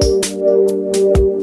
I 0.00 1.37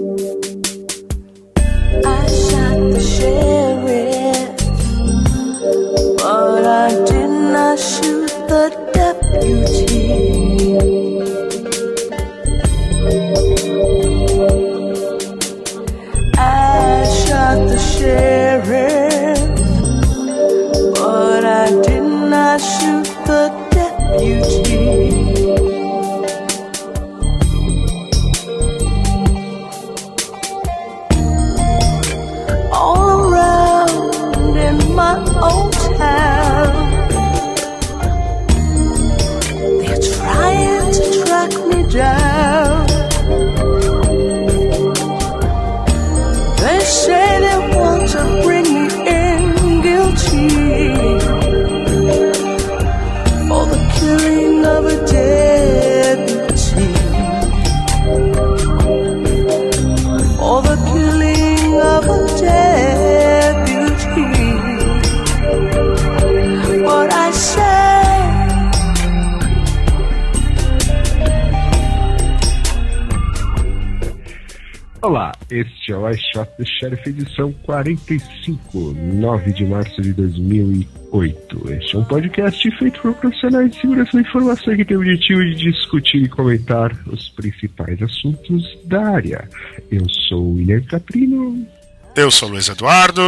este 75.86 75.91
é 75.91 75.97
o 75.97 76.09
I 76.09 76.17
Shot 76.17 76.50
the 76.58 76.66
Sheriff 76.66 77.08
edição 77.08 77.53
45, 77.64 78.94
9 79.14 79.53
de 79.53 79.66
março 79.66 80.02
de 80.02 80.14
2008. 80.14 81.72
Este 81.73 81.95
é 81.95 82.00
um 82.00 82.03
podcast 82.05 82.72
feito 82.80 83.00
por 83.02 83.14
profissionais 83.14 83.69
de 83.69 83.81
segurança 83.81 84.11
da 84.13 84.22
informação 84.22 84.75
que 84.75 84.83
tem 84.83 84.97
o 84.97 85.02
objetivo 85.02 85.41
de 85.44 85.56
discutir 85.72 86.23
e 86.23 86.30
comentar 86.30 86.91
os 87.06 87.30
principais 87.30 88.02
assuntos 88.02 88.63
da 88.86 89.09
área. 89.09 89.47
Eu 89.91 90.09
sou 90.28 90.41
o 90.41 90.56
William 90.56 90.81
Caprino 90.81 91.67
Eu 92.16 92.31
sou 92.31 92.50
o 92.50 92.53
Luiz 92.53 92.67
Eduardo. 92.67 93.22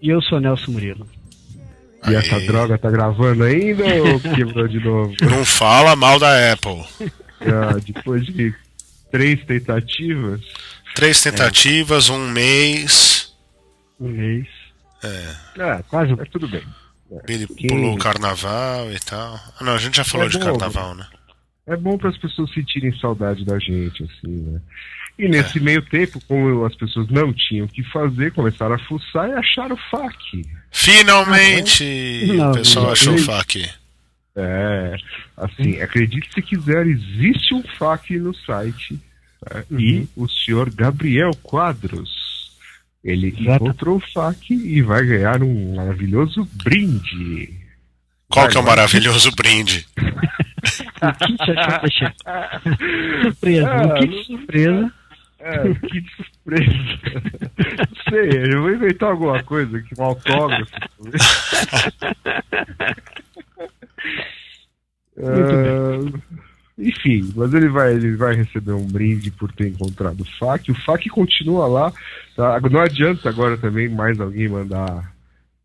E 0.00 0.08
eu 0.08 0.22
sou 0.22 0.40
Nelson 0.40 0.72
Murilo. 0.72 1.06
e 2.06 2.08
Aí. 2.08 2.16
essa 2.16 2.40
droga 2.40 2.78
tá 2.78 2.90
gravando 2.90 3.44
ainda 3.44 3.84
ou 4.04 4.20
quebrou 4.34 4.66
de 4.68 4.80
novo? 4.80 5.12
Não 5.20 5.44
fala 5.44 5.94
mal 5.94 6.18
da 6.18 6.50
Apple. 6.52 6.82
Ah, 7.42 7.76
depois 7.84 8.24
de 8.24 8.54
três 9.12 9.44
tentativas, 9.44 10.40
Três 10.94 11.20
tentativas, 11.20 12.08
um 12.08 12.28
mês. 12.28 13.34
Um 14.00 14.08
mês. 14.08 14.46
é, 15.02 15.82
Quase 15.88 16.12
um 16.12 16.16
mas 16.16 16.28
tudo 16.28 16.48
bem. 16.48 16.62
Ele 17.28 17.46
Que- 17.46 17.66
pulou 17.68 17.94
o 17.94 17.98
carnaval 17.98 18.90
e 18.92 18.98
tal. 19.00 19.34
Ah, 19.58 19.64
não, 19.64 19.74
a 19.74 19.78
gente 19.78 19.96
já 19.96 20.04
falou 20.04 20.26
É 20.26 20.30
de 20.30 20.38
bom, 20.38 20.44
carnaval, 20.44 20.94
né? 20.94 21.06
É 21.66 21.76
bom 21.76 21.96
para 21.98 22.10
as 22.10 22.18
pessoas 22.18 22.52
sentirem 22.52 22.96
saudade 22.98 23.44
da 23.44 23.58
gente, 23.58 24.02
assim, 24.04 24.28
né? 24.52 24.60
E 25.18 25.28
nesse 25.28 25.60
meio 25.60 25.80
tempo, 25.82 26.20
como 26.26 26.64
as 26.64 26.74
pessoas 26.74 27.08
não 27.08 27.32
tinham 27.32 27.66
o 27.66 27.68
que 27.68 27.84
fazer, 27.84 28.32
começaram 28.32 28.74
a 28.74 28.78
fuçar 28.80 29.28
e 29.28 29.32
acharam 29.32 29.76
o 29.76 29.78
FAQ. 29.90 30.44
Finalmente 30.72 32.32
Não, 32.34 32.50
o 32.50 32.54
pessoal 32.54 32.86
não. 32.86 32.92
achou 32.92 33.14
o 33.14 33.18
FAQ. 33.18 33.68
É, 34.36 34.96
assim, 35.36 35.80
acredite 35.80 36.28
se 36.34 36.42
quiser, 36.42 36.84
existe 36.86 37.54
um 37.54 37.62
FAQ 37.78 38.18
no 38.18 38.34
site. 38.34 38.98
Né? 39.52 39.64
E 39.78 40.08
o 40.16 40.28
senhor 40.28 40.70
Gabriel 40.70 41.30
Quadros, 41.42 42.10
ele 43.02 43.34
encontrou 43.38 43.96
o 43.96 44.00
FAQ 44.00 44.54
e 44.54 44.80
vai 44.82 45.04
ganhar 45.04 45.42
um 45.42 45.74
maravilhoso 45.76 46.48
brinde. 46.64 47.60
Qual 48.28 48.44
Vai, 48.46 48.52
que 48.52 48.56
é 48.56 48.60
o 48.60 48.64
vai. 48.64 48.76
maravilhoso 48.76 49.30
brinde? 49.36 49.86
Um 51.02 51.12
kit 51.12 51.50
achar 51.50 51.82
surpresa. 53.22 53.64
Um 53.74 53.90
Ah, 53.90 53.94
kit 53.98 54.08
não- 54.10 54.22
surpresa. 54.24 54.92
É, 55.40 55.74
que 55.74 56.04
surpresa. 56.16 56.72
Não 57.78 58.02
sei, 58.08 58.54
eu 58.54 58.62
vou 58.62 58.70
inventar 58.72 59.10
alguma 59.10 59.42
coisa 59.42 59.76
aqui, 59.76 59.94
um 59.98 60.02
autógrafo. 60.04 60.72
Ah, 65.18 65.98
enfim, 66.78 67.32
mas 67.36 67.54
ele 67.54 67.68
vai, 67.68 67.92
ele 67.94 68.16
vai 68.16 68.34
receber 68.34 68.72
um 68.72 68.84
brinde 68.86 69.30
por 69.30 69.52
ter 69.52 69.68
encontrado 69.68 70.20
o 70.22 70.38
FAQ. 70.38 70.72
O 70.72 70.74
FAQ 70.74 71.08
continua 71.10 71.66
lá. 71.66 71.92
tá? 72.36 72.58
Não 72.68 72.80
adianta 72.80 73.28
agora 73.28 73.56
também 73.56 73.88
mais 73.88 74.18
alguém 74.20 74.48
mandar, 74.48 75.12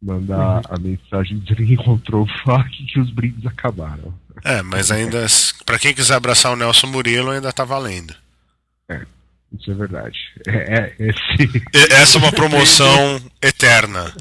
mandar 0.02 0.62
a 0.70 0.78
mensagem 0.80 1.40
dizendo 1.40 1.66
que 1.66 1.74
encontrou 1.74 2.24
o 2.24 2.44
FAQ 2.46 2.70
que 2.86 3.00
os 3.00 3.10
brindes 3.12 3.46
acabaram. 3.46 4.14
É, 4.44 4.62
mas 4.62 4.92
ainda, 4.92 5.26
pra 5.66 5.80
quem 5.80 5.94
quiser 5.94 6.14
abraçar 6.16 6.52
o 6.54 6.56
Nelson 6.56 6.88
Murilo, 6.88 7.32
ainda 7.32 7.52
tá 7.52 7.64
valendo. 7.66 8.14
Isso 9.60 9.72
é 9.72 9.74
verdade. 9.74 10.16
É, 10.48 10.58
é, 10.80 10.96
esse, 11.00 11.44
E- 11.74 11.94
Essa 11.94 12.20
é 12.20 12.22
uma 12.22 12.32
promoção 12.32 13.20
eterna. 13.42 14.14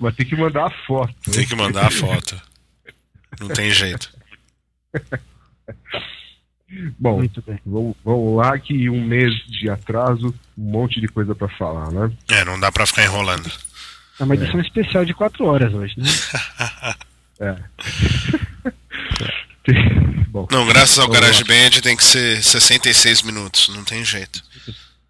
mas 0.00 0.14
tem 0.16 0.26
que 0.26 0.34
mandar 0.36 0.66
a 0.66 0.70
foto. 0.86 1.30
Tem 1.30 1.46
que 1.46 1.54
mandar 1.54 1.86
a 1.86 1.90
foto. 1.90 2.40
Não 3.40 3.48
tem 3.48 3.70
jeito. 3.70 4.10
Bom, 6.98 7.16
Muito 7.18 7.42
bem. 7.46 7.58
vamos, 7.64 7.96
vamos 8.04 8.36
lá 8.36 8.58
que 8.58 8.90
um 8.90 9.02
mês 9.02 9.32
de 9.46 9.70
atraso, 9.70 10.34
um 10.56 10.62
monte 10.70 11.00
de 11.00 11.08
coisa 11.08 11.34
pra 11.34 11.48
falar, 11.48 11.90
né? 11.90 12.12
É, 12.28 12.44
não 12.44 12.60
dá 12.60 12.70
pra 12.70 12.86
ficar 12.86 13.04
enrolando. 13.04 13.50
É 14.20 14.24
uma 14.24 14.34
edição 14.34 14.60
especial 14.60 15.04
de 15.04 15.14
4 15.14 15.44
horas 15.46 15.72
hoje, 15.72 15.94
né? 15.98 16.06
É. 17.40 17.54
Bom, 20.30 20.48
Não, 20.50 20.66
graças 20.66 20.98
ao. 20.98 21.08
GarageBand 21.08 21.80
tem 21.82 21.96
que 21.96 22.02
ser 22.02 22.42
66 22.42 23.22
minutos, 23.22 23.68
não 23.68 23.84
tem 23.84 24.04
jeito. 24.04 24.42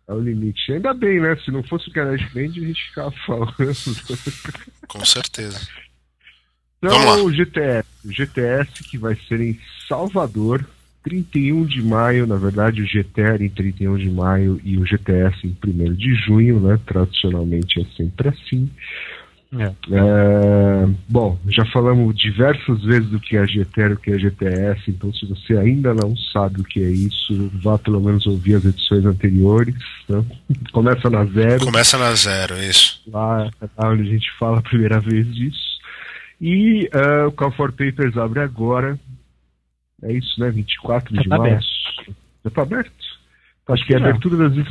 é 0.06 0.12
o 0.12 0.20
limite. 0.20 0.72
Ainda 0.72 0.92
bem, 0.92 1.20
né? 1.20 1.34
Se 1.42 1.50
não 1.50 1.62
fosse 1.62 1.88
o 1.88 1.92
GarageBand, 1.92 2.50
a 2.60 2.66
gente 2.66 2.82
ficava 2.88 3.10
falando. 3.26 3.54
Com 4.88 5.02
certeza. 5.06 5.66
Então, 6.82 6.96
Vamos 6.98 7.16
lá. 7.16 7.22
o 7.24 7.32
GTS. 7.32 7.88
O 8.04 8.12
GTS 8.12 8.84
que 8.90 8.96
vai 8.98 9.16
ser 9.28 9.40
em 9.40 9.58
Salvador, 9.88 10.64
31 11.02 11.64
de 11.64 11.82
maio. 11.82 12.26
Na 12.26 12.36
verdade, 12.36 12.82
o 12.82 12.86
GTR 12.86 13.42
em 13.44 13.48
31 13.48 13.96
de 13.96 14.10
maio 14.10 14.60
e 14.64 14.76
o 14.78 14.86
GTS 14.86 15.46
em 15.46 15.56
1 15.66 15.94
de 15.94 16.14
junho, 16.14 16.60
né? 16.60 16.78
Tradicionalmente 16.86 17.80
é 17.80 17.84
sempre 17.96 18.28
assim. 18.28 18.70
É. 19.50 19.64
É, 19.92 20.86
bom, 21.08 21.38
já 21.48 21.64
falamos 21.72 22.14
diversas 22.18 22.82
vezes 22.82 23.08
do 23.08 23.18
que 23.18 23.34
é 23.34 23.46
GTR 23.46 23.90
e 23.90 23.94
o 23.94 23.96
que 23.96 24.10
é 24.10 24.18
GTS, 24.18 24.82
então 24.90 25.10
se 25.14 25.24
você 25.24 25.56
ainda 25.56 25.94
não 25.94 26.14
sabe 26.34 26.60
o 26.60 26.64
que 26.64 26.80
é 26.82 26.90
isso, 26.90 27.50
vá 27.54 27.78
pelo 27.78 27.98
menos 27.98 28.26
ouvir 28.26 28.56
as 28.56 28.64
edições 28.66 29.06
anteriores. 29.06 29.74
né? 30.06 30.22
Começa 30.70 31.08
na 31.08 31.24
zero, 31.24 31.64
Começa 31.64 31.96
na 31.96 32.14
zero, 32.14 32.58
isso. 32.62 33.00
lá, 33.06 33.50
lá 33.78 33.90
onde 33.90 34.02
a 34.02 34.12
gente 34.12 34.30
fala 34.38 34.58
a 34.58 34.62
primeira 34.62 35.00
vez 35.00 35.26
disso. 35.34 35.67
E 36.40 36.88
é, 36.92 37.24
o 37.26 37.32
Call 37.32 37.52
for 37.52 37.72
Papers 37.72 38.16
abre 38.16 38.40
agora. 38.40 38.98
É 40.02 40.12
isso, 40.12 40.40
né? 40.40 40.50
24 40.50 41.14
Já 41.14 41.22
de 41.22 41.28
tá 41.28 41.38
março. 41.38 41.68
Já 42.44 42.48
está 42.48 42.62
aberto? 42.62 42.92
Acho 43.68 43.84
que 43.86 43.92
é 43.94 43.96
a 43.96 44.00
abertura 44.00 44.48
das. 44.48 44.66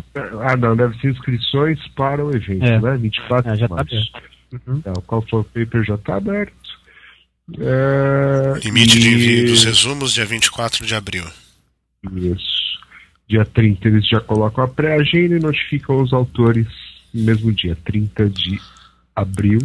Ah, 0.50 0.56
não, 0.58 0.75
deve 0.75 0.98
ser 1.00 1.12
inscrições 1.12 1.80
para 1.90 2.25
o 2.25 2.36
evento, 2.36 2.64
É. 2.66 2.80
né? 2.81 2.98
24 2.98 3.52
É, 3.52 3.56
já 3.56 3.66
de 3.68 3.69
tá 3.69 3.75
março. 3.75 3.96
aberto. 3.96 4.38
Uhum. 4.68 4.81
É, 4.86 4.92
o 4.92 5.02
Call 5.02 5.22
for 5.30 5.44
Paper 5.44 5.84
já 5.84 5.96
está 5.96 6.16
aberto. 6.16 6.54
É, 7.60 8.60
Limite 8.63 9.00
de 9.00 9.10
e- 9.10 9.13
envio 9.13 9.48
dos 9.48 9.63
resumos, 9.63 10.13
dia 10.13 10.25
24 10.25 10.86
de 10.86 10.96
abril. 10.96 11.25
Isso. 12.13 12.58
Dia 13.28 13.46
30 13.46 13.88
eles 13.88 14.08
já 14.08 14.20
colocam 14.22 14.63
a 14.63 14.68
pré-agenda 14.68 15.36
e 15.36 15.40
notificam 15.40 16.02
os 16.02 16.13
autores 16.13 16.68
no 17.13 17.24
mesmo 17.24 17.52
dia, 17.54 17.75
30 17.84 18.30
de 18.30 18.60
abril, 19.16 19.60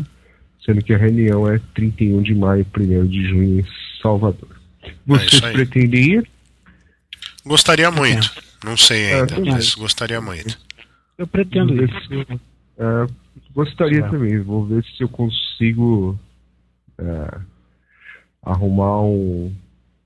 sendo 0.64 0.82
que 0.82 0.92
a 0.94 0.98
reunião 0.98 1.48
é 1.48 1.58
31 1.74 2.22
de 2.22 2.34
maio, 2.34 2.66
1 2.76 3.06
de 3.06 3.28
junho 3.28 3.60
em 3.60 3.66
Salvador. 4.00 4.48
Vocês 5.06 5.42
É 5.42 5.52
pretendem 5.52 6.14
ir? 6.18 6.30
Gostaria 7.44 7.90
muito. 7.90 8.30
Não 8.64 8.76
sei 8.76 9.04
É, 9.04 9.14
ainda, 9.20 9.40
mas 9.40 9.74
gostaria 9.74 10.20
muito. 10.20 10.58
Eu 11.18 11.26
pretendo 11.26 11.74
se- 11.76 12.40
é, 12.78 13.06
gostaria 13.54 14.02
Tá. 14.02 14.10
também. 14.10 14.40
Vou 14.40 14.64
ver 14.66 14.84
se 14.84 15.02
eu 15.02 15.08
consigo 15.08 16.18
é, 16.98 17.38
arrumar 18.44 19.02
um 19.02 19.52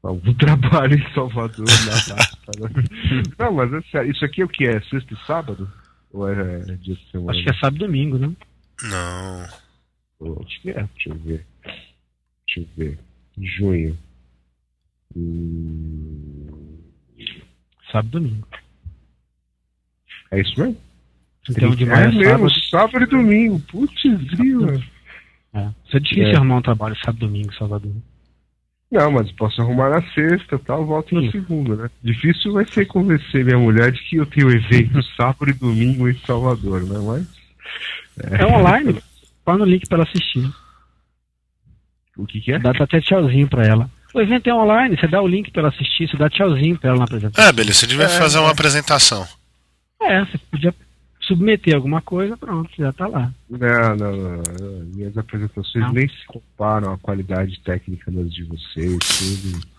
algum 0.02 0.32
trabalho 0.34 0.94
em 0.98 1.14
Salvador 1.14 1.66
na 1.66 2.14
data. 2.14 2.38
Não, 3.38 3.52
mas 3.52 3.72
é 3.72 3.80
sério. 3.90 4.10
Isso 4.12 4.24
aqui 4.24 4.40
é 4.40 4.44
o 4.44 4.48
que? 4.48 4.64
É 4.64 4.80
sexta 4.82 5.12
e 5.14 5.26
sábado? 5.26 5.70
Ou 6.12 6.28
é 6.28 6.60
dia 6.76 6.94
de 6.94 7.10
semana? 7.10 7.32
Acho 7.32 7.42
que 7.44 7.50
é 7.50 7.54
sábado 7.54 7.76
e 7.76 7.86
domingo, 7.86 8.16
né? 8.18 8.30
Não. 8.84 9.46
Acho 10.20 10.60
que 10.62 10.70
é, 10.70 10.74
deixa 10.94 11.10
eu 11.10 11.14
ver. 11.16 11.46
Deixa 12.46 12.60
eu 12.60 12.66
ver. 12.76 12.98
Junho. 13.38 13.98
Hum, 15.14 16.78
Sábado 17.90 18.08
e 18.18 18.20
domingo. 18.20 18.48
é 20.32 20.40
isso 20.40 20.58
mesmo? 20.60 20.76
Então 21.48 21.70
de 21.70 21.84
é 21.84 21.86
manhã 21.86 22.08
mesmo, 22.12 22.50
sábado. 22.50 22.60
sábado 22.70 23.04
e 23.04 23.06
domingo. 23.06 23.60
Putz, 23.60 24.02
grila. 24.36 24.72
É. 25.54 25.68
Isso 25.86 25.96
é 25.96 26.00
difícil 26.00 26.26
É. 26.32 26.36
arrumar 26.36 26.56
um 26.56 26.62
trabalho 26.62 26.96
sábado 26.96 27.18
e 27.24 27.26
domingo, 27.28 27.52
em 27.52 27.56
Salvador. 27.56 27.92
Não, 28.90 29.10
mas 29.10 29.30
posso 29.32 29.60
arrumar 29.62 29.90
na 29.90 30.02
sexta, 30.12 30.58
tal, 30.58 30.84
volto 30.86 31.14
na 31.14 31.22
Sim. 31.22 31.30
segunda, 31.32 31.76
né? 31.76 31.90
Difícil 32.02 32.52
vai 32.52 32.64
ser 32.66 32.86
convencer 32.86 33.44
minha 33.44 33.58
mulher 33.58 33.90
de 33.92 34.00
que 34.02 34.16
eu 34.16 34.26
tenho 34.26 34.50
evento 34.50 35.02
sábado 35.16 35.50
e 35.50 35.54
domingo 35.54 36.08
em 36.08 36.18
Salvador, 36.20 36.82
né? 36.84 36.98
Mas. 36.98 37.36
É 38.40 38.44
online. 38.46 39.00
Põe 39.46 39.58
no 39.58 39.64
link 39.64 39.86
pra 39.86 39.98
ela 39.98 40.08
assistir. 40.08 40.52
O 42.16 42.26
que, 42.26 42.40
que 42.40 42.52
é? 42.52 42.58
Dá 42.58 42.72
até 42.72 43.00
tchauzinho 43.00 43.46
pra 43.46 43.64
ela. 43.64 43.88
O 44.12 44.20
evento 44.20 44.48
é 44.48 44.54
online, 44.54 44.96
você 44.98 45.06
dá 45.06 45.22
o 45.22 45.28
link 45.28 45.52
pra 45.52 45.60
ela 45.60 45.68
assistir, 45.68 46.08
você 46.08 46.16
dá 46.16 46.28
tchauzinho 46.28 46.76
pra 46.76 46.90
ela 46.90 46.98
na 46.98 47.04
apresentação. 47.04 47.48
É, 47.48 47.52
beleza, 47.52 47.78
você 47.78 47.86
devia 47.86 48.08
fazer 48.08 48.38
uma 48.40 48.50
apresentação. 48.50 49.24
É, 50.02 50.24
você 50.24 50.36
podia 50.50 50.74
submeter 51.20 51.76
alguma 51.76 52.02
coisa, 52.02 52.36
pronto, 52.36 52.70
já 52.76 52.92
tá 52.92 53.06
lá. 53.06 53.32
Não, 53.48 53.96
não, 53.96 54.16
não, 54.16 54.42
não. 54.60 54.84
Minhas 54.94 55.16
apresentações 55.16 55.84
Não? 55.84 55.92
nem 55.92 56.08
se 56.08 56.26
comparam 56.26 56.94
à 56.94 56.98
qualidade 56.98 57.60
técnica 57.60 58.10
das 58.10 58.32
de 58.32 58.42
vocês, 58.44 58.98
tudo. 58.98 59.75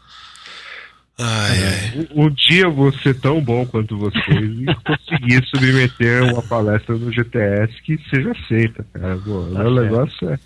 Ai, 1.19 1.57
ai. 1.63 2.07
Um, 2.13 2.25
um 2.25 2.29
dia 2.29 2.65
eu 2.65 2.71
vou 2.73 2.93
ser 2.99 3.19
tão 3.19 3.41
bom 3.41 3.65
quanto 3.65 3.97
vocês 3.97 4.25
e 4.27 4.65
conseguir 4.85 5.43
submeter 5.47 6.23
uma 6.31 6.43
palestra 6.43 6.95
no 6.95 7.11
GTS 7.11 7.73
que 7.81 7.97
seja 8.09 8.31
aceita, 8.31 8.85
cara. 8.93 9.17
Pô, 9.17 9.43
Tá 9.51 9.63
meu 9.63 9.73
certo. 9.75 9.81
negócio 9.81 10.29
é. 10.29 10.39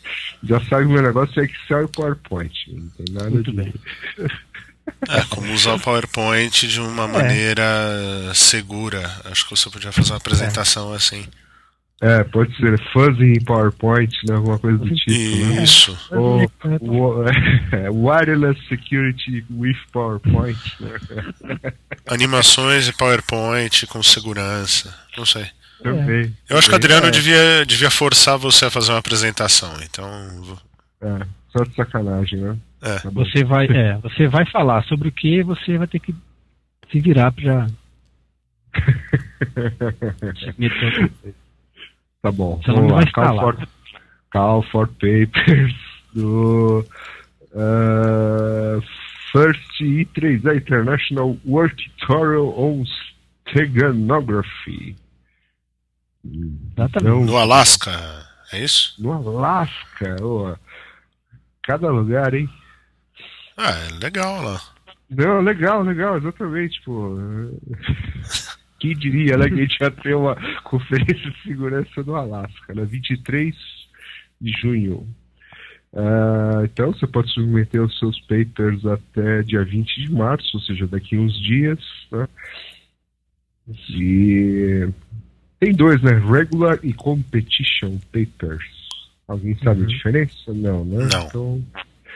Já 0.43 0.59
sabe 0.61 0.85
que 0.87 0.93
meu 0.93 1.01
negócio 1.01 1.41
é 1.41 1.45
Excel 1.45 1.83
e 1.83 1.87
PowerPoint. 1.89 2.53
Não 2.71 2.89
tem 2.89 3.05
nada 3.13 3.29
Muito 3.29 3.51
de. 3.51 3.57
bem. 3.57 3.73
É, 5.09 5.21
como 5.29 5.51
usar 5.53 5.75
o 5.75 5.79
PowerPoint 5.79 6.67
de 6.67 6.79
uma 6.79 7.07
maneira 7.07 7.63
segura. 8.33 9.01
Acho 9.25 9.43
que 9.47 9.51
você 9.55 9.69
podia 9.69 9.91
fazer 9.91 10.11
uma 10.11 10.17
apresentação 10.17 10.93
assim. 10.93 11.25
É, 12.03 12.23
pode 12.23 12.55
ser 12.57 12.79
fuzzy 12.91 13.33
em 13.33 13.43
PowerPoint, 13.45 14.11
né? 14.27 14.33
Alguma 14.35 14.57
coisa 14.57 14.77
do 14.79 14.89
tipo, 14.95 15.11
né? 15.45 15.63
Isso. 15.63 15.95
Ou 16.11 16.41
o- 16.81 17.23
é, 17.71 17.89
wireless 17.91 18.59
security 18.67 19.45
with 19.51 19.77
PowerPoint. 19.91 20.57
Né? 20.79 20.97
Animações 22.07 22.87
e 22.87 22.93
PowerPoint 22.97 23.85
com 23.85 24.01
segurança. 24.01 24.91
Não 25.15 25.25
sei. 25.27 25.45
Também. 25.83 26.35
Eu 26.49 26.57
acho 26.57 26.67
que 26.67 26.73
o. 26.73 26.75
Adriano 26.75 27.07
É, 27.07 27.11
devia, 27.11 27.65
devia 27.67 27.91
forçar 27.91 28.35
você 28.37 28.65
a 28.65 28.71
fazer 28.71 28.91
uma 28.91 28.99
apresentação. 28.99 29.71
Então. 29.83 30.07
É, 31.01 31.19
só 31.55 31.63
de 31.63 31.75
sacanagem, 31.75 32.39
né? 32.39 32.57
É. 32.81 32.95
Tá. 32.99 33.09
Você 33.11 33.43
vai, 33.43 33.67
é, 33.67 33.97
você 33.97 34.27
vai 34.27 34.45
falar 34.51 34.83
sobre 34.85 35.09
o 35.09 35.11
que 35.11 35.43
você 35.43 35.77
vai 35.77 35.87
ter 35.87 35.99
que 35.99 36.15
se 36.91 36.99
virar 36.99 37.31
pra. 37.31 37.67
Tá 42.21 42.31
bom. 42.31 42.61
Nome 42.67 42.91
lá. 42.91 42.97
vai 42.97 43.11
Call 43.11 43.39
for, 43.39 43.67
Call 44.31 44.63
for 44.63 44.87
Papers 44.87 45.73
do 46.13 46.85
uh, 47.53 48.81
First 49.31 49.81
I3 49.81 50.45
a 50.47 50.55
International 50.55 51.37
World 51.45 51.75
Tutorial 51.99 52.53
on 52.57 52.83
Steganography. 53.49 54.95
Exatamente. 56.23 56.97
Então, 56.99 57.25
No 57.25 57.37
Alasca, 57.37 57.91
é 58.53 58.59
isso? 58.63 59.01
no 59.01 59.11
Alasca, 59.13 60.23
ô, 60.23 60.55
cada 61.63 61.89
lugar, 61.89 62.33
hein? 62.35 62.47
Ah, 63.57 63.71
é 63.71 63.89
legal 64.03 64.41
lá. 64.43 64.61
Não, 65.09 65.41
legal, 65.41 65.81
legal, 65.81 66.17
exatamente, 66.17 66.81
pô. 66.83 67.17
Quem 68.81 68.95
diria, 68.95 69.37
né, 69.37 69.47
que 69.47 69.53
a 69.53 69.57
gente 69.57 69.77
ia 69.79 69.91
ter 69.91 70.15
uma 70.15 70.35
conferência 70.63 71.29
de 71.29 71.43
segurança 71.43 72.01
no 72.03 72.15
Alasca, 72.15 72.73
né? 72.73 72.83
23 72.83 73.55
de 74.41 74.51
junho. 74.59 75.07
Ah, 75.93 76.61
então, 76.63 76.91
você 76.91 77.05
pode 77.05 77.29
submeter 77.31 77.81
os 77.83 77.97
seus 77.99 78.19
papers 78.21 78.83
até 78.85 79.43
dia 79.43 79.63
20 79.63 80.01
de 80.01 80.11
março, 80.11 80.49
ou 80.57 80.61
seja, 80.63 80.87
daqui 80.87 81.15
uns 81.15 81.39
dias, 81.41 81.79
né? 82.11 82.27
E 83.89 84.89
tem 85.59 85.73
dois, 85.73 86.01
né? 86.01 86.13
Regular 86.13 86.79
e 86.81 86.91
Competition 86.93 87.97
Papers. 88.11 88.65
Alguém 89.27 89.55
sabe 89.59 89.81
Uhum. 89.81 89.85
a 89.85 89.89
diferença? 89.89 90.53
Não, 90.53 90.83
né? 90.83 91.07
Não. 91.13 91.27
Então, 91.27 91.65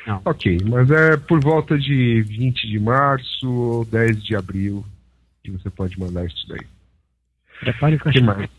Não. 0.08 0.22
Ok, 0.26 0.58
mas 0.66 0.90
é 0.92 1.16
por 1.18 1.40
volta 1.44 1.78
de 1.78 2.22
20 2.24 2.68
de 2.68 2.80
março 2.80 3.50
ou 3.52 3.86
10 3.86 4.24
de 4.24 4.36
abril 4.36 4.84
que 5.46 5.52
você 5.52 5.70
pode 5.70 6.00
mandar 6.00 6.26
isso 6.26 6.48
daí. 6.48 6.66
Prepare 7.60 7.96
o 7.96 8.00
que 8.00 8.22
mais? 8.22 8.50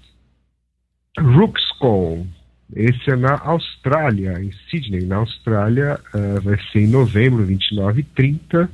Rookscon. 1.19 2.27
Esse 2.75 3.11
é 3.11 3.17
na 3.17 3.39
Austrália, 3.39 4.41
em 4.41 4.51
Sydney, 4.69 5.07
na 5.07 5.17
Austrália. 5.17 6.01
eh, 6.15 6.41
vai 6.41 6.59
ser 6.73 6.81
em 6.81 6.89
novembro, 6.89 7.45
29 7.45 8.01
e 8.01 8.05
30. 8.05 8.71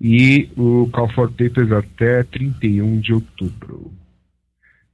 E 0.00 0.50
o 0.56 0.88
Call 0.92 1.10
for 1.10 1.30
Papers 1.30 1.72
até 1.72 2.22
31 2.24 3.00
de 3.00 3.12
outubro. 3.12 3.92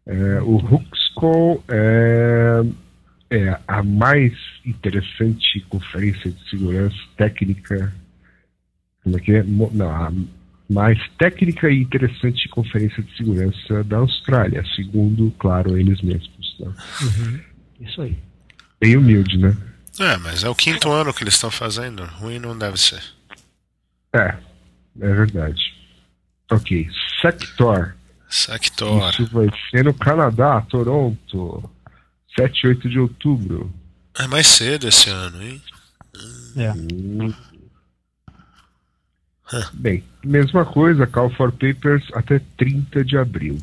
Eh, 0.07 0.41
o 0.43 0.57
Rookscon 0.57 1.63
é, 1.69 2.63
é 3.31 3.59
a 3.67 3.83
mais 3.83 4.33
interessante 4.65 5.61
conferência 5.69 6.31
de 6.31 6.51
segurança 6.51 6.97
técnica. 7.17 7.93
Como 9.03 9.17
é 9.17 9.21
que 9.21 9.33
é? 9.33 9.43
Não, 9.43 9.91
a 9.91 10.13
mais 10.69 10.99
técnica 11.19 11.71
e 11.71 11.83
interessante 11.83 12.49
conferência 12.49 13.03
de 13.03 13.17
segurança 13.17 13.85
da 13.85 13.99
Austrália, 13.99 14.65
segundo, 14.75 15.31
claro, 15.39 15.79
eles 15.79 16.01
mesmos. 16.03 16.57
Né? 16.59 16.73
Uhum. 17.03 17.41
Isso 17.81 18.03
aí. 18.03 18.19
Bem 18.81 18.97
humilde, 18.97 19.39
né? 19.39 19.57
É, 19.99 20.17
mas 20.19 20.45
é 20.45 20.49
o 20.49 20.55
quinto 20.55 20.91
ano 20.91 21.15
que 21.15 21.23
eles 21.23 21.35
estão 21.35 21.51
fazendo. 21.51 22.05
Ruim 22.05 22.39
não 22.39 22.57
deve 22.57 22.79
ser. 22.79 23.03
É, 24.13 24.37
é 25.01 25.15
verdade. 25.15 25.75
Ok, 26.51 26.89
Sector. 27.21 27.95
Sector. 28.29 29.11
Isso 29.11 29.27
vai 29.33 29.49
ser 29.71 29.85
no 29.85 29.95
Canadá, 29.95 30.61
Toronto. 30.63 31.71
7 32.39 32.61
e 32.65 32.69
8 32.69 32.89
de 32.89 32.99
outubro. 32.99 33.73
É 34.19 34.27
mais 34.27 34.47
cedo 34.47 34.87
esse 34.89 35.09
ano, 35.09 35.43
hein? 35.43 35.63
É. 36.57 36.73
Bem, 39.73 40.03
mesma 40.25 40.65
coisa, 40.65 41.07
Call 41.07 41.31
for 41.31 41.53
Papers 41.53 42.05
até 42.15 42.41
30 42.57 43.05
de 43.05 43.17
abril. 43.17 43.59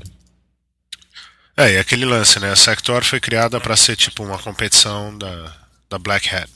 É, 1.57 1.73
e 1.73 1.77
aquele 1.77 2.05
lance, 2.05 2.39
né? 2.39 2.51
A 2.51 2.55
Sector 2.55 3.03
foi 3.03 3.19
criada 3.19 3.59
para 3.59 3.75
ser 3.75 3.95
tipo 3.95 4.23
uma 4.23 4.39
competição 4.39 5.15
da, 5.17 5.55
da 5.89 5.99
Black 5.99 6.33
Hat. 6.33 6.49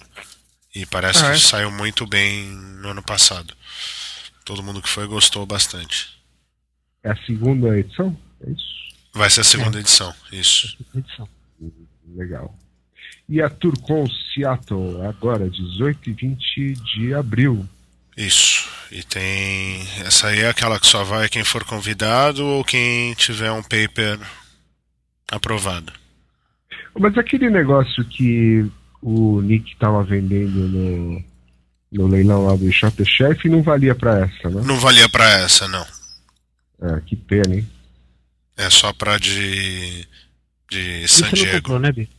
E 0.73 0.85
parece 0.85 1.23
Ah, 1.23 1.29
é? 1.29 1.33
que 1.33 1.39
saiu 1.39 1.71
muito 1.71 2.05
bem 2.07 2.45
no 2.81 2.89
ano 2.89 3.03
passado. 3.03 3.53
Todo 4.45 4.63
mundo 4.63 4.81
que 4.81 4.89
foi 4.89 5.05
gostou 5.07 5.45
bastante. 5.45 6.17
É 7.03 7.11
a 7.11 7.15
segunda 7.25 7.77
edição? 7.77 8.17
É 8.41 8.49
isso? 8.49 8.77
Vai 9.13 9.29
ser 9.29 9.41
a 9.41 9.43
segunda 9.43 9.79
edição, 9.79 10.13
isso. 10.31 10.77
Edição. 10.95 11.27
Legal. 12.15 12.55
E 13.27 13.41
a 13.41 13.49
Turcon 13.49 14.07
Seattle, 14.33 15.05
agora, 15.05 15.49
18 15.49 16.09
e 16.09 16.13
20 16.13 16.73
de 16.73 17.13
abril. 17.13 17.67
Isso. 18.17 18.67
E 18.91 19.03
tem. 19.03 19.87
Essa 20.03 20.27
aí 20.27 20.39
é 20.39 20.49
aquela 20.49 20.79
que 20.79 20.87
só 20.87 21.03
vai 21.03 21.29
quem 21.29 21.43
for 21.43 21.63
convidado 21.63 22.43
ou 22.43 22.63
quem 22.63 23.13
tiver 23.13 23.51
um 23.51 23.61
paper 23.61 24.19
aprovado. 25.31 25.93
Mas 26.97 27.15
aquele 27.17 27.49
negócio 27.49 28.03
que 28.05 28.65
o 29.01 29.39
Nick 29.41 29.71
estava 29.73 30.03
vendendo 30.03 30.67
no, 30.67 31.23
no 31.91 32.07
leilão 32.07 32.47
lá 32.47 32.55
do 32.55 32.71
Chef 32.71 33.47
não 33.47 33.61
valia 33.61 33.93
pra 33.93 34.21
essa, 34.21 34.49
né? 34.49 34.63
Não 34.65 34.79
valia 34.79 35.07
pra 35.07 35.29
essa, 35.41 35.67
não. 35.67 35.85
É, 36.81 36.99
que 37.01 37.15
pena, 37.15 37.55
hein? 37.55 37.69
É 38.55 38.69
só 38.71 38.91
pra 38.93 39.19
de. 39.19 40.07
de 40.71 41.07
San 41.07 41.29
Diego. 41.29 41.57
comprou, 41.57 41.79
né, 41.79 41.91
Bi? 41.91 42.09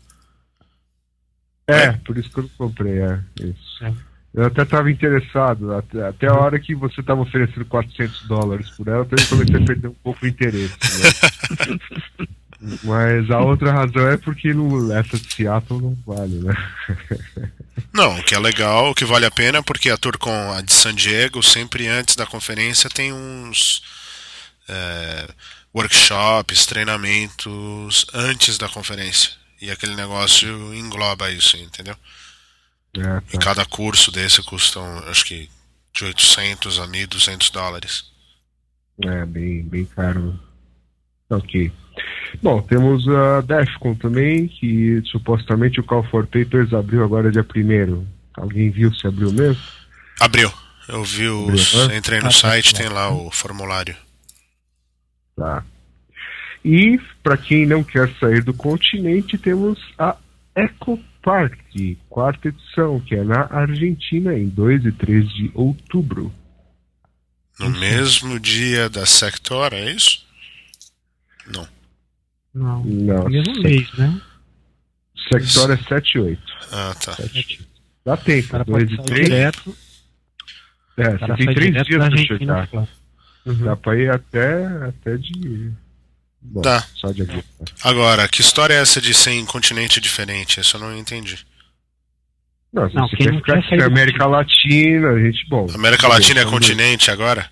É, 1.67 1.93
por 1.93 2.17
isso 2.17 2.31
que 2.31 2.38
eu 2.38 2.45
não 2.45 2.50
comprei, 2.50 3.00
é. 3.00 3.21
Isso. 3.40 3.85
É. 3.85 4.08
Eu 4.38 4.47
até 4.47 4.62
estava 4.62 4.88
interessado, 4.88 5.75
até, 5.75 6.07
até 6.07 6.28
a 6.28 6.35
hora 6.35 6.61
que 6.61 6.73
você 6.73 7.00
estava 7.00 7.23
oferecendo 7.23 7.64
400 7.64 8.28
dólares 8.28 8.71
por 8.71 8.87
ela, 8.87 8.99
eu 8.99 9.04
também 9.04 9.26
comecei 9.26 9.57
a 9.57 9.64
perder 9.64 9.88
um 9.88 9.95
pouco 9.95 10.25
o 10.25 10.28
interesse. 10.28 10.76
Né? 10.78 12.28
Mas 12.85 13.28
a 13.33 13.40
outra 13.40 13.73
razão 13.73 14.07
é 14.07 14.16
porque 14.16 14.54
não, 14.54 14.97
essa 14.97 15.18
de 15.18 15.35
Seattle 15.35 15.80
não 15.80 15.99
vale, 16.07 16.38
né? 16.38 16.54
Não, 17.92 18.16
o 18.16 18.23
que 18.23 18.33
é 18.33 18.38
legal, 18.38 18.90
o 18.90 18.95
que 18.95 19.04
vale 19.04 19.26
a 19.26 19.30
pena, 19.30 19.61
porque 19.61 19.90
a 19.90 19.97
TourCon, 19.97 20.52
a 20.52 20.61
de 20.61 20.73
San 20.73 20.95
Diego, 20.95 21.42
sempre 21.42 21.88
antes 21.88 22.14
da 22.14 22.25
conferência 22.25 22.88
tem 22.88 23.12
uns 23.12 23.83
é, 24.68 25.28
workshops, 25.75 26.64
treinamentos 26.64 28.07
antes 28.14 28.57
da 28.57 28.68
conferência. 28.68 29.33
E 29.61 29.68
aquele 29.68 29.97
negócio 29.97 30.73
engloba 30.73 31.28
isso, 31.28 31.57
entendeu? 31.57 31.97
E 32.95 33.00
tá. 33.00 33.23
cada 33.40 33.64
curso 33.66 34.11
desse 34.11 34.42
custa, 34.42 34.80
acho 35.09 35.25
que, 35.25 35.49
de 35.95 36.04
800 36.04 36.80
a 36.80 36.87
1.200 36.87 37.52
dólares. 37.52 38.04
É, 39.04 39.25
bem, 39.26 39.62
bem 39.62 39.85
caro. 39.85 40.38
Ok. 41.30 41.71
Bom, 42.42 42.62
temos 42.62 43.07
a 43.09 43.40
Defcon 43.42 43.95
também, 43.95 44.49
que 44.49 45.02
supostamente 45.07 45.80
o 45.80 45.85
Call 45.85 46.04
for 46.04 46.26
Papers 46.26 46.73
abriu 46.73 47.04
agora 47.04 47.30
dia 47.30 47.42
1 47.45 48.07
Alguém 48.37 48.71
viu 48.71 48.92
se 48.95 49.07
abriu 49.07 49.33
mesmo? 49.33 49.62
Abriu. 50.21 50.52
Eu 50.88 51.04
vi 51.04 51.28
os. 51.28 51.75
Abriu, 51.75 51.88
né? 51.88 51.97
Entrei 51.99 52.18
Ah, 52.18 52.23
no 52.23 52.28
tá, 52.30 52.35
site, 52.35 52.73
tá. 52.73 52.78
tem 52.80 52.88
lá 52.88 53.11
o 53.11 53.30
formulário. 53.30 53.97
Tá. 55.37 55.64
E, 56.64 56.99
para 57.23 57.37
quem 57.37 57.66
não 57.66 57.85
quer 57.85 58.11
sair 58.18 58.42
do 58.42 58.54
continente, 58.54 59.37
temos 59.38 59.78
a 59.99 60.16
Eco 60.54 60.99
Park, 61.29 61.59
quarta 62.09 62.49
edição, 62.49 62.99
que 63.01 63.15
é 63.15 63.23
na 63.23 63.43
Argentina, 63.51 64.33
em 64.33 64.49
2 64.49 64.87
e 64.87 64.93
3 64.93 65.29
de 65.35 65.51
outubro. 65.53 66.33
No 67.61 67.69
mesmo 67.69 68.41
dia 68.41 68.89
da 68.89 69.05
Sector, 69.05 69.75
é 69.75 69.91
isso? 69.93 70.25
Não. 71.53 71.69
Não. 72.55 72.83
Não, 72.85 73.25
No 73.25 73.29
mesmo 73.31 73.61
mês, 73.63 73.93
né? 73.99 74.19
Sector 75.31 75.71
é 75.73 75.77
7 75.77 76.15
e 76.15 76.21
8. 76.21 76.43
Ah, 76.73 76.95
tá. 76.95 77.17
Dá 78.07 78.15
O 78.15 78.17
tempo, 78.17 78.49
cara 78.49 78.65
2 78.65 78.83
pode 78.85 78.95
e 78.95 78.97
sair 78.97 79.07
3. 79.07 79.25
direto, 79.29 79.77
É, 80.97 81.11
você 81.11 81.27
tem 81.37 81.45
sai 81.45 81.55
3 81.55 81.57
direto 81.57 81.87
dias 81.87 82.09
pra 82.09 82.17
chegar. 82.39 82.67
claro. 82.69 82.89
Dá 83.65 83.77
pra 83.77 83.97
ir 83.99 84.11
até, 84.11 84.67
até 84.89 85.17
de. 85.19 85.73
Bom, 86.40 86.61
Dá. 86.62 86.85
só 86.95 87.11
de 87.11 87.23
avião. 87.23 87.42
Agora, 87.83 88.28
que 88.28 88.40
história 88.40 88.75
é 88.75 88.80
essa 88.80 89.00
de 89.00 89.12
ser 89.12 89.33
em 89.33 89.45
continente 89.45 90.00
diferente? 90.00 90.61
Isso 90.61 90.76
eu 90.76 90.80
não 90.80 90.97
entendi. 90.97 91.38
Não, 92.73 92.88
se 92.88 92.95
Não, 92.95 93.09
você 93.09 93.16
quem 93.16 93.26
quer 93.26 93.33
não 93.33 93.40
ficar 93.40 93.62
quer 93.62 93.75
aqui 93.75 93.83
América 93.83 94.26
Latina, 94.26 95.09
a 95.11 95.18
gente, 95.18 95.49
bom. 95.49 95.66
América 95.75 96.07
Latina 96.07 96.40
é 96.40 96.45
continente 96.45 97.11
agora? 97.11 97.50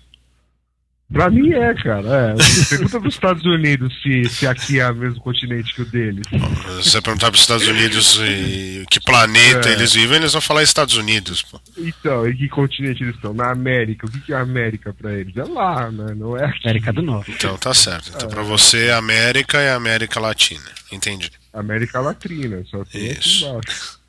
Pra 1.11 1.29
mim 1.29 1.53
é, 1.53 1.73
cara. 1.75 2.35
É. 2.37 2.65
Pergunta 2.69 2.99
pros 2.99 3.13
Estados 3.13 3.45
Unidos 3.45 3.93
se, 4.03 4.25
se 4.25 4.45
aqui 4.45 4.79
é 4.81 4.91
o 4.91 4.95
mesmo 4.95 5.21
continente 5.21 5.73
que 5.73 5.81
o 5.81 5.85
deles. 5.85 6.25
Se 6.27 6.89
você 6.91 7.01
perguntar 7.01 7.27
para 7.27 7.35
os 7.35 7.41
Estados 7.41 7.65
Unidos 7.65 8.19
e 8.21 8.85
que 8.91 8.99
planeta 8.99 9.69
É. 9.69 9.71
eles 9.71 9.93
vivem, 9.93 10.17
eles 10.17 10.33
vão 10.33 10.41
falar 10.41 10.63
Estados 10.63 10.95
Unidos. 10.97 11.41
pô. 11.43 11.61
Então, 11.77 12.27
em 12.27 12.35
que 12.35 12.49
continente 12.49 13.03
eles 13.03 13.15
estão? 13.15 13.33
Na 13.33 13.51
América. 13.51 14.05
O 14.05 14.11
que 14.11 14.19
que 14.19 14.33
é 14.33 14.35
América 14.37 14.93
pra 14.93 15.13
eles? 15.13 15.35
É 15.37 15.43
lá, 15.45 15.89
né? 15.89 16.13
Não 16.13 16.35
é 16.35 16.43
aqui. 16.43 16.59
América 16.67 16.91
do 16.91 17.01
Norte. 17.01 17.31
Então 17.31 17.57
tá 17.57 17.73
certo. 17.73 18.11
Então 18.13 18.27
para 18.27 18.43
você, 18.43 18.89
América 18.91 19.59
é 19.59 19.71
América 19.71 20.19
Latina. 20.19 20.69
Entendi. 20.91 21.31
América 21.53 22.01
Latina, 22.01 22.63
só 22.69 22.83
tem 22.83 23.11
aqui 23.11 23.19
Isso. 23.21 23.45
embaixo. 23.47 23.99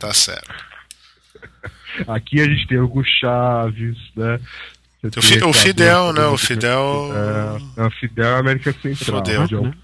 Tá 0.00 0.12
certo. 0.12 0.52
Aqui 2.08 2.40
a 2.40 2.44
gente 2.44 2.66
tem 2.68 2.78
o 2.78 3.02
Chaves, 3.20 3.96
né? 4.16 4.40
O, 5.16 5.22
Fi- 5.22 5.42
o 5.44 5.52
Fidel, 5.52 6.12
né? 6.12 6.20
O 6.20 6.24
América- 6.24 6.38
Fidel. 6.46 7.10
É, 7.76 7.82
o 7.86 7.90
Fidel 7.90 8.24
é 8.26 8.34
a 8.34 8.38
América 8.38 8.72
Central. 8.72 9.18
Fudeu. 9.18 9.46
já 9.46 9.56
é 9.56 9.60
um- 9.60 9.64
Né? 9.64 9.74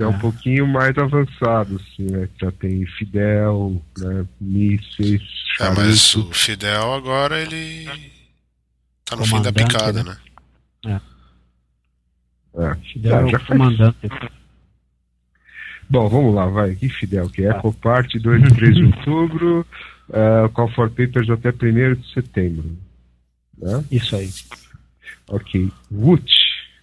É 0.00 0.06
um 0.06 0.16
pouquinho 0.20 0.64
mais 0.64 0.96
avançado, 0.96 1.74
assim, 1.76 2.04
né? 2.08 2.28
Já 2.40 2.52
tem 2.52 2.86
Fidel, 2.86 3.82
né? 3.98 4.24
mísseis, 4.40 5.20
É, 5.60 5.70
mas 5.70 6.14
o 6.14 6.30
Fidel 6.32 6.94
agora 6.94 7.40
ele 7.40 7.84
tá 9.04 9.16
no 9.16 9.24
fim 9.24 9.42
da 9.42 9.52
Comandante, 9.52 9.66
picada, 9.66 10.04
né? 10.04 10.16
né? 10.84 11.00
É. 12.54 12.74
Fidel 12.92 13.16
Ah, 13.16 13.20
é 13.22 13.22
já 13.22 13.26
o 13.26 13.40
faz- 13.40 13.46
comandante. 13.46 13.96
Bom, 15.90 16.08
vamos 16.08 16.34
lá, 16.34 16.46
vai. 16.46 16.74
Que 16.76 16.88
Fidel, 16.88 17.28
que 17.30 17.44
é 17.44 17.50
Ecopart, 17.50 18.14
2 18.20 18.42
e 18.44 18.54
3 18.54 18.74
de 18.76 18.84
outubro, 18.84 19.66
uh, 20.10 20.48
Call 20.50 20.70
for 20.74 20.90
Papers 20.90 21.28
até 21.30 21.50
1 21.50 21.94
de 21.94 22.12
setembro. 22.12 22.76
Né? 23.60 23.84
Isso 23.90 24.16
aí. 24.16 24.30
Ok. 25.28 25.70
WUT, 25.90 26.30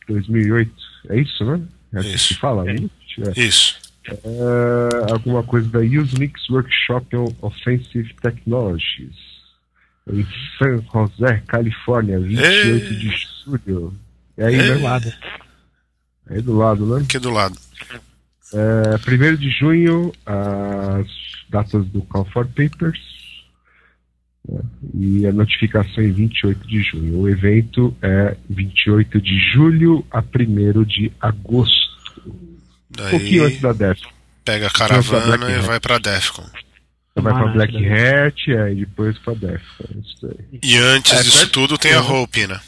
2008, 0.08 0.72
é 1.10 1.20
isso, 1.20 1.46
né? 1.46 1.62
É 1.94 2.00
assim 2.00 2.13
Isso. 2.13 2.27
que 2.34 2.39
fala? 2.39 2.70
É. 2.70 2.74
WUT, 2.74 2.91
é. 3.36 3.41
Isso. 3.41 3.86
É, 4.08 5.12
alguma 5.12 5.41
coisa 5.41 5.67
da 5.70 5.79
Usenix 5.79 6.48
Workshop 6.50 7.15
on 7.15 7.34
Offensive 7.41 8.13
Technologies. 8.22 9.15
Em 10.08 10.24
San 10.60 10.84
José, 10.94 11.41
Califórnia, 11.48 12.20
28 12.20 12.46
Ei. 12.46 13.00
de 13.00 13.27
julho. 13.44 13.94
É 14.38 14.46
aí, 14.46 14.55
Ei. 14.55 14.62
né? 14.62 14.75
Do 14.75 14.84
lado. 14.84 15.13
É 16.29 16.36
aí 16.36 16.41
do 16.41 16.55
lado, 16.55 16.86
né? 16.86 17.03
Aqui 17.03 17.17
do 17.17 17.32
lado. 17.32 17.55
É, 18.53 19.12
1 19.12 19.36
de 19.38 19.50
junho, 19.50 20.13
as 20.25 21.08
datas 21.50 21.86
do 21.88 22.01
Call 22.03 22.25
for 22.25 22.46
Papers. 22.46 23.14
Né, 24.48 24.62
E 24.94 25.25
a 25.28 25.32
notificação 25.32 26.04
em 26.04 26.12
28 26.12 26.68
de 26.68 26.82
junho. 26.82 27.20
O 27.20 27.30
evento 27.30 27.96
é 28.02 28.36
28 28.50 29.20
de 29.22 29.40
julho 29.54 30.06
a 30.12 30.20
1 30.22 30.84
de 30.84 31.12
agosto. 31.20 31.86
Um 32.25 33.10
pouquinho 33.10 33.42
Daí 33.44 33.48
antes 33.48 33.62
da 33.62 33.74
Defcon. 33.74 34.10
pega 34.44 34.68
a 34.68 34.72
caravana 34.72 35.52
e 35.52 35.60
vai 35.62 35.80
pra 35.80 35.98
Defcon. 35.98 36.44
Você 36.44 37.22
vai 37.22 37.34
pra 37.34 37.46
Maravilha. 37.46 37.68
Black 37.68 37.90
Hat, 37.90 38.52
aí 38.58 38.75
depois 38.75 39.18
pra 39.20 39.34
Defcon. 39.34 40.02
E 40.64 40.78
antes 40.78 41.12
É, 41.14 41.24
disso 41.24 41.38
certo? 41.40 41.52
tudo 41.52 41.78
tem 41.78 41.94
a 41.94 42.02
Hope, 42.02 42.48
né? 42.48 42.60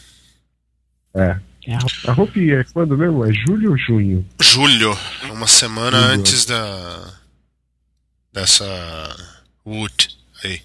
É. 1.14 1.38
É 1.68 1.76
a 1.76 2.12
A 2.12 2.14
Hope 2.14 2.52
é 2.52 2.64
quando 2.74 2.98
mesmo? 2.98 3.26
É 3.26 3.34
julho 3.34 3.72
ou 3.72 3.78
junho? 3.78 4.26
Julho, 4.42 4.98
uma 5.32 5.48
semana 5.48 6.00
Julho. 6.00 6.14
antes 6.14 6.46
da 6.46 7.14
dessa 8.34 8.66
Wood 9.66 10.10
aí. 10.44 10.62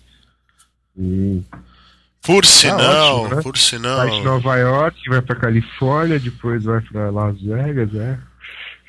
Por 2.22 2.44
sinal, 2.46 3.22
ótimo, 3.22 3.36
né? 3.36 3.42
por 3.42 3.56
Sai 3.58 3.62
de 3.62 3.68
sinal, 3.70 4.22
Nova 4.24 4.56
York, 4.56 5.08
vai 5.08 5.22
pra 5.22 5.34
Califórnia, 5.36 6.18
depois 6.20 6.62
vai 6.64 6.80
pra 6.80 7.10
Las 7.10 7.40
Vegas, 7.40 7.94
é. 7.94 8.18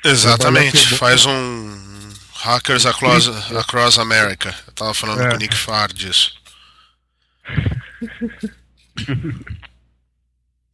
exatamente, 0.04 0.96
faz 0.96 1.26
um 1.26 2.12
Hackers 2.34 2.86
Across, 2.86 3.28
Across 3.56 3.98
America. 3.98 4.54
Eu 4.66 4.72
tava 4.74 4.94
falando 4.94 5.22
É. 5.22 5.28
com 5.30 5.34
o 5.34 5.38
Nick 5.38 5.56
Farr 5.56 5.92
disso. 5.92 6.32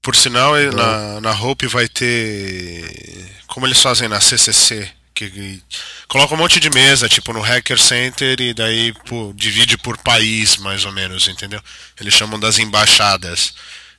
Por 0.02 0.16
sinal, 0.16 0.56
É. 0.56 0.70
na, 0.70 1.20
na 1.20 1.32
Hope 1.32 1.66
vai 1.66 1.87
ter. 1.88 3.30
Como 3.46 3.66
eles 3.66 3.80
fazem 3.82 4.08
na 4.08 4.20
CCC, 4.20 4.88
que, 5.28 5.62
coloca 6.08 6.34
um 6.34 6.38
monte 6.38 6.60
de 6.60 6.70
mesa, 6.70 7.08
tipo 7.08 7.32
no 7.32 7.40
Hacker 7.40 7.78
Center, 7.78 8.40
e 8.40 8.54
daí 8.54 8.92
pô, 9.06 9.32
divide 9.34 9.76
por 9.76 9.98
país, 9.98 10.56
mais 10.56 10.84
ou 10.84 10.92
menos, 10.92 11.28
entendeu? 11.28 11.60
Eles 12.00 12.14
chamam 12.14 12.38
das 12.38 12.58
embaixadas. 12.58 13.54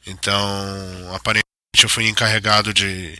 Então, 0.08 0.40
aparentemente, 1.14 1.84
eu 1.84 1.90
fui 1.90 2.08
encarregado 2.08 2.74
de, 2.74 3.18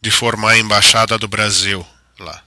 de 0.00 0.10
formar 0.10 0.52
a 0.52 0.58
embaixada 0.58 1.16
do 1.16 1.28
Brasil 1.28 1.86
lá. 2.18 2.42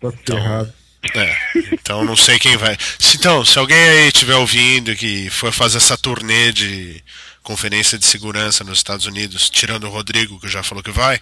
Tá 0.00 0.12
ferrado. 0.26 0.72
É, 1.14 1.36
então 1.72 2.02
não 2.04 2.16
sei 2.16 2.38
quem 2.38 2.56
vai. 2.56 2.76
Então, 3.14 3.44
se 3.44 3.58
alguém 3.58 3.76
aí 3.76 4.08
estiver 4.08 4.36
ouvindo 4.36 4.96
que 4.96 5.28
for 5.28 5.52
fazer 5.52 5.76
essa 5.76 5.98
turnê 5.98 6.50
de 6.50 7.02
conferência 7.42 7.98
de 7.98 8.06
segurança 8.06 8.64
nos 8.64 8.78
Estados 8.78 9.04
Unidos, 9.04 9.50
tirando 9.50 9.84
o 9.84 9.90
Rodrigo, 9.90 10.40
que 10.40 10.48
já 10.48 10.62
falou 10.62 10.82
que 10.82 10.90
vai, 10.90 11.20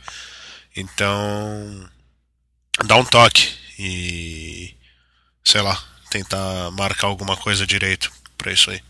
então 0.76 1.90
dá 2.84 2.96
um 2.96 3.04
toque 3.04 3.52
e 3.78 4.74
sei 5.44 5.60
lá, 5.60 5.82
tentar 6.10 6.70
marcar 6.72 7.08
alguma 7.08 7.36
coisa 7.36 7.66
direito 7.66 8.12
pra 8.38 8.52
isso 8.52 8.70
aí. 8.70 8.80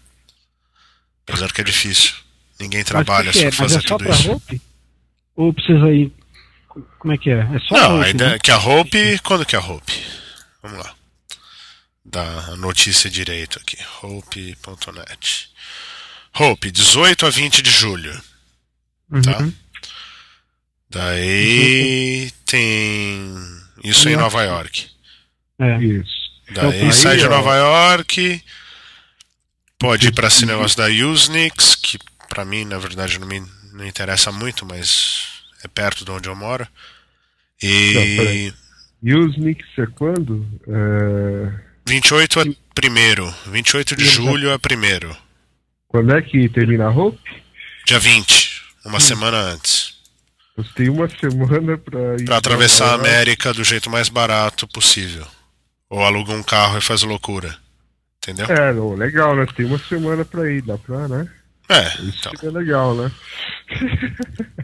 Apesar 1.27 1.53
que 1.53 1.61
é 1.61 1.65
difícil. 1.65 2.13
Ninguém 2.61 2.85
trabalha 2.85 3.33
que 3.33 3.39
que 3.39 3.39
só 3.39 3.43
é? 3.43 3.47
Mas 3.47 3.57
fazer 3.57 3.79
é 3.79 3.81
só 3.89 3.99
tudo 3.99 4.11
isso. 4.11 4.33
Hope? 4.33 4.63
Ou 5.37 5.53
precisa 5.53 5.91
ir. 5.91 6.13
Como 6.99 7.13
é 7.13 7.19
que 7.19 7.31
é? 7.31 7.41
É 7.41 7.59
só 7.61 7.75
Não, 7.75 7.97
Hope, 7.97 8.05
a 8.05 8.09
ideia 8.11 8.31
né? 8.31 8.37
é 8.37 8.39
que 8.39 8.51
a 8.51 8.59
Hope. 8.59 9.19
Quando 9.21 9.47
que 9.47 9.57
é 9.57 9.59
a 9.59 9.63
Hope? 9.63 9.93
Vamos 10.63 10.79
lá. 10.79 10.95
Dá 12.05 12.23
a 12.23 12.57
notícia 12.57 13.11
direito 13.11 13.59
aqui. 13.59 13.79
Hope.net. 14.03 15.51
Hope, 16.39 16.71
18 16.71 17.27
a 17.27 17.31
20 17.31 17.63
de 17.63 17.71
julho. 17.71 18.23
Tá? 19.25 19.39
Uhum. 19.39 19.53
Daí 20.89 22.31
tem. 22.47 23.62
Isso 23.83 24.09
em 24.09 24.17
Nova 24.17 24.43
York. 24.43 24.87
É. 25.59 25.79
Isso. 25.83 26.23
Daí 26.51 26.83
Aí, 26.83 26.93
sai 26.93 27.17
de. 27.17 27.29
Nova 27.29 27.55
York. 27.57 28.43
Pode 29.79 30.09
ir 30.09 30.13
para 30.13 30.29
esse 30.29 30.47
negócio 30.47 30.77
da 30.77 30.87
Usenix, 30.87 31.75
que 31.75 31.99
pra 32.29 32.45
mim, 32.45 32.65
na 32.65 32.79
verdade, 32.79 33.19
não 33.19 33.27
me 33.27 33.43
não 33.73 33.87
interessa 33.87 34.31
muito, 34.31 34.67
mas 34.67 35.43
é 35.65 35.69
perto 35.69 36.05
de 36.05 36.11
onde 36.11 36.29
eu 36.29 36.37
moro. 36.37 36.67
Não, 37.63 37.71
E 37.71 38.17
peraí. 38.17 38.55
Usenix 39.03 39.67
é 39.79 39.87
quando? 39.87 40.47
É... 40.69 41.53
28 41.87 42.41
a 42.41 42.45
primeiro. 42.75 43.33
28 43.47 43.97
de 43.97 44.05
julho 44.05 44.51
é 44.51 44.59
primeiro. 44.59 45.17
Quando 45.89 46.15
é 46.17 46.23
que 46.23 46.49
termina 46.49 46.87
a 46.87 46.91
Hope? 46.91 47.19
Dia 47.87 47.99
20, 47.99 48.63
uma 48.85 49.01
semana 49.01 49.37
antes. 49.37 49.95
Você 50.57 50.69
tem 50.75 50.89
uma 50.91 51.09
semana 51.09 51.79
pra 51.79 52.17
ir. 52.17 52.25
Pra 52.25 52.37
atravessar 52.37 52.85
a 52.85 52.91
Nova 52.93 53.03
York. 53.05 53.11
América 53.15 53.55
do 53.55 53.65
jeito 53.65 53.89
mais 53.91 54.09
barato 54.09 54.69
possível. 54.69 55.27
Ou 55.89 56.03
aluga 56.05 56.33
um 56.33 56.43
carro 56.43 56.79
e 56.79 56.83
faz 56.83 57.03
loucura. 57.03 57.57
Entendeu? 58.19 58.47
É, 58.47 58.73
não, 58.73 58.95
legal, 58.95 59.35
né? 59.35 59.47
Tem 59.57 59.67
uma 59.67 59.79
semana 59.79 60.25
pra 60.25 60.49
ir, 60.51 60.63
dá 60.63 60.79
pra, 60.79 61.09
né? 61.09 61.29
É, 61.69 61.87
Isso 62.03 62.19
então. 62.21 62.33
seria 62.37 62.59
legal, 62.59 62.95
né? 62.95 63.11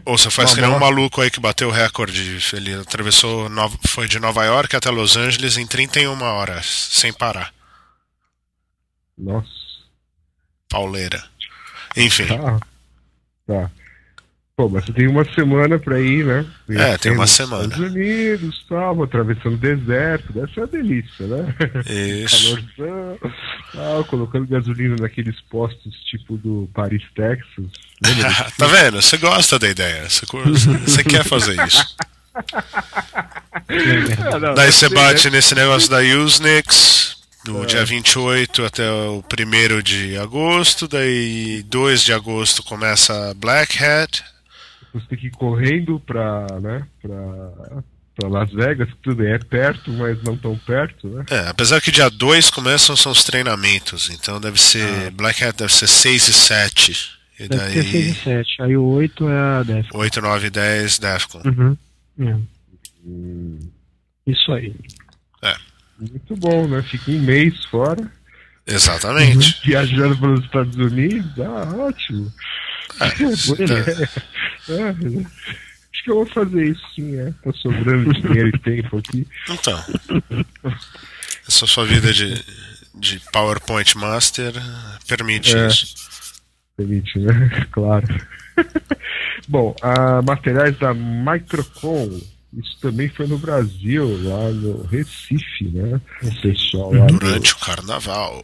Ou 0.05 0.17
você 0.17 0.29
faz 0.29 0.53
que 0.53 0.61
nem 0.61 0.69
um 0.69 0.79
maluco 0.79 1.21
aí 1.21 1.31
que 1.31 1.39
bateu 1.39 1.69
o 1.69 1.71
recorde. 1.71 2.37
Ele 2.53 2.73
atravessou, 2.75 3.49
foi 3.87 4.07
de 4.07 4.19
Nova 4.19 4.45
York 4.45 4.75
até 4.75 4.89
Los 4.91 5.17
Angeles 5.17 5.57
em 5.57 5.65
31 5.65 6.21
horas, 6.21 6.65
sem 6.91 7.11
parar. 7.11 7.51
Nossa. 9.17 9.47
Pauleira. 10.69 11.23
Enfim, 11.97 12.27
Tá. 12.27 12.59
Tá. 13.47 13.71
Pô, 14.59 14.67
mas 14.67 14.83
você 14.83 14.91
tem 14.91 15.07
uma 15.07 15.23
semana 15.33 15.79
pra 15.79 16.01
ir, 16.01 16.25
né? 16.25 16.45
É, 16.69 16.97
tem 16.97 17.13
uma 17.13 17.21
Nos 17.21 17.31
semana. 17.31 17.63
Estados 17.63 17.79
Unidos, 17.93 18.65
tal, 18.67 19.03
atravessando 19.03 19.53
o 19.53 19.57
deserto, 19.57 20.33
deve 20.33 20.53
ser 20.53 20.59
uma 20.59 20.67
delícia, 20.67 21.27
né? 21.27 21.55
isso. 21.89 22.57
Calorzão, 22.75 23.17
tal, 23.71 24.03
colocando 24.03 24.45
gasolina 24.47 24.97
naqueles 24.99 25.39
postos 25.49 25.95
tipo 26.11 26.35
do 26.35 26.69
Paris, 26.73 27.01
Texas. 27.15 27.67
Tá 28.57 28.67
vendo? 28.67 29.01
Você 29.01 29.15
gosta 29.15 29.57
da 29.57 29.69
ideia. 29.69 30.09
Você, 30.09 30.25
você 30.25 31.03
quer 31.05 31.23
fazer 31.23 31.55
isso. 31.65 31.95
Ah, 32.35 34.39
não, 34.39 34.53
Daí 34.55 34.73
você 34.73 34.87
sei, 34.87 34.97
bate 34.97 35.29
né? 35.29 35.37
nesse 35.37 35.55
negócio 35.55 35.89
da 35.89 35.99
Usenix, 35.99 37.15
do 37.45 37.63
É. 37.63 37.65
dia 37.65 37.85
28 37.85 38.65
até 38.65 38.91
o 38.91 39.23
1 39.23 39.81
de 39.81 40.17
agosto. 40.17 40.85
Daí 40.85 41.63
2 41.69 42.03
de 42.03 42.11
agosto 42.11 42.61
começa 42.61 43.33
Black 43.37 43.81
Hat. 43.81 44.21
Você 44.93 45.05
tem 45.07 45.17
que 45.17 45.27
ir 45.27 45.31
correndo 45.31 45.99
pra, 45.99 46.47
né, 46.61 46.85
pra, 47.01 47.83
pra 48.15 48.27
Las 48.29 48.51
Vegas, 48.51 48.89
que 48.89 48.97
tudo 49.03 49.17
bem, 49.17 49.31
é 49.33 49.39
perto, 49.39 49.91
mas 49.91 50.21
não 50.23 50.35
tão 50.35 50.57
perto, 50.57 51.07
né? 51.07 51.25
É, 51.29 51.47
apesar 51.47 51.79
que 51.81 51.91
dia 51.91 52.09
2 52.09 52.49
começam 52.49 52.95
são 52.95 53.11
os 53.11 53.23
treinamentos. 53.23 54.09
Então 54.09 54.39
deve 54.41 54.59
ser. 54.59 55.11
Black 55.11 55.43
Hat 55.43 55.57
deve 55.57 55.73
ser 55.73 55.87
6 55.87 56.27
e 56.27 56.33
7. 56.33 57.19
E 57.39 57.47
Deve 57.47 57.71
ser 57.71 57.83
6 57.83 57.85
e 57.85 57.91
daí 57.91 58.13
7. 58.45 58.61
Aí 58.63 58.77
o 58.77 58.83
8 58.85 59.29
é 59.29 59.39
a 59.39 59.63
Def. 59.63 59.87
8, 59.93 60.21
9 60.21 60.47
e 60.47 60.49
10 60.49 60.99
Defcon. 60.99 61.41
Uhum. 61.45 61.77
É. 62.19 62.35
Hum, 63.05 63.59
Isso 64.27 64.51
aí. 64.51 64.75
muito 65.99 66.35
bom, 66.35 66.67
né? 66.67 66.81
Fica 66.83 67.11
um 67.11 67.19
mês 67.19 67.63
fora, 67.65 68.11
Exatamente. 68.67 69.59
viajando 69.65 70.17
pelos 70.17 70.43
Estados 70.43 70.75
Unidos, 70.75 71.31
ah, 71.39 71.73
ótimo. 71.77 72.31
É, 72.99 74.89
acho 74.89 76.03
que 76.03 76.11
eu 76.11 76.15
vou 76.15 76.25
fazer 76.27 76.67
isso 76.67 76.81
sim, 76.95 77.15
é. 77.17 77.31
Tá 77.43 77.51
sobrando 77.53 78.13
dinheiro 78.13 78.49
e 78.55 78.59
tempo 78.59 78.97
aqui. 78.97 79.27
Então. 79.49 79.83
Essa 81.47 81.65
sua 81.65 81.85
vida 81.85 82.13
de, 82.13 82.43
de 82.95 83.19
PowerPoint 83.31 83.95
Master 83.97 84.53
permite 85.07 85.55
É. 85.55 85.67
isso. 85.67 85.95
Permite, 86.77 87.19
né? 87.19 87.67
Claro. 87.71 88.07
Bom, 89.47 89.75
a 89.81 90.21
materiais 90.21 90.77
da 90.77 90.93
Microcon, 90.93 92.19
isso 92.53 92.77
também 92.81 93.09
foi 93.09 93.25
no 93.27 93.37
Brasil, 93.37 94.05
lá 94.27 94.49
no 94.51 94.83
Recife, 94.83 95.65
né? 95.69 95.99
O 96.21 96.41
pessoal 96.41 96.93
lá 96.93 97.05
Durante 97.07 97.53
o 97.53 97.57
carnaval. 97.57 98.43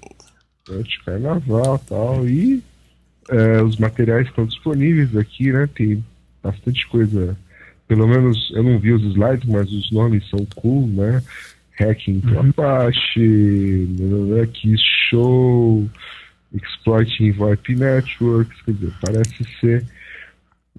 durante 0.66 1.00
o 1.00 1.04
carnaval 1.06 1.82
e 1.84 1.88
tal. 1.90 2.28
E 2.28 2.64
é, 3.30 3.62
os 3.62 3.78
materiais 3.78 4.28
estão 4.28 4.46
disponíveis 4.46 5.16
aqui, 5.16 5.52
né? 5.52 5.68
Tem 5.74 6.04
bastante 6.44 6.88
coisa. 6.88 7.38
Pelo 7.88 8.08
menos 8.08 8.52
eu 8.54 8.64
não 8.64 8.80
vi 8.80 8.92
os 8.94 9.04
slides, 9.04 9.48
mas 9.48 9.72
os 9.72 9.92
nomes 9.92 10.28
são 10.30 10.46
cool, 10.56 10.88
né? 10.88 11.22
Hacking 11.80 12.22
to 12.22 12.40
Apache, 12.40 13.88
Keys 14.54 14.82
Show, 15.10 15.90
Exploiting 16.54 17.32
VoIP 17.32 17.76
Networks, 17.76 18.62
quer 18.62 18.72
dizer, 18.72 18.94
parece 19.02 19.44
ser 19.60 19.86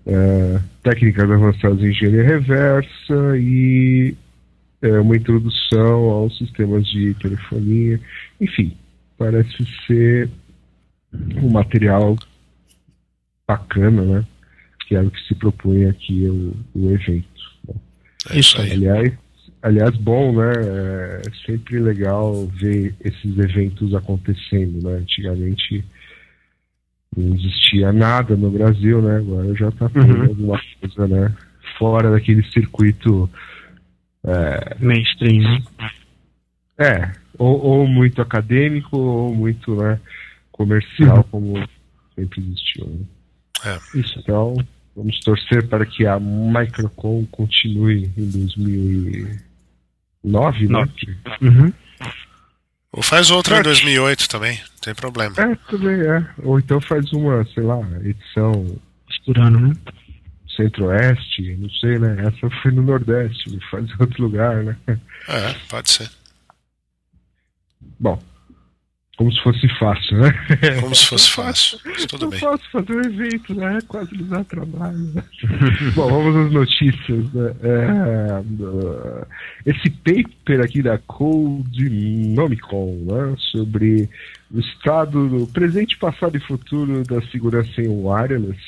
é, 0.06 0.60
técnicas 0.82 1.30
avançadas 1.30 1.80
em 1.80 1.88
engenharia 1.88 2.22
reversa 2.22 3.36
e 3.36 4.14
é, 4.80 4.98
uma 5.00 5.16
introdução 5.16 6.10
aos 6.10 6.38
sistemas 6.38 6.86
de 6.86 7.12
telefonia, 7.14 8.00
enfim, 8.40 8.76
parece 9.18 9.66
ser 9.86 10.30
um 11.42 11.50
material 11.50 12.16
bacana, 13.48 14.02
né? 14.02 14.24
Que 14.86 14.94
é 14.96 15.00
o 15.00 15.10
que 15.10 15.20
se 15.26 15.34
propõe 15.34 15.86
aqui 15.86 16.26
o, 16.28 16.54
o 16.74 16.90
evento. 16.90 17.26
É 18.30 18.38
isso 18.38 18.60
aí. 18.60 18.72
Aliás, 18.72 19.12
aliás, 19.62 19.96
bom, 19.96 20.32
né? 20.36 20.52
É 20.54 21.22
sempre 21.44 21.78
legal 21.80 22.46
ver 22.48 22.94
esses 23.00 23.38
eventos 23.38 23.94
acontecendo, 23.94 24.82
né? 24.88 24.98
Antigamente 24.98 25.84
não 27.16 27.34
existia 27.34 27.92
nada 27.92 28.36
no 28.36 28.50
Brasil, 28.50 29.00
né? 29.00 29.16
Agora 29.18 29.54
já 29.54 29.68
está 29.68 29.88
tendo 29.88 30.14
Uhum. 30.14 30.22
alguma 30.24 30.60
coisa, 30.80 31.06
né? 31.08 31.34
Fora 31.78 32.10
daquele 32.10 32.42
circuito 32.50 33.28
Mainstream, 34.80 35.42
né? 35.42 35.62
É, 36.78 37.12
ou, 37.38 37.58
ou 37.64 37.86
muito 37.86 38.20
acadêmico 38.20 38.96
ou 38.98 39.34
muito 39.34 39.74
né, 39.76 39.98
comercial, 40.52 41.24
como 41.30 41.54
sempre 42.14 42.40
existiu. 42.42 42.86
né? 42.86 42.98
Isso. 43.94 44.18
Então, 44.18 44.56
vamos 44.94 45.18
torcer 45.20 45.66
para 45.68 45.86
que 45.86 46.06
a 46.06 46.18
Microcon 46.18 47.26
continue 47.30 48.10
em 48.16 48.30
2009, 48.30 50.68
né? 50.68 50.88
Uhum. 51.40 51.72
Ou 52.92 53.02
faz 53.02 53.30
outra 53.30 53.54
em 53.54 53.56
Certo. 53.56 53.66
2008 53.66 54.28
também, 54.28 54.58
não 54.58 54.78
tem 54.80 54.94
problema. 54.94 55.34
É, 55.38 55.54
também 55.70 56.00
é. 56.00 56.26
Ou 56.42 56.58
então 56.58 56.80
faz 56.80 57.12
uma, 57.12 57.44
sei 57.46 57.62
lá, 57.62 57.80
edição 58.02 58.76
Misturando, 59.08 59.60
né? 59.60 59.72
centro-oeste, 60.56 61.54
não 61.56 61.70
sei, 61.70 61.98
né? 61.98 62.16
Essa 62.26 62.50
foi 62.62 62.72
no 62.72 62.82
Nordeste, 62.82 63.58
faz 63.70 63.84
em 63.84 63.94
outro 64.00 64.22
lugar, 64.22 64.64
né? 64.64 64.76
É, 64.86 65.54
pode 65.68 65.90
ser. 65.90 66.10
Bom, 68.00 68.20
como 69.16 69.32
se 69.32 69.42
fosse 69.42 69.66
fácil, 69.78 70.18
né? 70.18 70.30
Como 70.80 70.94
se 70.94 71.06
fosse 71.06 71.30
fácil. 71.30 71.78
Tudo 72.06 72.24
não 72.24 72.30
bem. 72.30 72.40
posso 72.40 72.70
fazer 72.70 72.92
um 72.92 73.00
evento, 73.00 73.54
né? 73.54 73.78
Quase 73.88 74.14
lhe 74.14 74.24
dá 74.24 74.44
trabalho. 74.44 74.98
Né? 74.98 75.24
Bom, 75.96 76.08
vamos 76.08 76.36
às 76.46 76.52
notícias. 76.52 77.32
Né? 77.32 77.54
É, 77.62 78.40
uh, 78.62 79.26
esse 79.64 79.88
paper 79.90 80.60
aqui 80.60 80.82
da 80.82 80.98
Codenomicon, 80.98 82.92
né? 83.06 83.34
Sobre 83.38 84.10
o 84.50 84.60
estado 84.60 85.28
do 85.28 85.46
presente, 85.46 85.96
passado 85.96 86.36
e 86.36 86.40
futuro 86.40 87.02
da 87.02 87.22
segurança 87.30 87.80
em 87.80 87.88
wireless. 87.88 88.60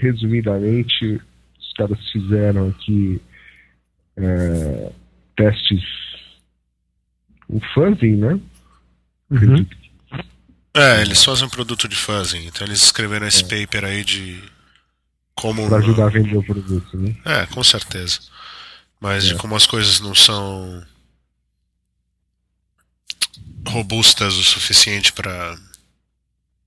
Resumidamente, 0.00 1.20
os 1.60 1.72
caras 1.76 1.98
fizeram 2.10 2.70
aqui 2.70 3.20
é, 4.16 4.90
testes 5.36 5.84
com 7.46 7.60
fuzzing, 7.72 8.16
né? 8.16 8.40
Uhum. 9.30 9.66
É, 10.74 11.02
eles 11.02 11.24
fazem 11.24 11.46
um 11.46 11.50
produto 11.50 11.88
de 11.88 11.96
fuzzing, 11.96 12.46
então 12.46 12.66
eles 12.66 12.82
escreveram 12.82 13.26
esse 13.26 13.42
paper 13.44 13.84
aí 13.84 14.04
de 14.04 14.42
como. 15.34 15.68
Para 15.68 15.78
ajudar 15.78 16.06
a 16.06 16.10
vender 16.10 16.36
o 16.36 16.42
produto, 16.42 16.96
né? 16.96 17.16
É, 17.24 17.46
com 17.46 17.62
certeza. 17.64 18.20
Mas 19.00 19.24
de 19.24 19.34
É. 19.34 19.36
como 19.36 19.56
as 19.56 19.66
coisas 19.66 20.00
não 20.00 20.14
são 20.14 20.84
robustas 23.66 24.34
o 24.34 24.42
suficiente 24.44 25.12
para 25.12 25.56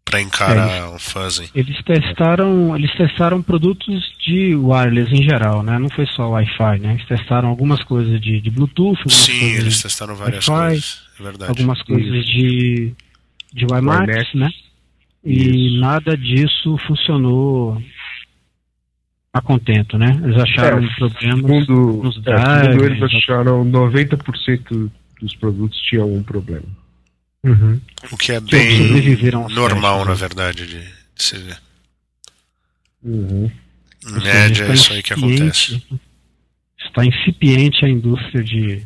para 0.06 0.22
encarar 0.22 0.92
um 0.92 1.00
fuzzing. 1.00 1.50
Eles 1.56 1.82
testaram, 1.84 2.76
eles 2.76 2.94
testaram 2.96 3.42
produtos 3.42 4.04
de 4.26 4.56
wireless 4.56 5.12
em 5.12 5.24
geral, 5.24 5.64
né? 5.64 5.80
Não 5.80 5.90
foi 5.90 6.06
só 6.08 6.30
Wi-Fi, 6.30 6.80
né? 6.80 6.94
Eles 6.94 7.08
testaram 7.08 7.50
algumas 7.50 7.84
coisas 7.84 8.22
de, 8.22 8.40
de 8.40 8.50
Bluetooth, 8.50 9.00
Sim, 9.10 9.54
eles 9.56 9.82
testaram 9.82 10.16
várias 10.16 10.48
Wi-Fi, 10.48 10.70
coisas. 10.70 11.02
É 11.20 11.24
verdade. 11.24 11.50
algumas 11.50 11.82
coisas 11.84 12.26
de 12.26 12.94
de 13.54 13.66
WiMAX, 13.72 14.34
né? 14.34 14.50
E 15.24 15.68
Isso. 15.68 15.80
nada 15.80 16.18
disso 16.18 16.78
funcionou 16.86 17.82
a 19.32 19.42
contento, 19.42 19.98
né? 19.98 20.20
Eles 20.24 20.42
acharam 20.42 20.84
É, 20.84 20.96
problemas 20.96 21.66
Segundo, 21.66 22.04
nos 22.04 22.18
é, 22.18 22.20
drivers, 22.22 22.66
segundo 22.66 22.86
eles 22.86 23.04
acharam 23.04 23.66
90% 23.66 24.92
dos 25.22 25.36
produtos 25.36 25.80
tinham 25.82 26.14
um 26.14 26.24
problema. 26.24 26.66
Uhum. 27.44 27.82
O 28.12 28.18
que 28.18 28.32
é 28.32 28.40
bem 28.40 29.12
normal, 29.50 30.06
testes, 30.06 30.06
na 30.06 30.14
né? 30.14 30.16
verdade, 30.16 30.68
de, 30.68 30.80
de 30.80 31.24
se 31.24 31.38
ver. 31.38 31.58
Uhum. 33.04 33.52
Em 34.08 34.24
média, 34.24 34.66
é 34.66 34.74
isso 34.74 34.94
aí 34.94 35.04
que 35.04 35.14
acontece. 35.14 35.84
Está 36.80 37.06
incipiente 37.06 37.86
a 37.86 37.90
indústria 37.90 38.44
de, 38.44 38.84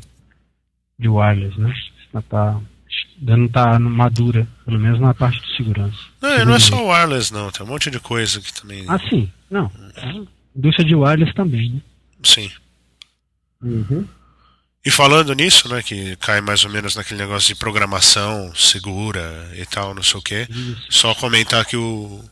de 0.98 1.08
wireless, 1.08 1.60
né? 1.60 1.74
Está 2.06 2.22
tá 2.22 2.62
ainda 3.20 3.38
não 3.38 3.46
está 3.46 3.80
madura, 3.80 4.48
pelo 4.66 4.80
menos 4.80 5.00
na 5.00 5.14
parte 5.14 5.42
de 5.42 5.58
segurança. 5.58 5.98
Não, 6.22 6.46
não 6.46 6.56
é 6.56 6.60
só 6.60 6.84
wireless, 6.88 7.34
não. 7.34 7.52
Tem 7.52 7.66
um 7.66 7.70
monte 7.70 7.90
de 7.90 8.00
coisa 8.00 8.40
que 8.40 8.54
também. 8.54 8.86
Ah, 8.88 9.00
sim. 9.10 9.32
Não. 9.50 9.72
A 9.96 10.26
indústria 10.56 10.86
de 10.86 10.96
wireless 10.96 11.34
também, 11.34 11.72
né? 11.72 11.82
Sim. 12.24 12.52
Uhum. 13.62 14.08
E 14.88 14.92
falando 14.92 15.34
nisso, 15.34 15.68
né, 15.68 15.84
que 15.84 16.16
cai 16.16 16.40
mais 16.40 16.64
ou 16.64 16.70
menos 16.72 16.96
naquele 16.96 17.20
negócio 17.20 17.48
de 17.54 17.56
programação 17.60 18.54
segura 18.56 19.52
e 19.56 19.66
tal, 19.66 19.94
não 19.94 20.02
sei 20.04 20.20
o 20.20 20.24
quê. 20.24 20.48
Isso. 20.50 20.86
Só 20.90 21.14
comentar 21.16 21.66
que 21.66 21.76
o. 21.76 22.24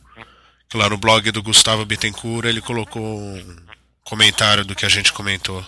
Que 0.68 0.76
lá 0.76 0.88
no 0.88 0.96
blog 0.96 1.30
do 1.30 1.42
Gustavo 1.42 1.84
Bittencourt 1.84 2.46
ele 2.46 2.60
colocou 2.60 3.20
um 3.20 3.56
comentário 4.02 4.64
do 4.64 4.74
que 4.74 4.84
a 4.86 4.88
gente 4.88 5.12
comentou 5.12 5.64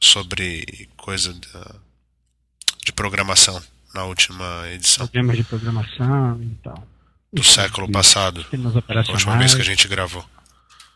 sobre 0.00 0.88
coisa 0.96 1.32
da- 1.34 1.74
de 2.84 2.92
programação 2.92 3.62
na 3.94 4.04
última 4.04 4.64
edição 4.70 5.06
Problemas 5.06 5.36
de 5.36 5.44
programação 5.44 6.40
e 6.42 6.54
tal. 6.62 6.88
do 7.32 7.44
século 7.44 7.90
passado. 7.90 8.40
Sistemas 8.42 8.74
A 8.74 8.78
operacionais. 8.78 9.08
última 9.22 9.38
vez 9.38 9.54
que 9.54 9.60
a 9.60 9.64
gente 9.64 9.86
gravou. 9.88 10.24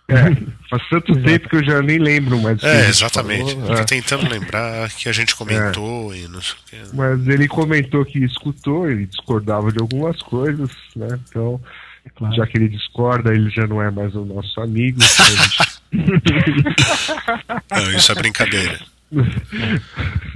É, 0.08 0.14
faz 0.68 0.82
tanto 0.90 1.22
tempo 1.22 1.48
que 1.48 1.56
eu 1.56 1.64
já 1.64 1.80
nem 1.80 1.98
lembro 1.98 2.38
mais. 2.40 2.60
que 2.60 2.66
É, 2.66 2.80
gente 2.80 2.88
exatamente. 2.90 3.52
falou, 3.52 3.68
Fico 3.68 3.80
é. 3.80 3.84
tentando 3.84 4.28
lembrar 4.28 4.90
que 4.90 5.08
a 5.08 5.12
gente 5.12 5.34
comentou 5.34 6.14
e 6.14 6.28
não 6.28 6.42
sei 6.42 6.54
o 6.54 6.56
quê. 6.70 6.90
Mas 6.92 7.26
ele 7.26 7.48
comentou 7.48 8.04
que 8.04 8.18
escutou, 8.24 8.88
ele 8.90 9.06
discordava 9.06 9.72
de 9.72 9.80
algumas 9.80 10.20
coisas, 10.22 10.70
né? 10.94 11.08
Então, 11.28 11.60
é 12.04 12.10
claro. 12.10 12.34
já 12.34 12.46
que 12.46 12.58
ele 12.58 12.68
discorda, 12.68 13.32
ele 13.32 13.48
já 13.50 13.66
não 13.66 13.80
é 13.82 13.90
mais 13.90 14.14
o 14.14 14.24
nosso 14.24 14.60
amigo. 14.60 14.98
então 15.92 16.24
Não, 17.70 17.92
isso 17.92 18.12
é 18.12 18.14
brincadeira. 18.14 18.80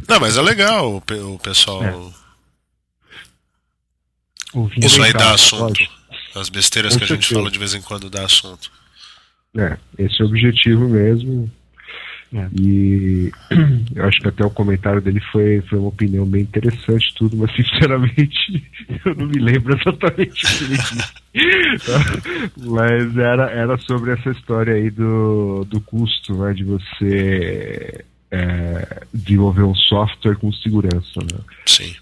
Não, 0.09 0.21
mas 0.21 0.37
é 0.37 0.43
legal 0.43 0.93
o, 0.95 1.35
o 1.35 1.39
pessoal. 1.39 2.13
Ouvindo. 4.55 4.87
Isso 4.87 5.03
aí 5.03 5.13
dá 5.13 5.33
assunto. 5.33 5.81
As 6.35 6.49
besteiras 6.49 6.93
Com 6.93 6.99
que 6.99 7.05
a 7.05 7.09
gente 7.09 7.21
certeza. 7.27 7.41
fala 7.41 7.51
de 7.51 7.59
vez 7.59 7.75
em 7.75 7.83
quando 7.83 8.09
dá 8.09 8.25
assunto. 8.25 8.71
É, 9.57 9.77
esse 9.99 10.21
é 10.21 10.25
o 10.25 10.29
objetivo 10.29 10.89
mesmo. 10.89 11.51
É. 12.35 12.47
E 12.61 13.33
eu 13.97 14.05
acho 14.05 14.21
que 14.21 14.29
até 14.29 14.45
o 14.45 14.51
comentário 14.51 15.01
dele 15.01 15.21
foi, 15.33 15.63
foi 15.63 15.79
uma 15.79 15.89
opinião 15.89 16.27
bem 16.27 16.43
interessante, 16.43 17.15
tudo, 17.15 17.37
mas 17.37 17.51
sinceramente 17.57 18.63
eu 19.05 19.15
não 19.15 19.27
me 19.27 19.39
lembro 19.39 19.75
exatamente 19.77 20.45
o 20.45 20.59
que 20.59 20.65
ele 20.65 20.77
disse. 20.77 22.51
mas 22.69 23.17
era, 23.17 23.51
era 23.51 23.79
sobre 23.79 24.13
essa 24.13 24.31
história 24.31 24.75
aí 24.75 24.91
do, 24.91 25.65
do 25.65 25.81
custo, 25.81 26.37
né, 26.37 26.53
de 26.53 26.65
você 26.65 28.05
é, 28.31 29.03
desenvolver 29.13 29.63
um 29.63 29.75
software 29.75 30.37
com 30.37 30.53
segurança, 30.53 31.21
né? 31.21 31.39
Sim. 31.67 31.95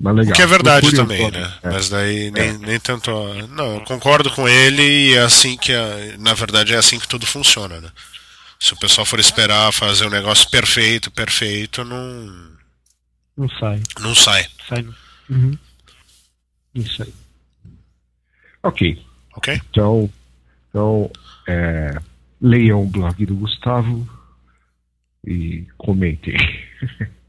Mas 0.00 0.14
legal. 0.16 0.32
O 0.32 0.36
que 0.36 0.42
é 0.42 0.46
verdade 0.46 0.86
Procure 0.90 0.96
também, 1.02 1.30
né? 1.30 1.52
É. 1.62 1.70
Mas 1.70 1.88
daí 1.88 2.30
nem, 2.30 2.58
nem 2.58 2.78
tanto. 2.80 3.10
a- 3.10 3.46
Não, 3.48 3.74
eu 3.76 3.80
concordo 3.82 4.30
com 4.30 4.48
ele 4.48 4.82
e 4.82 5.14
é 5.14 5.22
assim 5.22 5.56
que. 5.56 5.72
a- 5.72 6.16
Na 6.18 6.34
verdade 6.34 6.72
é 6.74 6.76
assim 6.76 6.98
que 6.98 7.08
tudo 7.08 7.26
funciona, 7.26 7.80
né? 7.80 7.90
Se 8.60 8.72
o 8.74 8.76
pessoal 8.78 9.04
for 9.04 9.18
esperar 9.18 9.72
fazer 9.72 10.06
um 10.06 10.10
negócio 10.10 10.48
perfeito, 10.50 11.10
perfeito, 11.10 11.82
não, 11.84 12.52
Não 13.36 13.48
sai. 13.58 13.80
não 14.00 14.14
sai. 14.14 14.46
Sai. 14.68 14.86
Uhum. 15.28 15.58
Isso 16.74 17.02
aí. 17.02 17.12
Ok. 18.62 19.04
Ok? 19.34 19.60
Então, 19.70 20.08
então 20.68 21.10
é, 21.48 21.96
leiam 22.40 22.82
o 22.82 22.86
blog 22.86 23.26
do 23.26 23.34
Gustavo 23.34 24.08
e 25.26 25.66
comentem. 25.76 26.36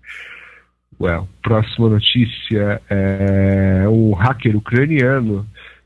well, 1.03 1.27
próxima 1.41 1.89
notícia 1.89 2.81
é 2.89 3.87
um 3.89 4.13
hacker 4.13 4.55
ucraniano 4.55 5.45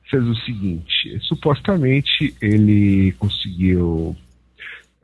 fez 0.09 0.23
o 0.23 0.35
seguinte: 0.35 1.17
supostamente 1.21 2.35
ele 2.41 3.11
conseguiu 3.13 4.15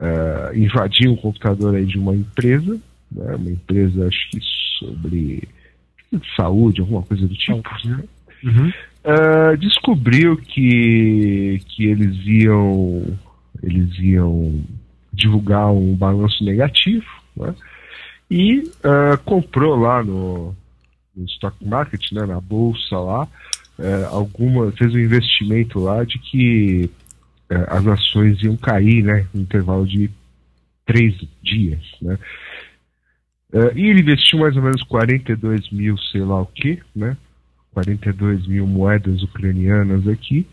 é, 0.00 0.56
invadir 0.56 1.08
um 1.08 1.16
computador 1.16 1.74
aí 1.74 1.84
de 1.84 1.98
uma 1.98 2.14
empresa, 2.14 2.80
né, 3.10 3.34
uma 3.34 3.50
empresa 3.50 4.06
acho 4.06 4.30
que 4.30 4.40
sobre 4.78 5.48
saúde, 6.36 6.80
alguma 6.80 7.02
coisa 7.02 7.26
do 7.26 7.34
tipo, 7.34 7.62
né? 7.84 8.04
Uhum. 8.44 8.72
Ah, 9.04 9.56
descobriu 9.56 10.36
que, 10.36 11.60
que 11.68 11.86
eles 11.86 12.16
iam 12.24 13.18
eles 13.62 13.98
iam 13.98 14.62
divulgar 15.12 15.72
um 15.72 15.94
balanço 15.94 16.44
negativo 16.44 17.04
né? 17.36 17.54
E 18.30 18.70
ah, 18.82 19.16
comprou 19.24 19.76
lá 19.76 20.02
no, 20.02 20.54
no 21.14 21.24
stock 21.26 21.56
market, 21.64 22.12
né, 22.12 22.26
na 22.26 22.40
bolsa 22.40 22.98
lá, 22.98 23.28
eh, 23.78 24.08
alguma 24.10 24.70
fez 24.72 24.94
um 24.94 24.98
investimento 24.98 25.80
lá 25.80 26.04
de 26.04 26.18
que 26.18 26.90
eh, 27.50 27.66
as 27.68 27.86
ações 27.86 28.42
iam 28.42 28.56
cair, 28.56 29.02
né, 29.02 29.26
no 29.32 29.42
intervalo 29.42 29.86
de 29.86 30.10
três 30.86 31.14
dias, 31.42 31.82
né? 32.00 32.18
Eh, 33.52 33.72
e 33.76 33.86
ele 33.88 34.00
investiu 34.00 34.38
mais 34.40 34.56
ou 34.56 34.62
menos 34.62 34.82
42 34.84 35.70
mil, 35.70 35.96
sei 35.98 36.22
lá 36.22 36.40
o 36.42 36.46
que, 36.46 36.80
né? 36.94 37.16
42 37.72 38.46
mil 38.46 38.66
moedas 38.66 39.22
ucranianas 39.22 40.06
aqui 40.06 40.46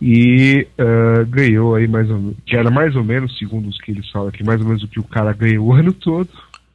e 0.00 0.66
eh, 0.78 1.24
ganhou 1.28 1.74
aí 1.74 1.88
mais 1.88 2.08
ou 2.08 2.18
menos, 2.18 2.36
que 2.46 2.56
era 2.56 2.70
mais 2.70 2.94
ou 2.94 3.02
menos, 3.02 3.36
segundo 3.38 3.68
os 3.68 3.78
que 3.80 3.90
eles 3.90 4.08
falam 4.10 4.28
aqui, 4.28 4.44
mais 4.44 4.60
ou 4.60 4.66
menos 4.66 4.82
o 4.82 4.88
que 4.88 5.00
o 5.00 5.04
cara 5.04 5.32
ganhou 5.32 5.66
o 5.66 5.72
ano 5.72 5.92
todo, 5.92 6.28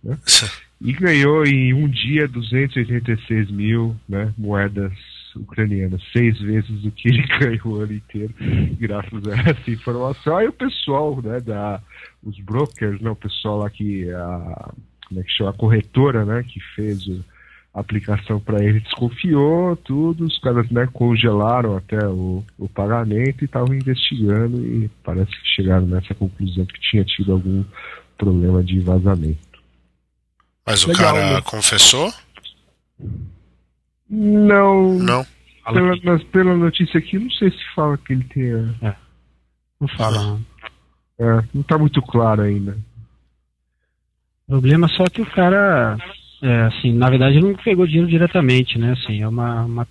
né? 0.03 0.17
E 0.81 0.91
ganhou 0.91 1.45
em 1.45 1.73
um 1.73 1.87
dia 1.87 2.27
286 2.27 3.49
mil 3.51 3.95
né, 4.07 4.33
moedas 4.37 4.91
ucranianas, 5.35 6.01
seis 6.11 6.39
vezes 6.39 6.83
o 6.83 6.91
que 6.91 7.09
ele 7.09 7.25
ganhou 7.39 7.67
o 7.67 7.81
ano 7.81 7.93
inteiro, 7.93 8.33
graças 8.79 9.27
a 9.27 9.49
essa 9.49 9.71
informação. 9.71 10.37
Aí 10.37 10.47
o 10.47 10.53
pessoal, 10.53 11.21
né, 11.21 11.39
da, 11.39 11.81
os 12.23 12.37
brokers, 12.39 12.99
né, 13.01 13.09
o 13.09 13.15
pessoal 13.15 13.59
lá 13.59 13.69
que, 13.69 14.09
a, 14.11 14.71
como 15.07 15.19
é 15.19 15.23
que 15.23 15.31
chama, 15.31 15.49
a 15.51 15.53
corretora, 15.53 16.25
né, 16.25 16.43
que 16.43 16.59
fez 16.75 17.07
o, 17.07 17.23
a 17.73 17.79
aplicação 17.79 18.39
para 18.39 18.63
ele, 18.63 18.79
desconfiou 18.81 19.75
tudo, 19.77 20.25
os 20.25 20.39
caras, 20.39 20.69
né, 20.69 20.87
congelaram 20.91 21.77
até 21.77 22.05
o, 22.07 22.43
o 22.57 22.69
pagamento 22.69 23.41
e 23.41 23.45
estavam 23.45 23.73
investigando 23.73 24.63
e 24.63 24.89
parece 25.03 25.31
que 25.31 25.47
chegaram 25.55 25.87
nessa 25.87 26.13
conclusão 26.13 26.65
que 26.65 26.79
tinha 26.79 27.03
tido 27.03 27.31
algum 27.31 27.63
problema 28.17 28.63
de 28.63 28.79
vazamento. 28.79 29.52
Mas 30.65 30.83
o 30.83 30.89
Legal, 30.89 31.13
cara 31.13 31.33
né? 31.35 31.41
confessou? 31.41 32.13
Não, 34.09 34.93
Não. 34.99 35.25
Pela, 35.71 35.95
mas 36.03 36.23
pela 36.25 36.55
notícia 36.55 36.97
aqui, 36.97 37.17
não 37.17 37.31
sei 37.31 37.49
se 37.49 37.73
fala 37.73 37.97
que 37.97 38.11
ele 38.11 38.23
tenha. 38.25 38.75
Não 39.79 39.87
fala, 39.87 40.21
não. 40.21 40.45
É, 41.19 41.43
não 41.53 41.63
tá 41.63 41.77
muito 41.77 42.01
claro 42.01 42.41
ainda. 42.41 42.77
O 44.45 44.51
problema 44.51 44.87
é 44.87 44.89
só 44.89 45.05
que 45.05 45.21
o 45.21 45.25
cara, 45.25 45.97
é, 46.41 46.61
assim, 46.63 46.93
na 46.93 47.09
verdade 47.09 47.37
ele 47.37 47.47
não 47.47 47.55
pegou 47.55 47.87
dinheiro 47.87 48.09
diretamente, 48.09 48.77
né? 48.77 48.91
Assim, 48.91 49.21
é 49.21 49.27
uma, 49.27 49.63
uma, 49.63 49.87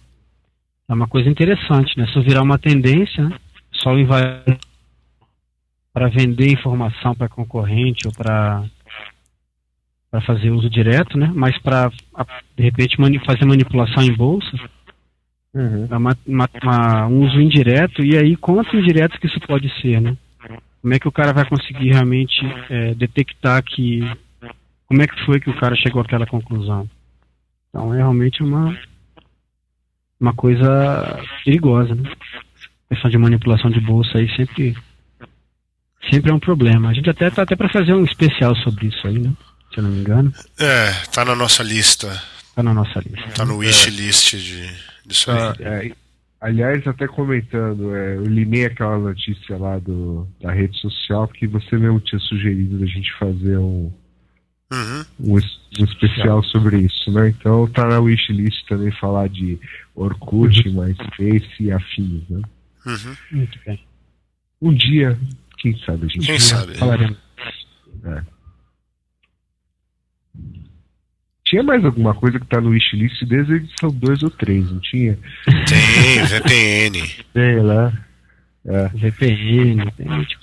é 0.89 0.93
uma 0.93 1.09
coisa 1.09 1.29
interessante, 1.29 1.99
né? 1.99 2.07
Se 2.13 2.21
virar 2.21 2.43
uma 2.43 2.59
tendência, 2.59 3.25
né? 3.25 3.39
Só 3.73 3.91
vai 4.05 4.45
para 5.93 6.09
vender 6.09 6.53
informação 6.53 7.15
para 7.15 7.29
concorrente 7.29 8.07
ou 8.07 8.13
para 8.13 8.65
para 10.13 10.21
fazer 10.21 10.51
uso 10.51 10.69
direto, 10.69 11.17
né? 11.17 11.33
Mas 11.35 11.57
para 11.63 11.91
de 12.55 12.63
repente 12.63 13.01
mani- 13.01 13.19
fazer 13.25 13.47
manipulação 13.47 14.03
em 14.03 14.13
bolsa, 14.13 14.53
é 15.91 15.97
uma, 15.97 16.15
uma- 16.27 16.49
uma- 16.63 17.07
um 17.07 17.27
uso 17.27 17.41
indireto 17.41 18.05
e 18.05 18.17
aí 18.19 18.37
quanto 18.37 18.77
indireto 18.77 19.19
que 19.19 19.27
isso 19.27 19.41
pode 19.41 19.69
ser, 19.81 20.03
né? 20.03 20.15
Como 20.83 20.93
é 20.93 20.99
que 20.99 21.09
o 21.09 21.13
cara 21.13 21.33
vai 21.33 21.47
conseguir 21.49 21.91
realmente 21.93 22.41
é, 22.69 22.95
detectar 22.95 23.63
que 23.65 24.01
como 24.87 25.01
é 25.01 25.07
que 25.07 25.25
foi 25.25 25.41
que 25.41 25.49
o 25.49 25.57
cara 25.59 25.75
chegou 25.77 26.03
àquela 26.03 26.27
conclusão? 26.27 26.87
Então 27.71 27.95
é 27.95 27.97
realmente 27.97 28.43
uma 28.43 28.77
uma 30.21 30.35
coisa 30.35 31.19
perigosa, 31.43 31.95
né? 31.95 32.11
A 32.91 32.95
questão 32.95 33.11
de 33.11 33.17
manipulação 33.17 33.71
de 33.71 33.81
bolsa 33.81 34.19
aí 34.19 34.29
sempre 34.37 34.77
sempre 36.11 36.31
é 36.31 36.35
um 36.35 36.39
problema. 36.39 36.91
A 36.91 36.93
gente 36.93 37.09
até 37.09 37.31
tá 37.31 37.43
até 37.43 37.57
para 37.57 37.71
fazer 37.71 37.95
um 37.95 38.05
especial 38.05 38.55
sobre 38.57 38.89
isso 38.89 39.07
aí, 39.07 39.19
né? 39.19 39.33
Se 39.73 39.79
eu 39.79 39.85
não 39.85 39.91
me 39.91 40.01
engano, 40.01 40.33
É, 40.59 40.93
tá 41.13 41.25
na 41.25 41.35
nossa 41.35 41.63
lista. 41.63 42.23
tá 42.55 42.63
na 42.63 42.75
nossa 42.75 42.99
lista. 43.01 43.31
Tá 43.35 43.45
no 43.45 43.57
wish 43.59 43.91
list 43.91 44.35
de, 44.37 44.71
disso 45.07 45.31
aí. 45.31 45.39
Tá, 45.39 45.55
é, 45.61 45.93
aliás, 46.41 46.87
até 46.87 47.07
comentando, 47.09 47.95
é, 47.97 48.17
eu 48.17 48.25
limei 48.25 48.67
aquela 48.67 48.99
notícia 48.99 49.57
lá 49.57 49.79
do, 49.79 50.29
da 50.41 50.53
rede 50.53 50.79
social, 50.79 51.27
porque 51.29 51.47
você 51.47 51.77
mesmo 51.79 52.01
tinha 52.01 52.19
sugerido 52.21 52.83
a 52.83 52.87
gente 52.87 53.13
fazer 53.19 53.57
um, 53.59 53.93
Uhum. 54.73 55.05
um, 55.21 55.35
um 55.35 55.85
especial 55.85 56.43
sobre 56.45 56.79
isso, 56.79 57.11
né? 57.13 57.29
Então 57.29 57.67
tá 57.69 57.87
na 57.87 57.99
wishlist 58.01 58.67
também 58.69 58.91
falar 58.93 59.29
de 59.29 59.59
Orkut, 59.95 60.67
MySpace 60.69 61.51
e 61.61 61.71
afins, 61.71 62.23
né? 62.31 62.41
Uhum. 62.87 63.17
Muito 63.33 63.59
bem. 63.67 63.79
Um 64.63 64.73
dia, 64.73 65.19
quem 65.59 65.77
sabe 65.85 66.07
a 66.07 66.09
gente 66.09 66.25
Quem 66.27 66.39
sabe? 66.41 66.75
Falaremos. 66.79 67.19
Tinha 71.53 71.63
mais 71.63 71.85
alguma 71.85 72.15
coisa 72.15 72.41
que 72.41 72.47
tá 72.47 72.63
no 72.63 72.71
wishlist 72.71 73.27
desde 73.27 73.53
a 73.53 73.57
edição 73.57 73.91
2 73.91 74.23
ou 74.23 74.31
3, 74.31 74.73
não 74.73 74.81
tinha? 74.81 75.19
Tem, 75.69 76.25
VPN. 76.25 77.07
Sei 77.31 77.61
lá. 77.61 77.93
É. 78.65 78.89
VPN, 78.89 79.91
tem 79.91 80.25
tipo. 80.25 80.43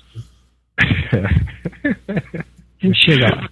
A 2.79 2.85
gente 2.85 3.03
chega 3.03 3.35
lá. 3.35 3.49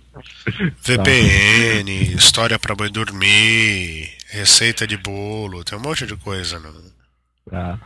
VPN, 0.84 2.15
história 2.15 2.60
pra 2.60 2.76
boi 2.76 2.91
dormir, 2.91 4.08
receita 4.30 4.86
de 4.86 4.96
bolo, 4.96 5.63
tem 5.63 5.80
um 5.80 5.82
monte 5.82 6.06
de 6.06 6.15
coisa. 6.15 6.60
No... 6.60 6.72
Tá. 7.50 7.80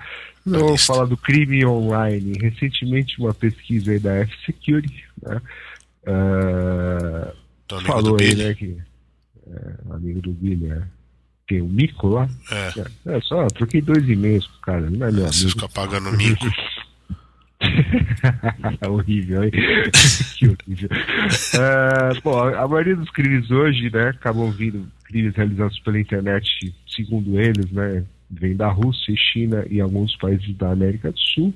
Vamos 0.45 0.85
falar 0.85 1.05
do 1.05 1.15
crime 1.15 1.65
online. 1.65 2.37
Recentemente, 2.41 3.17
uma 3.21 3.33
pesquisa 3.33 3.93
aí 3.93 3.99
da 3.99 4.15
F-Security 4.17 5.05
né, 5.23 5.41
uh, 6.07 7.33
Do 7.69 7.81
falou 7.83 8.17
aí, 8.19 8.35
né, 8.35 8.53
que 8.53 8.90
é, 9.53 9.93
amigo 9.93 10.21
do 10.21 10.35
né, 10.41 10.87
tem 11.47 11.61
o 11.61 11.67
Mico 11.67 12.07
lá. 12.07 12.29
É, 12.51 12.79
É, 13.09 13.17
é 13.17 13.21
só 13.21 13.47
troquei 13.47 13.81
dois 13.81 14.07
e-mails 14.07 14.47
com 14.47 14.57
o 14.57 14.61
cara, 14.61 14.89
não 14.89 15.07
é 15.07 15.11
meu 15.11 15.27
você 15.27 15.43
amigo. 15.43 15.49
fica 15.51 15.69
pagando 15.69 16.11
mico. 16.13 16.45
horrível, 18.89 19.43
hein? 19.43 19.51
que 20.37 20.47
horrível. 20.47 20.89
É, 20.91 22.19
bom, 22.21 22.39
a 22.39 22.67
maioria 22.67 22.95
dos 22.95 23.09
crimes 23.11 23.51
hoje, 23.51 23.89
né, 23.91 24.09
acabam 24.09 24.49
vindo 24.51 24.87
crimes 25.03 25.35
realizados 25.35 25.77
pela 25.79 25.99
internet, 25.99 26.73
segundo 26.87 27.39
eles, 27.39 27.69
né, 27.71 28.03
vem 28.29 28.55
da 28.55 28.69
Rússia, 28.69 29.13
China 29.15 29.65
e 29.69 29.81
alguns 29.81 30.15
países 30.15 30.55
da 30.55 30.71
América 30.71 31.11
do 31.11 31.19
Sul, 31.19 31.53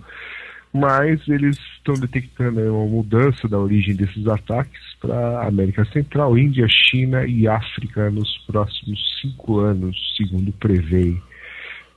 mas 0.76 1.26
eles 1.30 1.58
estão 1.78 1.94
detectando 1.96 2.60
uma 2.60 2.86
mudança 2.86 3.48
da 3.48 3.58
origem 3.58 3.96
desses 3.96 4.28
ataques 4.28 4.82
para 5.00 5.48
América 5.48 5.86
Central, 5.86 6.38
Índia, 6.38 6.68
China 6.68 7.26
e 7.26 7.48
África 7.48 8.12
nos 8.12 8.38
próximos 8.40 9.00
cinco 9.22 9.60
anos, 9.60 9.96
segundo 10.18 10.52
prevê 10.52 11.16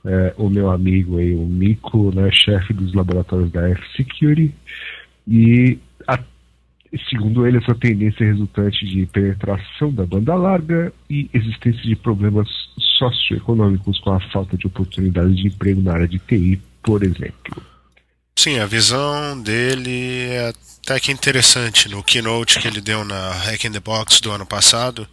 é, 0.05 0.33
o 0.37 0.49
meu 0.49 0.71
amigo 0.71 1.17
aí, 1.17 1.35
o 1.35 1.45
Mico, 1.45 2.15
né, 2.15 2.31
chefe 2.31 2.73
dos 2.73 2.93
laboratórios 2.93 3.51
da 3.51 3.67
F-Security, 3.69 4.55
e 5.27 5.77
a- 6.07 6.23
segundo 7.09 7.45
ele, 7.45 7.57
essa 7.57 7.75
tendência 7.75 8.23
é 8.23 8.27
resultante 8.27 8.87
de 8.87 9.05
penetração 9.07 9.91
da 9.91 10.05
banda 10.05 10.35
larga 10.35 10.93
e 11.09 11.29
existência 11.33 11.81
de 11.83 11.97
problemas 11.97 12.47
socioeconômicos 12.97 13.99
com 13.99 14.11
a 14.11 14.21
falta 14.31 14.55
de 14.55 14.67
oportunidades 14.67 15.35
de 15.35 15.47
emprego 15.47 15.81
na 15.81 15.95
área 15.95 16.07
de 16.07 16.17
TI, 16.17 16.61
por 16.81 17.03
exemplo. 17.03 17.61
Sim, 18.39 18.57
a 18.59 18.65
visão 18.65 19.41
dele 19.41 20.29
é 20.29 20.53
até 20.81 20.97
que 20.97 21.11
interessante. 21.11 21.89
No 21.89 22.01
keynote 22.01 22.57
que 22.59 22.67
ele 22.67 22.79
deu 22.79 23.03
na 23.03 23.33
Hack 23.33 23.65
in 23.65 23.71
the 23.73 23.81
Box 23.81 24.21
do 24.21 24.31
ano 24.31 24.45
passado, 24.45 25.05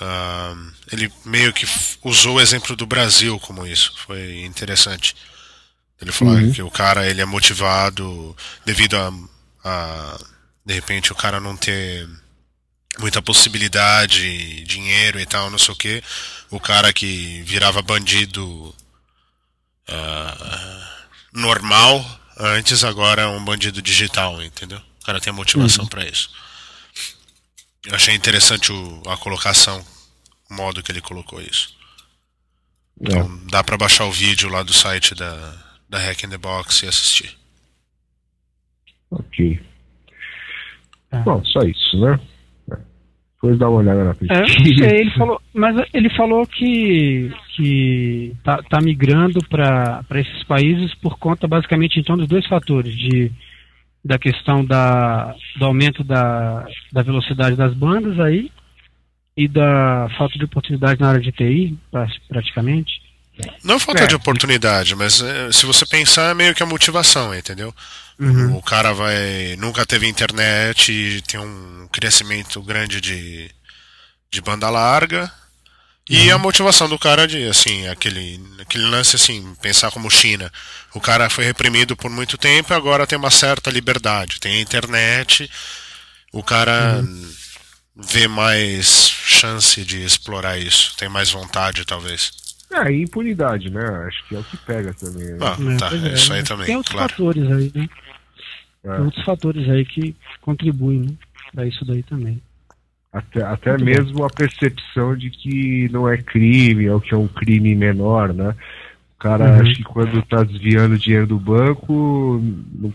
ah, 0.00 0.56
ele 0.90 1.12
meio 1.24 1.52
que 1.52 1.64
usou 2.02 2.36
o 2.36 2.40
exemplo 2.40 2.74
do 2.74 2.84
Brasil 2.84 3.38
como 3.38 3.64
isso. 3.64 3.94
Foi 4.06 4.42
interessante. 4.44 5.14
Ele 6.00 6.10
falou 6.10 6.34
Uhum. 6.34 6.52
que 6.52 6.62
o 6.62 6.70
cara 6.70 7.08
ele 7.08 7.20
é 7.20 7.24
motivado 7.24 8.36
devido 8.66 8.96
a, 8.96 9.12
a 9.64 10.18
de 10.66 10.74
repente 10.74 11.12
o 11.12 11.14
cara 11.14 11.38
não 11.38 11.56
ter 11.56 12.08
muita 12.98 13.22
possibilidade, 13.22 14.64
dinheiro 14.64 15.20
e 15.20 15.26
tal, 15.26 15.48
não 15.48 15.58
sei 15.58 15.74
o 15.74 15.76
que. 15.76 16.02
O 16.50 16.58
cara 16.58 16.92
que 16.92 17.42
virava 17.42 17.80
bandido 17.82 18.74
ah, 19.88 20.89
normal 21.32 22.04
antes, 22.38 22.82
agora 22.84 23.22
é 23.22 23.26
um 23.26 23.44
bandido 23.44 23.80
digital, 23.82 24.42
entendeu? 24.42 24.78
O 25.02 25.04
cara 25.04 25.20
tem 25.20 25.30
a 25.32 25.36
motivação 25.36 25.86
pra 25.86 26.04
isso. 26.04 26.30
Eu 27.86 27.94
achei 27.94 28.14
interessante 28.14 28.72
o- 28.72 29.02
a 29.06 29.16
colocação, 29.16 29.84
o 30.50 30.54
modo 30.54 30.82
que 30.82 30.92
ele 30.92 31.00
colocou 31.00 31.40
isso. 31.40 31.74
É. 33.02 33.04
Então, 33.12 33.40
dá 33.50 33.64
pra 33.64 33.76
baixar 33.78 34.04
o 34.04 34.12
vídeo 34.12 34.48
lá 34.50 34.62
do 34.62 34.72
site 34.72 35.14
da, 35.14 35.56
da 35.88 35.98
Hack 35.98 36.22
in 36.24 36.28
the 36.30 36.38
Box 36.38 36.82
e 36.84 36.88
assistir. 36.88 37.36
Ok. 39.10 39.60
Tá. 41.10 41.20
Bom, 41.20 41.42
só 41.46 41.60
isso, 41.60 42.00
né? 42.00 42.20
É. 42.72 42.76
Depois 43.34 43.58
dá 43.58 43.68
uma 43.68 43.78
olhada 43.78 44.04
na 44.04 44.10
É, 44.10 44.14
pesquisa. 44.14 44.88
sei, 44.88 45.00
ele 45.00 45.10
falou, 45.16 45.40
mas 45.54 45.76
ele 45.94 46.10
falou 46.16 46.46
que, 46.46 47.32
que 47.60 48.34
tá, 48.42 48.62
tá 48.62 48.80
migrando 48.80 49.40
para 49.48 50.02
esses 50.14 50.42
países 50.44 50.94
por 50.94 51.18
conta 51.18 51.46
basicamente 51.46 51.98
então 52.00 52.16
dos 52.16 52.26
dois 52.28 52.46
fatores, 52.46 52.94
de, 52.96 53.30
da 54.04 54.18
questão 54.18 54.64
da, 54.64 55.34
do 55.58 55.64
aumento 55.64 56.02
da, 56.02 56.66
da 56.92 57.02
velocidade 57.02 57.56
das 57.56 57.74
bandas 57.74 58.18
aí 58.18 58.50
e 59.36 59.46
da 59.46 60.08
falta 60.16 60.38
de 60.38 60.44
oportunidade 60.44 61.00
na 61.00 61.08
área 61.10 61.20
de 61.20 61.32
TI, 61.32 61.76
pra- 61.90 62.08
praticamente. 62.28 63.00
Não 63.64 63.78
falta 63.78 64.02
É. 64.04 64.06
de 64.06 64.14
oportunidade, 64.14 64.94
mas 64.94 65.22
eh, 65.22 65.50
se 65.52 65.64
você 65.64 65.86
pensar 65.86 66.30
é 66.30 66.34
meio 66.34 66.54
que 66.54 66.62
a 66.62 66.66
motivação, 66.66 67.34
entendeu? 67.34 67.74
Uhum. 68.18 68.56
O 68.56 68.62
cara 68.62 68.92
vai 68.92 69.56
nunca 69.56 69.86
teve 69.86 70.06
internet 70.06 71.22
tem 71.26 71.40
um 71.40 71.88
crescimento 71.90 72.60
grande 72.62 73.00
de, 73.00 73.50
de 74.30 74.40
banda 74.42 74.68
larga. 74.68 75.30
E 76.10 76.28
a 76.28 76.36
motivação 76.36 76.88
do 76.88 76.98
cara 76.98 77.24
de, 77.24 77.46
assim, 77.46 77.86
aquele, 77.86 78.40
aquele 78.60 78.84
lance 78.84 79.14
assim, 79.14 79.54
pensar 79.62 79.92
como 79.92 80.10
China. 80.10 80.50
O 80.92 81.00
cara 81.00 81.30
foi 81.30 81.44
reprimido 81.44 81.96
por 81.96 82.10
muito 82.10 82.36
tempo 82.36 82.72
e 82.72 82.76
agora 82.76 83.06
tem 83.06 83.16
uma 83.16 83.30
certa 83.30 83.70
liberdade. 83.70 84.40
Tem 84.40 84.58
a 84.58 84.60
internet, 84.60 85.48
o 86.32 86.42
cara 86.42 87.00
vê 87.94 88.26
mais 88.26 88.86
chance 89.08 89.84
de 89.84 90.04
explorar 90.04 90.58
isso. 90.58 90.96
Tem 90.96 91.08
mais 91.08 91.30
vontade, 91.30 91.84
talvez. 91.84 92.32
É, 92.72 92.90
e 92.90 93.02
impunidade, 93.02 93.70
né? 93.70 93.82
Acho 94.08 94.28
que 94.28 94.34
é 94.34 94.38
o 94.40 94.44
que 94.44 94.56
pega 94.56 94.92
também. 94.94 95.26
Né? 95.26 95.38
Ah, 95.40 95.56
É, 95.60 95.76
tá, 95.76 95.90
é, 95.94 96.14
isso 96.14 96.32
aí 96.32 96.40
mas 96.40 96.48
também, 96.48 96.66
Tem 96.66 96.76
outros 96.76 96.92
claro. 96.92 97.10
fatores 97.10 97.52
aí, 97.52 97.72
né? 97.72 97.88
É. 98.82 98.94
Tem 98.96 99.04
outros 99.04 99.24
fatores 99.24 99.68
aí 99.68 99.84
que 99.84 100.16
contribuem 100.40 101.02
né, 101.02 101.12
para 101.52 101.66
isso 101.66 101.84
daí 101.84 102.02
também. 102.02 102.42
Até, 103.12 103.42
até 103.42 103.76
mesmo 103.76 104.24
a 104.24 104.28
percepção 104.30 105.16
de 105.16 105.30
que 105.30 105.88
não 105.90 106.08
é 106.08 106.16
crime, 106.16 106.88
ou 106.88 107.00
que 107.00 107.12
é 107.12 107.16
um 107.16 107.26
crime 107.26 107.74
menor, 107.74 108.32
né? 108.32 108.54
O 109.16 109.18
cara 109.18 109.46
Uhum. 109.50 109.60
acha 109.60 109.74
que 109.74 109.82
quando 109.82 110.22
tá 110.22 110.44
desviando 110.44 110.96
dinheiro 110.96 111.26
do 111.26 111.38
banco, 111.38 112.40
não- 112.72 112.94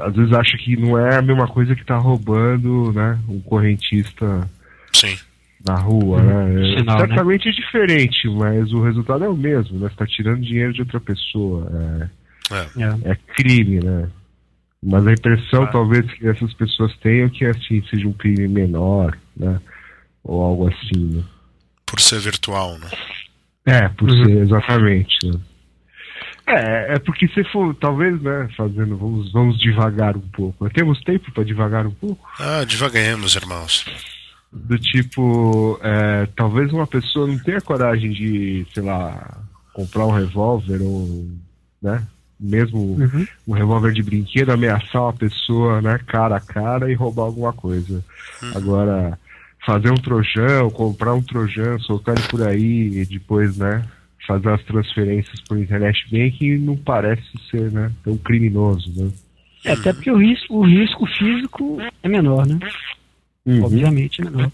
às 0.00 0.14
vezes 0.14 0.32
acha 0.34 0.58
que 0.58 0.76
não 0.76 0.98
é 0.98 1.16
a 1.16 1.22
mesma 1.22 1.48
coisa 1.48 1.74
que 1.74 1.84
tá 1.84 1.96
roubando, 1.96 2.92
né? 2.92 3.18
Um 3.28 3.40
correntista 3.40 4.48
Sim. 4.92 5.16
na 5.66 5.76
rua, 5.76 6.22
né? 6.22 6.60
É, 6.74 6.78
Sinal, 6.78 6.98
né? 6.98 7.06
certamente 7.06 7.48
é 7.48 7.52
diferente, 7.52 8.28
mas 8.28 8.70
o 8.72 8.82
resultado 8.82 9.24
é 9.24 9.28
o 9.28 9.36
mesmo, 9.36 9.78
né? 9.78 9.88
Você 9.88 9.96
tá 9.96 10.06
tirando 10.06 10.42
dinheiro 10.42 10.74
de 10.74 10.82
outra 10.82 11.00
pessoa. 11.00 11.70
É. 12.50 12.54
É. 12.54 12.66
É, 12.84 13.12
é 13.12 13.16
crime, 13.34 13.80
né? 13.82 14.08
Mas 14.86 15.06
a 15.06 15.12
impressão, 15.12 15.60
Claro. 15.66 15.72
talvez, 15.72 16.12
que 16.12 16.26
essas 16.28 16.52
pessoas 16.54 16.94
tenham 16.98 17.28
que, 17.30 17.44
assim, 17.46 17.82
seja 17.88 18.06
um 18.06 18.12
crime 18.12 18.46
menor, 18.48 19.16
né? 19.36 19.58
Ou 20.22 20.42
algo 20.42 20.68
assim, 20.68 21.16
né? 21.16 21.24
Por 21.86 22.00
ser 22.00 22.20
virtual, 22.20 22.78
né? 22.78 22.90
É, 23.66 23.88
por 23.88 24.10
Uhum. 24.10 24.24
ser, 24.24 24.36
exatamente. 24.42 25.16
né? 25.26 25.40
É, 26.46 26.94
é 26.94 26.98
porque 26.98 27.26
se 27.28 27.42
for, 27.44 27.74
talvez, 27.76 28.20
né, 28.20 28.48
fazendo, 28.54 28.98
vamos, 28.98 29.32
vamos 29.32 29.58
devagar 29.58 30.14
um 30.16 30.20
pouco. 30.28 30.68
Temos 30.68 31.00
tempo 31.00 31.32
para 31.32 31.42
devagar 31.44 31.86
um 31.86 31.90
pouco? 31.90 32.22
Ah, 32.38 32.64
devaguemos, 32.64 33.34
irmãos. 33.34 33.86
Do 34.52 34.78
tipo, 34.78 35.80
é, 35.82 36.26
talvez 36.36 36.70
uma 36.72 36.86
pessoa 36.86 37.26
não 37.26 37.38
tenha 37.38 37.60
coragem 37.62 38.10
de, 38.12 38.66
sei 38.74 38.82
lá, 38.82 39.42
comprar 39.72 40.04
um 40.06 40.10
revólver 40.12 40.82
ou, 40.82 41.26
né, 41.82 42.06
mesmo 42.38 42.78
Uhum. 42.78 43.26
um 43.48 43.52
revólver 43.52 43.92
de 43.92 44.02
brinquedo, 44.02 44.50
ameaçar 44.50 45.02
uma 45.02 45.12
pessoa, 45.12 45.80
né, 45.80 45.98
cara 46.06 46.36
a 46.36 46.40
cara 46.40 46.90
e 46.90 46.94
roubar 46.94 47.24
alguma 47.24 47.52
coisa. 47.52 48.04
Agora, 48.54 49.18
fazer 49.64 49.90
um 49.90 49.96
trojão, 49.96 50.70
comprar 50.70 51.14
um 51.14 51.22
trojão, 51.22 51.78
soltar 51.80 52.16
ele 52.16 52.28
por 52.28 52.42
aí 52.42 53.00
e 53.00 53.06
depois, 53.06 53.56
né, 53.56 53.82
fazer 54.26 54.48
as 54.50 54.62
transferências 54.64 55.40
por 55.42 55.58
internet 55.58 56.06
bem 56.10 56.30
que 56.30 56.56
não 56.58 56.76
parece 56.76 57.22
ser, 57.50 57.70
né, 57.70 57.90
tão 58.02 58.16
criminoso, 58.16 58.90
né. 58.96 59.10
É, 59.64 59.72
até 59.72 59.92
porque 59.94 60.10
o 60.10 60.18
risco, 60.18 60.58
o 60.58 60.66
risco 60.66 61.06
físico 61.06 61.78
é 62.02 62.08
menor, 62.08 62.46
né? 62.46 62.58
Uhum. 63.46 63.64
Obviamente 63.64 64.20
é 64.20 64.24
menor. 64.24 64.50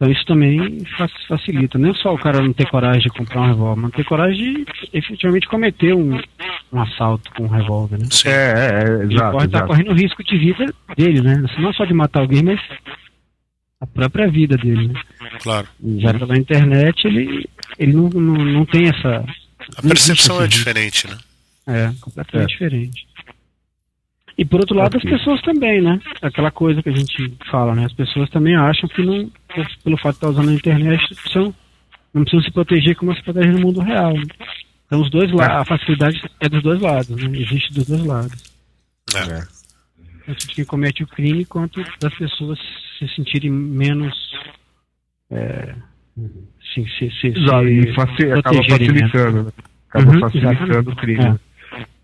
Então 0.00 0.10
isso 0.10 0.24
também 0.24 0.82
fa- 0.96 1.10
facilita. 1.28 1.76
Não 1.78 1.90
é 1.90 1.94
só 1.94 2.14
o 2.14 2.18
cara 2.18 2.40
não 2.40 2.54
ter 2.54 2.66
coragem 2.70 3.02
de 3.02 3.10
comprar 3.10 3.42
um 3.42 3.48
revólver, 3.48 3.82
mas 3.82 3.90
ter 3.92 4.04
coragem 4.04 4.64
de 4.64 4.66
efetivamente 4.94 5.46
cometer 5.46 5.92
um, 5.94 6.18
um 6.72 6.80
assalto 6.80 7.30
com 7.34 7.44
um 7.44 7.48
revólver, 7.48 7.98
né? 7.98 8.06
Sim. 8.10 8.28
É, 8.28 8.32
é, 8.32 8.84
é, 9.00 9.02
Ele 9.04 9.14
exato, 9.14 9.32
corre, 9.32 9.48
tá 9.48 9.66
correndo 9.66 9.90
o 9.90 9.94
risco 9.94 10.24
de 10.24 10.38
vida 10.38 10.72
dele, 10.96 11.20
né? 11.20 11.44
Não 11.58 11.72
só 11.74 11.84
de 11.84 11.92
matar 11.92 12.20
alguém, 12.20 12.42
mas 12.42 12.58
a 13.78 13.86
própria 13.86 14.26
vida 14.30 14.56
dele, 14.56 14.88
né? 14.88 15.00
Claro. 15.42 15.68
Já 15.98 16.14
pela 16.14 16.38
internet 16.38 17.06
ele, 17.06 17.46
ele 17.78 17.92
não, 17.92 18.08
não, 18.08 18.34
não 18.44 18.64
tem 18.64 18.88
essa. 18.88 19.22
A 19.76 19.82
percepção 19.82 20.42
é 20.42 20.46
diferente, 20.46 21.06
né? 21.08 21.18
É, 21.66 21.92
completamente 22.00 22.50
É. 22.50 22.52
diferente. 22.54 23.06
E 24.40 24.44
por 24.46 24.58
outro 24.60 24.74
lado, 24.74 24.96
Ok. 24.96 25.12
as 25.12 25.18
pessoas 25.18 25.42
também, 25.42 25.82
né? 25.82 26.00
Aquela 26.22 26.50
coisa 26.50 26.82
que 26.82 26.88
a 26.88 26.96
gente 26.96 27.36
fala, 27.50 27.74
né? 27.74 27.84
As 27.84 27.92
pessoas 27.92 28.30
também 28.30 28.56
acham 28.56 28.88
que 28.88 29.02
não, 29.04 29.30
pelo 29.84 29.98
fato 29.98 30.12
de 30.12 30.16
estar 30.16 30.28
usando 30.30 30.48
a 30.48 30.54
internet, 30.54 31.14
precisam, 31.14 31.54
não 32.14 32.22
precisam 32.22 32.44
se 32.46 32.50
proteger 32.50 32.96
como 32.96 33.14
se 33.14 33.22
protege 33.22 33.50
no 33.50 33.60
mundo 33.60 33.80
real. 33.80 34.14
né? 34.14 34.22
Então, 34.86 35.02
os 35.02 35.10
dois 35.10 35.30
lados, 35.30 35.56
a 35.56 35.64
facilidade 35.66 36.22
é 36.40 36.48
dos 36.48 36.62
dois 36.62 36.80
lados, 36.80 37.10
né? 37.22 37.38
Existe 37.38 37.74
dos 37.74 37.86
dois 37.86 38.02
lados. 38.06 38.42
É. 39.14 39.42
Tanto 40.24 40.46
de 40.46 40.54
quem 40.54 40.64
comete 40.64 41.02
o 41.02 41.06
crime 41.06 41.44
quanto 41.44 41.84
das 42.00 42.14
pessoas 42.16 42.58
se 42.98 43.08
sentirem 43.14 43.50
menos. 43.50 44.14
É, 45.30 45.74
sim, 46.74 46.86
se, 46.98 47.10
se, 47.20 47.26
Exato, 47.28 47.66
se 47.66 47.72
e 47.74 47.94
faci- 47.94 48.32
acaba 48.32 48.56
né? 48.56 48.68
facilitando, 48.70 49.42
né? 49.44 49.50
Acaba 49.90 50.12
Uhum, 50.12 50.20
facilitando 50.20 50.62
exatamente. 50.64 50.88
o 50.88 50.96
crime. 50.96 51.24
É. 51.24 51.49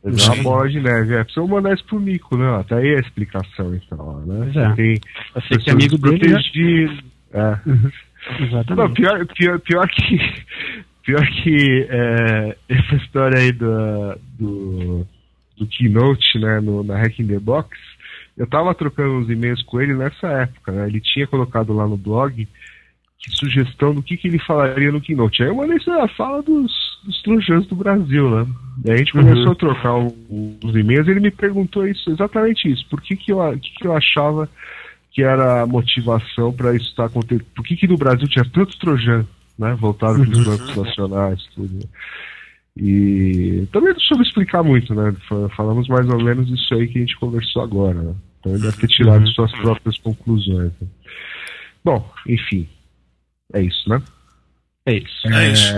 É 0.07 0.33
uma 0.35 0.43
bola 0.43 0.69
de 0.69 0.81
neve. 0.81 1.15
É, 1.15 1.25
precisa 1.25 1.47
mandar 1.47 1.75
isso 1.75 1.85
pro 1.85 1.99
Mico, 1.99 2.37
né? 2.37 2.57
Até 2.61 2.77
aí 2.77 2.95
a 2.95 3.01
explicação, 3.01 3.75
então, 3.75 4.21
né? 4.25 4.53
É. 4.55 4.75
Tem 4.75 5.01
Você 5.35 5.49
que 5.49 5.71
é 5.71 5.75
pessoas 5.75 5.75
amigo 5.75 5.99
dele, 5.99 6.13
né? 6.13 6.39
desprotegidas. 6.39 7.05
É. 7.33 7.59
Não, 8.27 8.47
Exatamente. 8.47 8.95
pior, 8.95 9.27
pior, 9.27 9.61
pior 9.61 9.89
que. 9.89 10.19
Pior 11.07 11.25
que 11.25 11.87
é, 11.89 12.57
essa 12.69 12.97
história 12.97 13.39
aí 13.39 13.53
do, 13.53 14.19
do, 14.37 15.07
do 15.57 15.67
Keynote, 15.69 16.37
né, 16.41 16.59
no, 16.59 16.83
na 16.83 16.97
Hack 16.97 17.21
in 17.21 17.29
the 17.29 17.39
Box, 17.39 17.79
eu 18.37 18.45
tava 18.45 18.75
trocando 18.75 19.15
uns 19.15 19.31
e-mails 19.31 19.63
com 19.63 19.81
ele 19.81 19.95
nessa 19.95 20.27
época, 20.27 20.73
né? 20.73 20.89
Ele 20.89 21.01
tinha 21.01 21.25
colocado 21.29 21.73
lá 21.73 21.87
no 21.87 21.97
blog 21.97 22.49
que 23.21 23.31
sugestão 23.37 23.95
do 23.95 24.03
que, 24.03 24.17
que 24.17 24.27
ele 24.27 24.41
falaria 24.41 24.91
no 24.91 25.01
Keynote. 25.01 25.45
Aí 25.45 25.49
eu 25.49 25.55
mandei 25.55 25.77
isso, 25.77 25.91
ah, 25.93 26.09
fala 26.09 26.43
dos, 26.43 26.73
dos 27.07 27.23
trojans 27.23 27.67
do 27.67 27.77
Brasil, 27.77 28.29
né? 28.31 28.47
Daí 28.79 28.95
a 28.95 28.99
gente 28.99 29.13
começou 29.13 29.53
a 29.53 29.55
trocar 29.55 29.95
o- 29.97 30.59
os 30.63 30.75
e-mails 30.77 31.07
e 31.07 31.11
ele 31.13 31.21
me 31.21 31.31
perguntou 31.31 31.87
isso, 31.87 32.11
exatamente 32.11 32.71
isso. 32.71 32.87
Por 32.91 33.01
que, 33.01 33.17
que, 33.17 33.33
eu, 33.33 33.39
que, 33.59 33.71
que 33.73 33.87
eu 33.87 33.97
achava 33.97 34.49
que 35.13 35.23
era 35.23 35.63
a 35.63 35.67
motivação 35.67 36.53
para 36.53 36.75
isso 36.77 36.87
estar 36.91 37.07
acontecendo? 37.07 37.47
Por 37.55 37.65
que, 37.65 37.77
que 37.77 37.87
no 37.89 37.97
Brasil 37.97 38.29
tinha 38.29 38.45
tantos 38.45 38.77
trojan, 38.77 39.25
né? 39.59 39.75
Voltado 39.81 40.19
para 40.21 40.29
os 40.31 40.45
bancos 40.45 40.77
nacionais, 40.85 41.43
tudo. 41.55 41.89
E 42.77 43.67
também 43.73 43.93
não 43.95 44.01
soube 44.01 44.23
explicar 44.23 44.63
muito, 44.63 44.95
né? 44.95 45.15
Fa- 45.29 45.49
Falamos 45.57 45.89
mais 45.89 46.07
ou 46.09 46.23
menos 46.23 46.51
isso 46.51 46.75
aí 46.75 46.87
que 46.89 46.99
a 46.99 47.01
gente 47.01 47.17
conversou 47.19 47.63
agora. 47.63 47.95
Né? 48.03 48.15
Então 48.41 48.53
ele 48.53 48.63
deve 48.63 48.77
ter 48.77 48.89
tirado 48.89 49.27
suas 49.33 49.51
próprias 49.63 49.99
conclusões. 49.99 50.73
né? 50.81 50.89
Bom, 51.83 52.11
enfim. 52.29 52.69
É 53.55 53.63
isso, 53.63 53.89
né? 53.89 54.03
É 54.85 54.95
isso. 54.99 55.27
É 55.27 55.53
isso. 55.53 55.75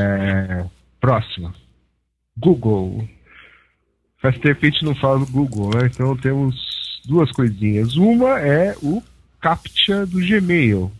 É, 0.99 1.01
Próxima. 1.01 1.55
Google. 2.37 3.09
Faz 4.21 4.39
tempo 4.39 4.61
que 4.61 4.67
a 4.67 4.71
gente 4.71 4.85
não 4.85 4.95
fala 4.95 5.19
do 5.21 5.27
Google, 5.27 5.71
né? 5.75 5.89
Então 5.93 6.17
temos 6.17 7.03
duas 7.07 7.31
coisinhas. 7.33 7.97
Uma 7.97 8.41
é 8.41 8.75
o 8.83 9.03
CAPTCHA 9.41 10.07
do 10.07 10.19
Gmail, 10.19 10.91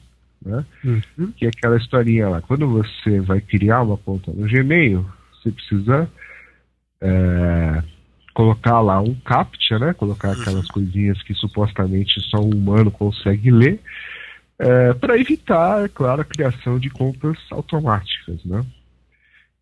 né? 0.45 0.65
Uhum. 0.85 1.33
Que 1.33 1.47
é 1.47 1.49
aquela 1.49 1.77
historinha 1.77 2.29
lá. 2.29 2.41
Quando 2.41 2.69
você 2.69 3.21
vai 3.21 3.41
criar 3.41 3.83
uma 3.83 3.97
conta 3.97 4.33
no 4.33 4.49
Gmail, 4.49 5.05
você 5.33 5.51
precisa 5.51 6.09
é, 7.01 7.83
colocar 8.35 8.81
lá 8.81 9.01
um 9.01 9.15
CAPTCHA, 9.17 9.79
né? 9.81 9.95
Colocar 9.95 10.33
aquelas 10.33 10.69
coisinhas 10.69 11.21
que 11.23 11.35
supostamente 11.35 12.21
só 12.31 12.39
um 12.39 12.51
humano 12.51 12.91
consegue 12.91 13.51
ler, 13.51 13.81
para 15.01 15.19
evitar, 15.19 15.85
é 15.85 15.89
claro, 15.89 16.23
a 16.23 16.25
criação 16.25 16.81
de 16.81 16.91
contas 16.91 17.37
automáticas, 17.51 18.45
né? 18.45 18.65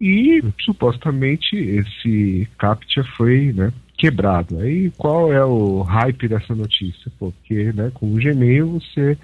E 0.01 0.43
supostamente 0.61 1.57
esse 1.57 2.47
CAPTCHA 2.59 3.05
foi 3.17 3.53
né, 3.53 3.73
quebrado. 3.97 4.59
Aí 4.59 4.91
qual 4.97 5.33
é 5.33 5.45
o 5.45 5.83
hype 5.83 6.29
dessa 6.29 6.55
notícia? 6.55 7.11
Porque 7.19 7.73
né, 7.73 7.91
com 7.95 8.13
o 8.13 8.17
Gmail 8.17 8.79
você 8.81 9.17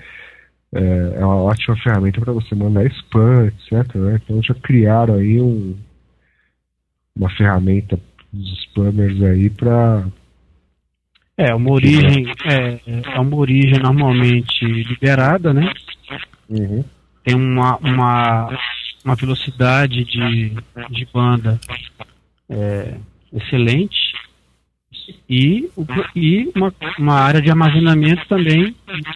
é, 0.75 1.19
é 1.21 1.25
uma 1.25 1.43
ótima 1.43 1.77
ferramenta 1.77 2.21
para 2.21 2.33
você 2.33 2.55
mandar 2.55 2.87
spam, 2.87 3.47
etc. 3.47 3.95
né? 3.97 4.21
Então 4.25 4.43
já 4.43 4.55
criaram 4.55 5.17
aí 5.17 5.41
um, 5.41 5.77
uma 7.15 7.29
ferramenta 7.31 8.01
dos 8.33 8.63
spammers 8.63 9.23
aí 9.23 9.51
para 9.51 10.07
É, 11.37 11.55
uma 11.55 11.73
origem, 11.73 12.33
é, 12.47 12.81
é 13.15 13.21
uma 13.21 13.37
origem 13.37 13.79
normalmente 13.79 14.65
liberada, 14.65 15.53
né? 15.53 15.71
Tem 17.25 17.35
uma, 17.37 17.77
uma, 17.77 18.59
uma 19.05 19.15
velocidade 19.15 20.05
de, 20.05 20.51
de 20.91 21.09
banda 21.13 21.61
é, 22.49 22.97
excelente 23.33 24.13
e, 25.29 25.69
o- 25.77 25.87
e 26.15 26.51
uma, 26.55 26.73
uma 26.99 27.15
área 27.15 27.41
de 27.43 27.51
armazenamento 27.51 28.27
também 28.29 28.75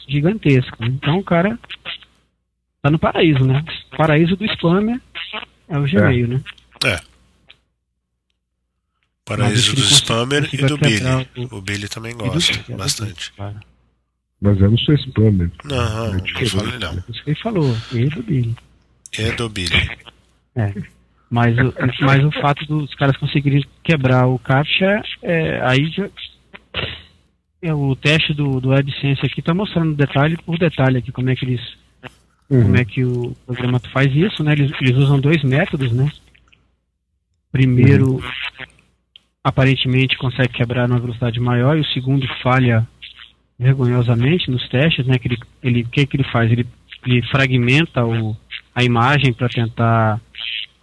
gigantesca. 0.09 0.77
Então 0.81 1.19
o 1.19 1.25
cara 1.25 1.59
tá 2.83 2.91
no 2.91 2.99
paraíso, 2.99 3.45
né? 3.45 3.65
O 3.93 3.97
paraíso 3.97 4.37
do 4.37 4.45
spammer 4.47 5.01
é 5.69 5.79
o 5.79 5.83
Gmail, 5.85 6.29
né? 6.29 6.43
Paraíso 9.25 9.73
Mas 9.75 9.89
do 9.89 9.95
Spammer 9.95 10.49
e 10.53 10.57
do 10.59 10.79
Billy. 10.79 10.99
quebrar 10.99 11.27
o- 11.37 11.57
O 11.57 11.61
Billy 11.61 11.89
também 11.89 12.17
gosta 12.17 12.53
é 12.53 12.57
do- 12.73 12.77
bastante. 12.77 13.33
Mas 14.41 14.61
eu 14.61 14.71
não 14.71 14.79
sou 14.79 14.95
spammer. 14.95 15.51
Não, 15.65 16.07
É 16.07 16.11
não 16.13 16.21
diferente. 16.21 16.51
fale 16.57 16.79
não. 16.79 17.05
Isso 17.09 17.25
que 17.25 17.31
ele 17.31 17.41
falou, 17.41 17.77
ele 17.93 18.09
do 18.11 18.23
Billy. 18.23 18.57
É 19.19 19.33
do 19.33 19.49
Billy. 19.49 19.89
Mas 21.29 21.57
o, 21.59 21.75
mas 22.03 22.25
o 22.25 22.31
fato 22.41 22.65
dos 22.67 22.95
caras 22.95 23.17
conseguirem 23.17 23.65
quebrar 23.83 24.27
o 24.27 24.39
CAPTCHA, 24.39 25.03
é, 25.23 25.61
aí 25.63 25.89
já. 25.89 26.09
É, 27.63 27.75
o 27.75 27.97
teste 27.97 28.33
do, 28.33 28.61
do 28.61 28.73
AdSense 28.73 29.27
aqui 29.27 29.41
está 29.41 29.53
mostrando 29.53 29.95
detalhe 29.95 30.37
por 30.37 30.59
detalhe 30.59 30.99
aqui 30.99 31.11
como 31.11 31.31
é 31.31 31.35
que 31.35 31.45
eles. 31.45 31.61
Como 32.49 32.77
é 32.77 32.85
que 32.85 33.05
o 33.05 33.35
programa 33.45 33.81
faz 33.93 34.15
isso, 34.15 34.45
né? 34.45 34.53
Eles, 34.53 34.71
eles 34.81 34.97
usam 34.97 35.19
dois 35.19 35.43
métodos, 35.43 35.91
né? 35.91 36.09
Primeiro, 37.51 38.23
aparentemente 39.43 40.17
consegue 40.17 40.53
quebrar 40.53 40.89
numa 40.89 41.01
velocidade 41.01 41.41
maior 41.41 41.77
e 41.77 41.81
o 41.81 41.87
segundo 41.87 42.25
falha 42.43 42.87
vergonhosamente 43.59 44.49
nos 44.49 44.69
testes, 44.69 45.05
né? 45.07 45.19
Que 45.19 45.27
ele, 45.27 45.39
ele, 45.61 45.83
o 45.83 45.89
que 45.89 46.07
que 46.07 46.17
ele 46.17 46.31
faz? 46.31 46.53
Ele, 46.53 46.67
ele 47.05 47.23
fragmenta 47.23 48.05
o, 48.05 48.37
a 48.77 48.85
imagem 48.85 49.33
para 49.33 49.49
tentar 49.49 50.21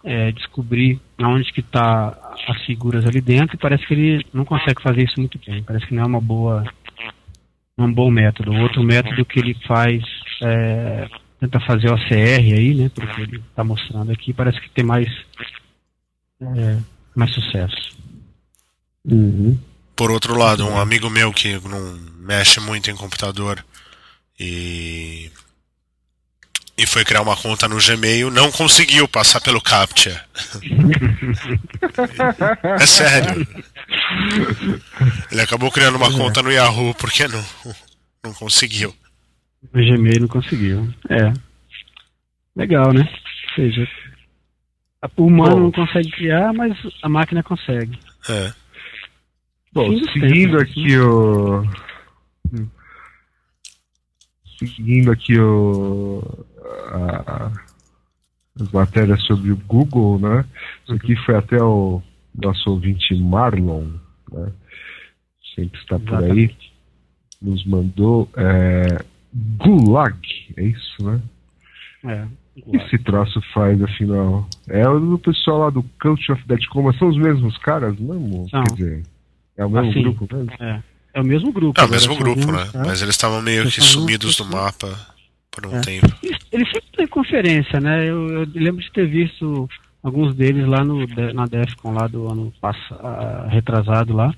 é, 0.02 0.32
descobrir 0.32 1.00
aonde 1.16 1.52
que 1.52 1.60
está 1.60 2.18
as 2.48 2.60
figuras 2.66 3.06
ali 3.06 3.20
dentro 3.20 3.54
e 3.54 3.58
parece 3.58 3.86
que 3.86 3.94
ele 3.94 4.26
não 4.34 4.44
consegue 4.44 4.82
fazer 4.82 5.04
isso 5.04 5.14
muito 5.18 5.38
bem. 5.46 5.62
Parece 5.62 5.86
que 5.86 5.94
não 5.94 6.02
é 6.02 6.06
uma 6.06 6.20
boa 6.20 6.64
um 7.78 7.92
bom 7.92 8.10
método. 8.10 8.50
O 8.50 8.60
outro 8.62 8.82
método 8.82 9.24
que 9.24 9.38
ele 9.38 9.56
faz 9.66 10.02
é, 10.42 11.08
tenta 11.38 11.60
fazer 11.60 11.88
o 11.88 11.94
OCR 11.94 12.12
aí, 12.12 12.74
né? 12.74 12.90
Porque 12.92 13.20
ele 13.20 13.36
está 13.38 13.62
mostrando 13.62 14.10
aqui, 14.10 14.32
parece 14.32 14.60
que 14.60 14.70
tem 14.70 14.84
mais 14.84 15.08
é, 16.40 16.78
mais 17.14 17.32
sucesso. 17.32 17.96
Por 19.94 20.10
outro 20.10 20.36
lado, 20.36 20.66
um 20.66 20.80
amigo 20.80 21.08
meu 21.08 21.32
que 21.32 21.60
não 21.68 21.96
mexe 22.18 22.58
muito 22.58 22.90
em 22.90 22.96
computador 22.96 23.64
e 24.38 25.30
e 26.76 26.86
foi 26.86 27.04
criar 27.04 27.22
uma 27.22 27.36
conta 27.36 27.68
no 27.68 27.78
Gmail, 27.78 28.30
não 28.30 28.50
conseguiu 28.50 29.06
passar 29.06 29.40
pelo 29.40 29.60
CAPTCHA. 29.60 30.24
é 32.80 32.86
sério. 32.86 33.46
Ele 35.30 35.40
acabou 35.40 35.70
criando 35.70 35.96
uma 35.96 36.12
conta 36.12 36.42
no 36.42 36.50
Yahoo 36.50 36.94
porque 36.94 37.28
não, 37.28 37.44
não 38.24 38.34
conseguiu. 38.34 38.94
O 39.62 39.78
Gmail 39.78 40.20
não 40.20 40.28
conseguiu. 40.28 40.92
É. 41.08 41.32
Legal, 42.56 42.92
né? 42.92 43.02
Ou 43.02 43.54
seja, 43.54 43.88
o 45.16 45.26
humano 45.26 45.56
Bom. 45.56 45.60
não 45.60 45.72
consegue 45.72 46.10
criar, 46.10 46.52
mas 46.52 46.76
a 47.02 47.08
máquina 47.08 47.42
consegue. 47.42 47.98
É. 48.28 48.52
Bom, 49.72 49.90
Fim 49.90 50.00
dos 50.00 50.12
seguindo 50.12 50.58
tempos, 50.58 50.62
aqui 50.62 50.98
o. 50.98 51.64
Seguindo 54.58 55.10
aqui 55.10 55.38
o. 55.38 56.46
a- 56.64 57.52
as 58.60 58.70
matérias 58.70 59.22
sobre 59.24 59.50
o 59.52 59.56
Google, 59.56 60.18
né? 60.18 60.44
Isso 60.84 60.94
aqui 60.94 61.16
foi 61.24 61.36
até 61.36 61.62
o 61.62 62.00
nosso 62.34 62.70
ouvinte 62.70 63.14
Marlon, 63.14 63.88
né? 64.32 64.52
Sempre 65.54 65.80
está 65.80 65.98
por 65.98 66.22
aí. 66.24 66.54
Nos 67.42 67.64
mandou 67.66 68.28
é, 68.36 69.04
Gulag, 69.58 70.16
é 70.56 70.64
isso, 70.64 71.04
né? 71.04 71.20
É. 72.04 72.26
O 72.64 72.70
que 72.70 72.76
esse 72.76 72.98
troço 72.98 73.40
faz, 73.52 73.82
afinal? 73.82 74.48
É 74.68 74.88
o 74.88 75.00
do 75.00 75.18
pessoal 75.18 75.58
lá 75.58 75.70
do 75.70 75.82
Cult 76.00 76.30
of 76.32 76.42
Dead 76.46 76.64
Coma, 76.68 76.92
são 76.98 77.08
os 77.08 77.16
mesmos 77.16 77.58
caras 77.58 77.98
mesmo? 77.98 78.48
São. 78.48 78.62
Quer 78.62 78.74
dizer, 78.74 79.02
é 79.56 79.64
o 79.66 79.70
mesmo 79.70 79.90
Assim, 79.90 80.02
grupo 80.02 80.28
mesmo? 80.36 80.52
É. 80.60 80.82
É 81.14 81.20
o 81.20 81.24
mesmo 81.24 81.52
grupo. 81.52 81.80
É 81.80 81.84
o 81.84 81.88
mesmo 81.90 82.14
são 82.14 82.22
grupo, 82.22 82.46
menos 82.52 82.72
né? 82.72 82.82
Mas 82.86 83.02
eles 83.02 83.14
estavam 83.14 83.40
meio 83.42 83.62
Eles 83.62 83.74
que 83.74 83.80
sumidos 83.82 84.36
do 84.36 84.44
mapa 84.44 84.88
por 85.50 85.66
um 85.66 85.76
É. 85.76 85.80
tempo. 85.80 86.06
Eles, 86.54 86.68
eles 86.68 86.68
sempre 86.70 86.90
têm 86.96 87.06
conferência, 87.06 87.80
né? 87.80 88.08
Eu, 88.08 88.28
eu 88.28 88.46
lembro 88.54 88.82
de 88.82 88.90
ter 88.92 89.06
visto 89.06 89.68
alguns 90.02 90.34
deles 90.34 90.66
lá 90.66 90.84
no, 90.84 91.06
na 91.32 91.46
DEFCON 91.46 91.92
lá 91.92 92.06
do 92.06 92.30
ano 92.30 92.52
passado, 92.60 93.48
retrasado 93.48 94.14
lá. 94.14 94.32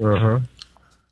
Aham. 0.00 0.42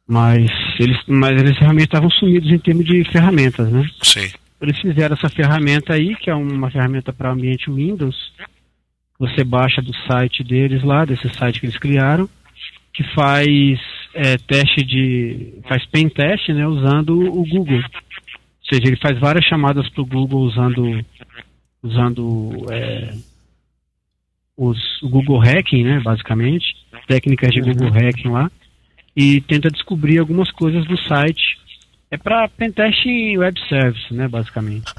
Mas 0.06 0.50
eles, 0.78 0.98
mas 1.06 1.40
eles 1.40 1.58
realmente 1.58 1.86
estavam 1.86 2.10
sumidos 2.10 2.50
em 2.50 2.58
termos 2.58 2.84
de 2.84 3.02
ferramentas, 3.04 3.70
né? 3.70 3.88
Sim. 4.02 4.30
Eles 4.60 4.78
fizeram 4.78 5.14
essa 5.14 5.28
ferramenta 5.28 5.94
aí, 5.94 6.14
que 6.16 6.30
é 6.30 6.34
uma 6.34 6.70
ferramenta 6.70 7.12
para 7.12 7.32
ambiente 7.32 7.70
Windows. 7.70 8.32
Você 9.18 9.42
baixa 9.42 9.80
do 9.80 9.94
site 10.06 10.44
deles 10.44 10.82
lá, 10.84 11.04
desse 11.04 11.28
site 11.30 11.60
que 11.60 11.66
eles 11.66 11.78
criaram, 11.78 12.28
que 12.92 13.02
faz 13.14 13.80
é, 14.14 14.36
teste 14.36 14.84
de. 14.84 15.54
faz 15.68 15.84
pen 15.86 16.08
teste, 16.08 16.52
né, 16.52 16.66
usando 16.66 17.18
o 17.18 17.44
Google. 17.48 17.82
Ou 18.72 18.78
seja, 18.78 18.88
ele 18.88 18.96
faz 18.96 19.18
várias 19.18 19.44
chamadas 19.44 19.86
para 19.90 20.00
o 20.00 20.06
Google 20.06 20.40
usando 20.40 21.04
usando 21.82 22.66
é, 22.70 23.12
os, 24.56 25.02
o 25.02 25.10
Google 25.10 25.40
Hacking, 25.40 25.84
né, 25.84 26.00
basicamente, 26.00 26.74
técnicas 27.06 27.50
de 27.50 27.60
Google 27.60 27.90
Hacking 27.90 28.30
lá, 28.30 28.50
e 29.14 29.42
tenta 29.42 29.68
descobrir 29.68 30.18
algumas 30.18 30.50
coisas 30.52 30.86
do 30.86 30.96
site. 30.96 31.58
É 32.10 32.16
para 32.16 32.48
pentest 32.48 33.04
em 33.04 33.36
web 33.36 33.60
service, 33.68 34.14
né, 34.14 34.26
basicamente. 34.26 34.90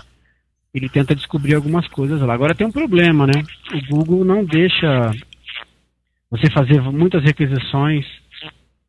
Ele 0.71 0.87
tenta 0.87 1.15
descobrir 1.15 1.55
algumas 1.55 1.87
coisas 1.87 2.21
lá. 2.21 2.33
Agora 2.35 2.53
tem 2.53 2.67
um 2.67 2.71
problema, 2.71 3.25
né? 3.25 3.43
O 3.73 3.95
Google 3.95 4.23
não 4.23 4.45
deixa 4.45 5.11
você 6.29 6.47
fazer 6.51 6.79
muitas 6.81 7.23
requisições 7.23 8.05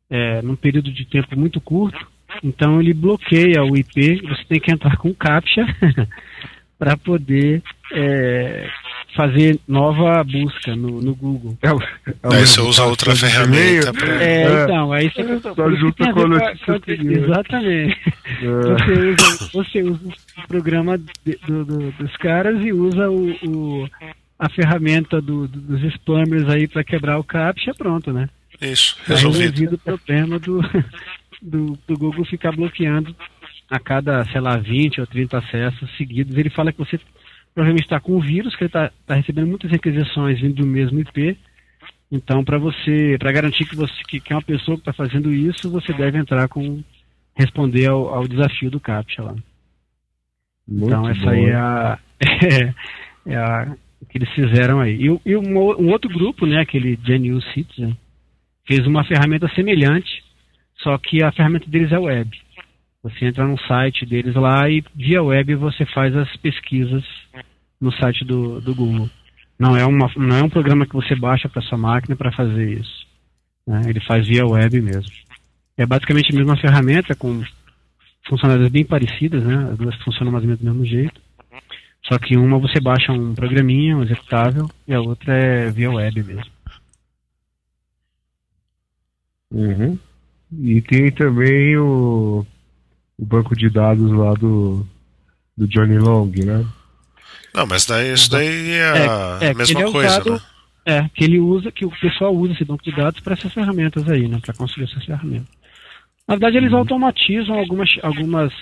é, 0.09 0.43
num 0.43 0.55
período 0.55 0.91
de 0.91 1.05
tempo 1.05 1.39
muito 1.39 1.59
curto. 1.59 2.07
Então 2.43 2.79
ele 2.79 2.93
bloqueia 2.93 3.63
o 3.63 3.75
IP. 3.75 4.21
Você 4.27 4.43
tem 4.49 4.59
que 4.59 4.71
entrar 4.71 4.97
com 4.97 5.13
captcha 5.13 5.65
para 6.77 6.97
poder 6.97 7.61
é, 7.93 8.67
fazer 9.15 9.59
nova 9.67 10.21
busca 10.23 10.75
no, 10.75 11.01
no 11.01 11.15
Google. 11.15 11.57
É, 11.61 11.67
é 11.67 11.73
o 11.73 11.79
Daí 12.29 12.45
você 12.45 12.59
usa 12.61 12.83
outra 12.85 13.15
ferramenta 13.15 13.93
pra- 13.93 14.21
É, 14.23 14.43
É. 14.43 14.63
então, 14.63 14.91
aí 14.91 15.09
você 15.09 15.39
Só 15.39 15.71
junta 15.71 16.13
com 16.13 16.19
a 16.21 16.27
notícia. 16.27 16.81
Exatamente. 16.89 17.97
É. 18.41 18.45
Você 18.45 18.93
usa, 19.09 19.49
você 19.53 19.81
usa 19.83 20.09
o 20.43 20.47
programa 20.47 20.97
de- 20.97 21.39
do- 21.47 21.63
do- 21.65 21.91
dos 21.93 22.17
caras 22.17 22.61
e 22.61 22.73
usa 22.73 23.09
o, 23.09 23.31
o- 23.47 23.89
a 24.37 24.49
ferramenta 24.49 25.21
do- 25.21 25.47
do- 25.47 25.61
dos 25.61 25.93
spammers 25.93 26.49
aí 26.49 26.67
para 26.67 26.83
quebrar 26.83 27.17
o 27.17 27.23
captcha, 27.23 27.73
pronto, 27.73 28.11
né? 28.11 28.27
Isso, 28.61 28.97
Tá 29.05 29.13
resolvido. 29.15 29.41
resolvido 29.41 29.73
o 29.75 29.77
problema 29.79 30.39
do, 30.39 30.61
do, 31.45 31.77
do 31.87 31.97
Google 31.97 32.25
ficar 32.25 32.51
bloqueando 32.51 33.15
a 33.69 33.79
cada, 33.79 34.23
sei 34.25 34.41
lá, 34.41 34.57
20 34.57 35.01
ou 35.01 35.07
30 35.07 35.37
acessos 35.37 35.97
seguidos. 35.97 36.35
Ele 36.37 36.49
fala 36.49 36.71
que 36.71 36.79
você 36.79 36.99
provavelmente 37.53 37.85
está 37.85 37.99
com 37.99 38.17
um 38.17 38.19
vírus, 38.19 38.55
que 38.55 38.63
ele 38.63 38.67
está 38.67 38.91
recebendo 39.15 39.47
muitas 39.47 39.71
requisições 39.71 40.39
vindo 40.39 40.55
do 40.55 40.67
mesmo 40.67 40.99
IP. 40.99 41.37
Então, 42.11 42.43
para 42.43 42.57
você, 42.57 43.15
para 43.19 43.31
garantir 43.31 43.65
que 43.65 43.75
você 43.75 43.93
que, 44.07 44.19
que 44.19 44.31
é 44.33 44.35
uma 44.35 44.41
pessoa 44.41 44.77
que 44.77 44.81
está 44.81 44.93
fazendo 44.93 45.33
isso, 45.33 45.69
você 45.71 45.91
deve 45.93 46.17
entrar 46.17 46.47
com 46.47 46.83
responder 47.35 47.87
ao, 47.87 48.13
ao 48.13 48.27
desafio 48.27 48.69
do 48.71 48.79
CAPTCHA 48.79 49.23
lá. 49.23 49.35
Muito 50.67 50.87
então, 50.87 51.09
essa 51.09 51.21
bom. 51.21 51.29
aí 51.29 51.45
é 51.45 51.55
a, 51.55 51.99
é, 52.19 52.73
é 53.33 53.35
a 53.35 53.75
o 54.01 54.05
que 54.05 54.17
eles 54.17 54.29
fizeram 54.31 54.79
aí. 54.81 54.95
E, 55.01 55.09
o- 55.09 55.21
e 55.25 55.35
um, 55.35 55.57
o- 55.57 55.81
um 55.81 55.89
outro 55.89 56.09
grupo, 56.09 56.45
né, 56.45 56.59
aquele 56.61 56.95
GNU 56.97 57.41
Citizen, 57.53 57.97
fez 58.67 58.85
uma 58.85 59.03
ferramenta 59.03 59.47
semelhante, 59.55 60.23
só 60.77 60.97
que 60.97 61.23
a 61.23 61.31
ferramenta 61.31 61.69
deles 61.69 61.91
é 61.91 61.97
web. 61.97 62.29
Você 63.03 63.25
entra 63.25 63.45
no 63.45 63.57
site 63.67 64.05
deles 64.05 64.35
lá 64.35 64.67
e 64.69 64.83
via 64.95 65.21
web 65.21 65.55
você 65.55 65.85
faz 65.85 66.15
as 66.15 66.35
pesquisas 66.37 67.03
no 67.79 67.91
site 67.91 68.25
do, 68.25 68.59
do 68.59 68.73
Google. 68.73 69.09
Não 69.59 69.77
é, 69.77 69.85
uma, 69.85 70.11
não 70.17 70.35
é 70.37 70.43
um 70.43 70.49
programa 70.49 70.85
que 70.85 70.95
você 70.95 71.15
baixa 71.15 71.47
para 71.47 71.61
sua 71.61 71.77
máquina 71.77 72.15
para 72.15 72.31
fazer 72.31 72.79
isso. 72.79 73.07
né? 73.65 73.81
Ele 73.87 73.99
faz 74.01 74.27
via 74.27 74.45
web 74.45 74.81
mesmo. 74.81 75.11
É 75.77 75.85
basicamente 75.85 76.33
a 76.33 76.37
mesma 76.37 76.57
ferramenta 76.57 77.15
com 77.15 77.43
funcionalidades 78.27 78.71
bem 78.71 78.85
parecidas, 78.85 79.43
né? 79.43 79.69
As 79.71 79.77
duas 79.77 79.95
funcionam 80.03 80.31
mais 80.31 80.43
ou 80.43 80.47
menos 80.47 80.61
do 80.61 80.65
mesmo 80.65 80.85
jeito. 80.85 81.21
Só 82.07 82.17
que 82.19 82.37
uma 82.37 82.59
você 82.59 82.79
baixa 82.79 83.11
um 83.11 83.33
programinha, 83.33 83.97
um 83.97 84.03
executável, 84.03 84.69
e 84.87 84.93
a 84.93 85.01
outra 85.01 85.33
é 85.33 85.71
via 85.71 85.91
web 85.91 86.23
mesmo. 86.23 86.51
Uhum. 89.51 89.97
E 90.51 90.81
tem 90.81 91.11
também 91.11 91.77
o, 91.77 92.45
o 93.17 93.25
banco 93.25 93.55
de 93.55 93.69
dados 93.69 94.11
lá 94.11 94.33
do, 94.33 94.85
do 95.57 95.67
Johnny 95.67 95.97
Long, 95.97 96.31
né? 96.45 96.65
Não, 97.53 97.65
mas 97.65 97.85
daí, 97.85 98.13
isso 98.13 98.29
daí 98.29 98.71
é, 98.71 98.83
a 98.83 99.39
É, 99.41 99.45
é, 99.49 99.53
mesma 99.53 99.81
é 99.81 99.91
coisa, 99.91 100.07
usado- 100.07 100.31
né? 100.33 100.39
É, 100.87 101.09
que 101.09 101.23
ele 101.23 101.39
usa, 101.39 101.71
que 101.71 101.83
o 101.83 101.89
pessoal 101.99 102.35
usa 102.35 102.53
esse 102.53 102.63
banco 102.63 102.83
de 102.83 102.91
dados 102.95 103.19
para 103.19 103.33
essas 103.33 103.51
ferramentas 103.51 104.07
aí, 104.07 104.27
né? 104.27 104.39
Para 104.39 104.53
construir 104.53 104.83
essas 104.85 105.03
ferramentas. 105.03 105.47
Na 106.27 106.35
verdade, 106.35 106.57
eles 106.57 106.73
automatizam 106.73 107.57
algumas, 107.57 107.89
algumas 108.03 108.53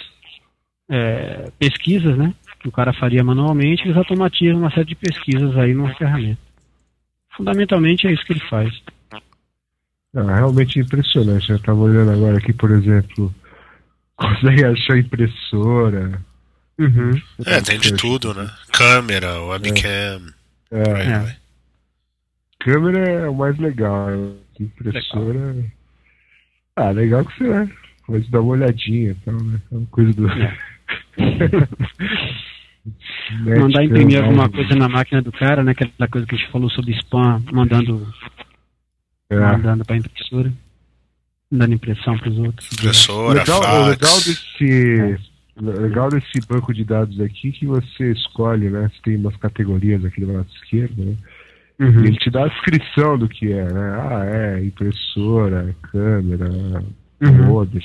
é, 0.89 1.51
pesquisas, 1.59 2.17
né? 2.17 2.33
Que 2.61 2.69
o 2.69 2.71
cara 2.71 2.93
faria 2.93 3.23
manualmente, 3.23 3.83
eles 3.83 3.97
automatizam 3.97 4.57
uma 4.59 4.71
série 4.71 4.85
de 4.85 4.95
pesquisas 4.95 5.57
aí 5.57 5.73
numa 5.73 5.93
ferramenta. 5.95 6.39
Fundamentalmente 7.35 8.07
é 8.07 8.13
isso 8.13 8.23
que 8.25 8.33
ele 8.33 8.47
faz. 8.49 8.71
Ah, 10.15 10.35
realmente 10.35 10.79
impressionante. 10.79 11.49
Eu 11.49 11.59
tava 11.59 11.79
olhando 11.79 12.11
agora 12.11 12.37
aqui, 12.37 12.53
por 12.53 12.71
exemplo, 12.71 13.33
consegue 14.15 14.63
achar 14.65 14.97
impressora. 14.97 16.21
Uhum. 16.77 17.21
É, 17.45 17.61
tem 17.61 17.79
de 17.79 17.93
tudo, 17.95 18.33
né? 18.33 18.49
Câmera, 18.71 19.41
webcam. 19.43 20.33
É, 20.71 21.19
vai. 21.19 21.37
câmera 22.59 23.09
é 23.09 23.29
o 23.29 23.35
mais 23.35 23.57
legal. 23.57 24.07
né? 24.07 24.33
Impressora. 24.59 25.55
Ah, 26.75 26.91
legal 26.91 27.23
que 27.25 27.37
você 27.37 27.43
né? 27.49 27.69
pode 28.07 28.29
dar 28.31 28.41
uma 28.41 28.53
olhadinha 28.53 29.11
e 29.11 29.15
tal, 29.15 29.35
né? 29.35 29.59
É 29.71 29.75
uma 29.75 29.87
coisa 29.87 30.13
do. 30.13 30.27
Mandar 33.59 33.83
imprimir 33.83 34.21
alguma 34.21 34.47
né? 34.47 34.53
coisa 34.53 34.75
na 34.75 34.89
máquina 34.89 35.21
do 35.21 35.31
cara, 35.31 35.63
né? 35.63 35.71
Aquela 35.71 36.07
coisa 36.09 36.27
que 36.27 36.35
a 36.35 36.37
gente 36.37 36.51
falou 36.51 36.69
sobre 36.69 36.93
spam, 36.95 37.41
mandando, 37.51 38.05
É. 39.29 39.35
mandando 39.39 39.85
para 39.85 39.97
impressora, 39.97 40.53
dando 41.51 41.73
impressão 41.73 42.17
para 42.17 42.29
os 42.29 42.37
outros. 42.39 42.71
Impressora, 42.73 43.39
legal, 43.39 43.59
o 43.59 43.63
fax. 43.63 43.87
legal 43.87 44.15
desse 44.17 45.33
o 45.55 45.61
legal 45.81 46.09
desse 46.09 46.47
banco 46.47 46.73
de 46.73 46.83
dados 46.83 47.19
aqui 47.21 47.49
é 47.49 47.51
que 47.51 47.65
você 47.65 48.11
escolhe, 48.11 48.69
né? 48.69 48.89
Você 48.89 49.01
tem 49.03 49.15
umas 49.17 49.35
categorias 49.37 50.03
aqui 50.03 50.21
do 50.21 50.33
lado 50.33 50.47
esquerdo, 50.55 51.05
né? 51.05 51.15
Uhum. 51.79 52.05
Ele 52.05 52.17
te 52.17 52.29
dá 52.29 52.45
a 52.45 52.47
descrição 52.47 53.17
do 53.17 53.27
que 53.27 53.51
é, 53.51 53.63
né? 53.71 53.97
Ah, 53.99 54.25
é 54.25 54.65
impressora, 54.65 55.75
câmera, 55.91 56.49
Uhum. 57.21 57.45
modem. 57.45 57.81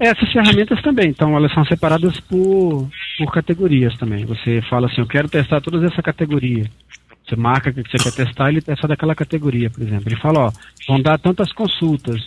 Essas 0.00 0.30
ferramentas 0.32 0.82
também, 0.82 1.08
então 1.10 1.36
elas 1.36 1.52
são 1.54 1.64
separadas 1.64 2.18
por, 2.20 2.88
por 3.16 3.32
categorias 3.32 3.96
também. 3.96 4.26
Você 4.26 4.60
fala 4.62 4.86
assim, 4.88 5.00
eu 5.00 5.06
quero 5.06 5.28
testar 5.28 5.60
todas 5.60 5.82
essa 5.84 6.02
categoria. 6.02 6.64
Você 7.28 7.36
marca 7.36 7.72
que 7.72 7.82
você 7.82 7.98
quer 7.98 8.12
testar, 8.12 8.48
ele 8.48 8.62
testa 8.62 8.88
daquela 8.88 9.14
categoria, 9.14 9.68
por 9.68 9.82
exemplo. 9.82 10.08
Ele 10.08 10.20
fala, 10.20 10.46
ó, 10.46 10.52
vão 10.86 11.00
dar 11.02 11.18
tantas 11.18 11.52
consultas. 11.52 12.26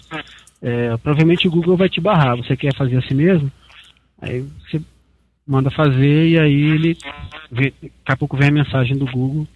É, 0.62 0.96
provavelmente 0.98 1.48
o 1.48 1.52
Google 1.52 1.76
vai 1.76 1.90
te 1.90 2.00
barrar. 2.00 2.38
Você 2.38 2.56
quer 2.56 2.76
fazer 2.76 2.98
assim 2.98 3.16
mesmo? 3.16 3.52
Aí 4.22 4.42
você 4.42 4.80
manda 5.48 5.72
fazer 5.72 6.28
e 6.28 6.40
aí 6.40 6.54
ele 6.54 6.98
vê, 7.52 7.74
daqui 7.82 7.92
a 8.06 8.18
pouco 8.18 8.38
vem 8.38 8.50
a 8.50 8.52
mensagem 8.52 8.96
do 8.96 9.06
Google. 9.06 9.48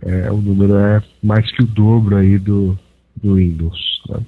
é, 0.02 0.30
o 0.30 0.38
número 0.38 0.76
é 0.76 1.02
mais 1.24 1.50
que 1.52 1.64
o 1.64 1.68
dobro 1.68 2.18
aí 2.18 2.38
do, 2.38 2.78
do 3.16 3.36
Windows. 3.36 4.02
Né? 4.10 4.20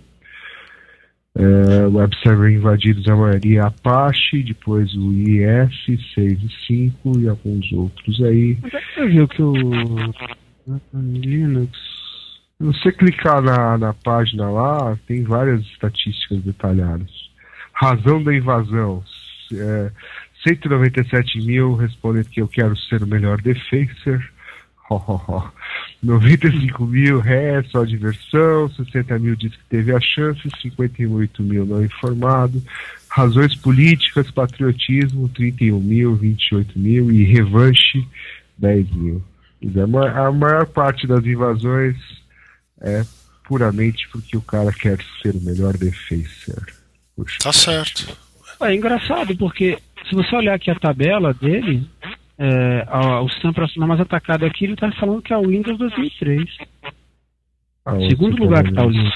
É, 1.40 1.86
web 1.86 2.16
server 2.24 2.52
invadidos 2.52 3.08
a 3.08 3.16
maioria 3.16 3.60
é 3.60 3.64
Apache, 3.64 4.42
depois 4.42 4.92
o 4.96 5.14
IS 5.14 5.70
6 5.86 6.18
e 6.18 6.50
5 6.66 7.20
e 7.20 7.30
alguns 7.30 7.72
outros 7.74 8.24
aí. 8.24 8.58
Onde 8.64 9.22
é 9.22 9.28
que 9.28 9.44
o 9.44 9.54
Linux? 10.94 11.78
Se 12.58 12.64
você 12.64 12.92
clicar 12.92 13.40
na, 13.44 13.78
na 13.78 13.94
página 13.94 14.50
lá, 14.50 14.98
tem 15.08 15.24
várias 15.24 15.62
estatísticas 15.62 16.42
detalhadas. 16.42 17.12
Razão 17.72 18.24
da 18.24 18.34
invasão. 18.34 19.04
É, 19.54 19.92
197 20.48 21.46
mil 21.46 21.76
respondem 21.76 22.24
que 22.24 22.42
eu 22.42 22.48
quero 22.48 22.76
ser 22.76 23.04
o 23.04 23.08
melhor 23.08 23.40
defensor. 23.42 24.24
95 26.02 26.86
mil 26.86 27.22
é 27.22 27.64
só 27.64 27.84
diversão, 27.84 28.70
60 28.70 29.20
mil 29.20 29.36
diz 29.36 29.56
que 29.56 29.64
teve 29.70 29.94
a 29.94 30.00
chance, 30.00 30.42
58 30.62 31.44
mil 31.44 31.66
não 31.66 31.84
informado, 31.84 32.62
razões 33.10 33.56
políticas, 33.56 34.30
patriotismo, 34.32 35.28
31 35.30 35.80
mil, 35.80 36.16
28 36.16 36.78
mil 36.78 37.12
e 37.12 37.24
revanche, 37.24 38.08
10 38.58 38.92
mil. 38.92 39.24
A 40.16 40.32
maior 40.32 40.68
parte 40.68 41.08
das 41.08 41.26
invasões 41.26 41.96
é 42.82 43.04
puramente 43.48 44.08
porque 44.10 44.38
o 44.38 44.42
cara 44.42 44.72
quer 44.72 45.00
ser 45.22 45.36
o 45.36 45.42
melhor 45.42 45.76
defensor. 45.78 46.68
Puxa, 47.16 47.40
tá 47.42 47.52
certo. 47.52 48.16
É 48.62 48.76
engraçado, 48.76 49.36
porque 49.36 49.80
se 50.08 50.16
você 50.16 50.36
olhar 50.36 50.56
aqui 50.56 50.70
a 50.70 50.76
tabela 50.76 51.34
dele, 51.34 51.90
é, 52.40 52.86
o 53.22 53.30
sistema 53.30 53.52
operacional 53.52 53.90
mais 53.90 54.02
atacado 54.02 54.46
aqui, 54.46 54.66
ele 54.66 54.74
está 54.74 54.92
falando 54.94 55.22
que 55.22 55.34
é 55.34 55.38
o 55.38 55.48
Windows 55.48 55.78
2003. 55.78 56.58
Ah, 57.86 57.96
Segundo 58.10 58.38
lugar 58.38 58.64
que 58.64 58.70
está 58.70 58.86
o 58.86 58.90
Linux. 58.90 59.16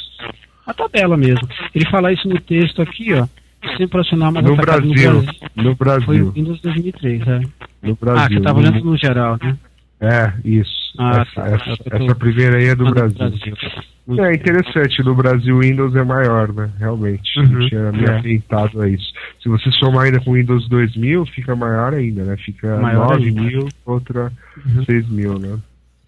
A 0.65 0.73
tabela 0.73 1.17
mesmo. 1.17 1.47
Ele 1.75 1.85
fala 1.89 2.13
isso 2.13 2.27
no 2.27 2.39
texto 2.39 2.81
aqui, 2.81 3.13
ó. 3.13 3.23
O 3.23 3.67
sistema 3.67 3.87
operacional 3.87 4.31
mais 4.31 4.45
no 4.45 4.53
atacado 4.53 4.87
Brasil, 4.87 5.13
no 5.13 5.21
Brasil. 5.23 5.41
No 5.55 5.75
Brasil. 5.75 6.05
Foi 6.05 6.21
o 6.21 6.31
Windows 6.31 6.61
2003, 6.61 7.27
é. 7.27 7.39
No 7.83 7.95
Brasil. 7.95 8.23
Ah, 8.23 8.27
você 8.27 8.37
estava 8.37 8.59
olhando 8.59 8.83
no 8.83 8.97
geral, 8.97 9.37
né? 9.41 9.57
É, 9.99 10.33
isso. 10.43 10.80
Ah, 10.97 11.21
essa, 11.21 11.41
tá. 11.41 11.47
essa, 11.47 11.77
essa, 11.91 12.15
primeira 12.15 12.57
aí 12.57 12.65
é 12.65 12.75
do 12.75 12.85
Brasil. 12.85 13.17
Brasil. 13.17 14.25
É 14.25 14.33
interessante, 14.33 15.03
no 15.03 15.15
Brasil 15.15 15.55
o 15.55 15.59
Windows 15.59 15.95
é 15.95 16.03
maior, 16.03 16.51
né? 16.53 16.69
Realmente. 16.79 17.39
Uhum. 17.39 17.47
Não 17.47 17.69
tinha 17.69 17.91
me 17.91 18.09
atentado 18.09 18.81
a 18.81 18.89
isso. 18.89 19.13
Se 19.41 19.47
você 19.47 19.71
somar 19.71 20.05
ainda 20.05 20.19
com 20.19 20.31
o 20.31 20.33
Windows 20.33 20.67
2000, 20.67 21.25
fica 21.27 21.55
maior 21.55 21.93
ainda, 21.93 22.23
né? 22.23 22.35
Fica 22.37 22.77
maior 22.77 23.11
9 23.11 23.25
ainda. 23.25 23.41
mil 23.41 23.69
contra 23.85 24.31
uhum. 24.65 24.85
6 24.85 25.09
mil, 25.09 25.39
né? 25.39 25.59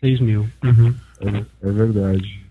6 0.01 0.19
mil. 0.19 0.49
Uhum. 0.63 0.93
É, 1.21 1.67
é, 1.67 1.71
verdade. 1.71 2.41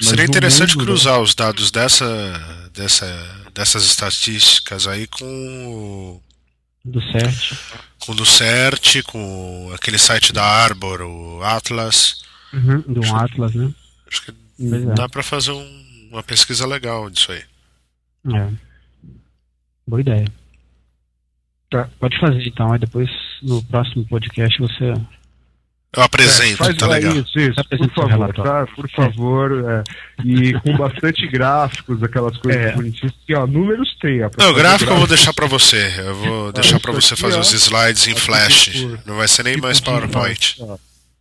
Mas 0.00 0.10
Seria 0.10 0.24
interessante 0.24 0.76
mundo, 0.76 0.86
cruzar 0.86 1.16
né? 1.16 1.22
os 1.22 1.34
dados 1.34 1.72
dessa, 1.72 2.68
dessa, 2.72 3.50
dessas 3.52 3.84
estatísticas 3.84 4.86
aí 4.86 5.08
com 5.08 6.20
do 6.84 7.00
CERT. 7.02 7.58
Com 8.08 8.14
o 8.14 8.16
do 8.16 8.24
CERT, 8.24 9.02
com 9.02 9.70
aquele 9.74 9.98
site 9.98 10.32
da 10.32 10.42
Arbor, 10.42 11.02
o 11.02 11.42
Atlas. 11.42 12.24
Uhum, 12.54 12.80
do 12.80 13.00
acho 13.04 13.14
Atlas, 13.14 13.54
né? 13.54 13.70
Acho 14.10 14.22
que 14.22 14.30
é. 14.30 14.94
dá 14.94 15.06
para 15.10 15.22
fazer 15.22 15.52
um, 15.52 16.08
uma 16.10 16.22
pesquisa 16.22 16.66
legal 16.66 17.10
disso 17.10 17.30
aí. 17.32 17.44
É. 18.34 18.50
Boa 19.86 20.00
ideia. 20.00 20.24
Tá. 21.70 21.86
Pode 22.00 22.18
fazer 22.18 22.48
então, 22.48 22.72
aí 22.72 22.78
depois 22.78 23.10
no 23.42 23.62
próximo 23.64 24.06
podcast 24.06 24.58
você 24.58 24.94
eu 25.96 26.02
apresento, 26.02 26.62
é, 26.64 26.74
tá 26.74 26.86
legal. 26.86 27.16
Isso, 27.16 27.38
isso, 27.38 27.64
por 27.64 27.90
favor, 27.94 28.34
tá? 28.34 28.66
Por 28.76 28.90
favor. 28.90 29.64
É. 29.70 29.84
E 30.22 30.52
com 30.60 30.76
bastante 30.76 31.26
gráficos, 31.26 32.02
aquelas 32.02 32.36
coisas 32.36 32.62
é. 32.62 32.72
bonitinhas. 32.72 33.14
Que, 33.26 33.34
ó, 33.34 33.46
números 33.46 33.96
tem. 33.98 34.20
Não, 34.36 34.52
gráfico 34.52 34.92
eu 34.92 34.98
vou 34.98 35.06
deixar 35.06 35.32
para 35.32 35.46
você. 35.46 35.94
Eu 35.98 36.14
vou 36.14 36.52
deixar 36.52 36.78
para 36.78 36.92
você 36.92 37.16
fazer 37.16 37.38
os 37.38 37.52
slides 37.52 38.06
em 38.06 38.14
flash. 38.14 38.64
Tipo, 38.64 38.98
Não 39.06 39.16
vai 39.16 39.26
ser 39.26 39.44
nem 39.44 39.54
tipo 39.54 39.66
mais 39.66 39.80
PowerPoint. 39.80 40.58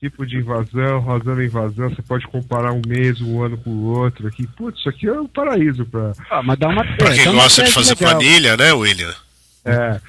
tipo 0.01 0.26
de 0.26 0.36
invasão, 0.36 0.99
razão 0.99 1.41
invasão, 1.41 1.89
você 1.89 2.01
pode 2.01 2.28
comparar 2.28 2.74
um 2.74 2.82
mês, 2.86 3.22
um 3.22 3.41
ano 3.41 3.57
com 3.57 3.70
o 3.70 3.97
outro 3.97 4.28
aqui. 4.28 4.45
Putz, 4.47 4.80
isso 4.80 4.89
aqui 4.89 5.07
é 5.07 5.13
um 5.13 5.28
paraíso 5.28 5.86
para. 5.86 6.11
Ah, 6.30 6.43
mas 6.43 6.59
dá 6.59 6.68
uma. 6.68 6.84
Pra 6.97 7.13
quem 7.13 7.32
gosta 7.32 7.63
de 7.63 7.72
fazer 7.72 7.95
legal. 7.97 8.20
planilha, 8.20 8.57
né, 8.57 8.74
William? 8.74 9.15
É. 9.63 9.99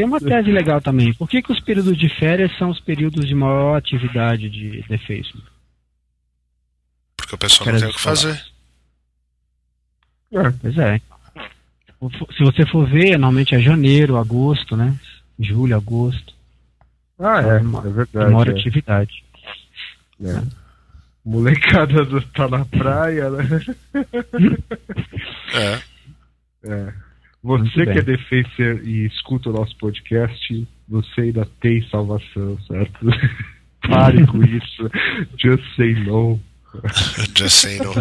Tem 0.00 0.06
uma 0.06 0.18
tese 0.18 0.50
legal 0.50 0.80
também. 0.80 1.12
Por 1.12 1.28
que, 1.28 1.42
que 1.42 1.52
os 1.52 1.60
períodos 1.60 1.94
de 1.98 2.08
férias 2.08 2.50
são 2.56 2.70
os 2.70 2.80
períodos 2.80 3.28
de 3.28 3.34
maior 3.34 3.76
atividade 3.76 4.48
de, 4.48 4.80
de 4.80 4.98
Facebook? 4.98 5.46
Porque 7.18 7.34
o 7.34 7.38
pessoal 7.38 7.66
férias 7.66 7.82
não 7.82 7.88
tem 7.88 7.94
o 7.94 7.98
que 7.98 8.02
fazer. 8.02 8.42
É. 10.32 10.50
Pois 10.62 10.78
é. 10.78 11.00
Se 12.34 12.42
você 12.42 12.64
for 12.64 12.88
ver, 12.88 13.18
normalmente 13.18 13.54
é 13.54 13.60
janeiro, 13.60 14.16
agosto, 14.16 14.74
né? 14.74 14.98
Julho, 15.38 15.76
agosto. 15.76 16.32
Ah, 17.18 17.42
é, 17.42 17.48
é, 17.48 17.88
é 17.88 17.92
verdade. 17.92 18.32
Maior 18.32 18.48
é. 18.48 18.52
atividade. 18.52 19.22
É. 20.24 20.42
Molecada 21.22 22.06
do, 22.06 22.22
tá 22.22 22.48
na 22.48 22.64
praia, 22.64 23.28
né? 23.28 23.60
é. 25.52 25.82
É. 26.64 27.09
Você 27.42 27.86
que 27.86 27.98
é 27.98 28.02
defensor 28.02 28.80
e 28.84 29.06
escuta 29.06 29.48
o 29.48 29.52
nosso 29.52 29.74
podcast, 29.76 30.68
você 30.88 31.20
ainda 31.22 31.48
tem 31.60 31.82
salvação, 31.88 32.58
certo? 32.66 32.98
Pare 33.88 34.26
com 34.26 34.42
isso. 34.44 34.90
Just 35.38 35.64
say 35.74 35.94
no. 35.94 36.38
Just 37.34 37.56
say 37.62 37.78
no. 37.78 37.92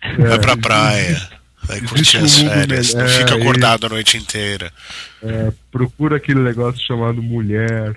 É, 0.00 0.26
Vai 0.28 0.38
pra 0.38 0.56
praia. 0.56 1.28
Vai 1.64 1.80
curtir 1.80 2.18
as 2.18 2.38
férias. 2.38 2.94
Não 2.94 3.06
fica 3.08 3.34
acordado 3.34 3.86
a 3.86 3.90
noite 3.90 4.16
inteira. 4.16 4.72
É, 5.22 5.52
procura 5.70 6.16
aquele 6.16 6.40
negócio 6.40 6.84
chamado 6.84 7.22
mulher. 7.22 7.96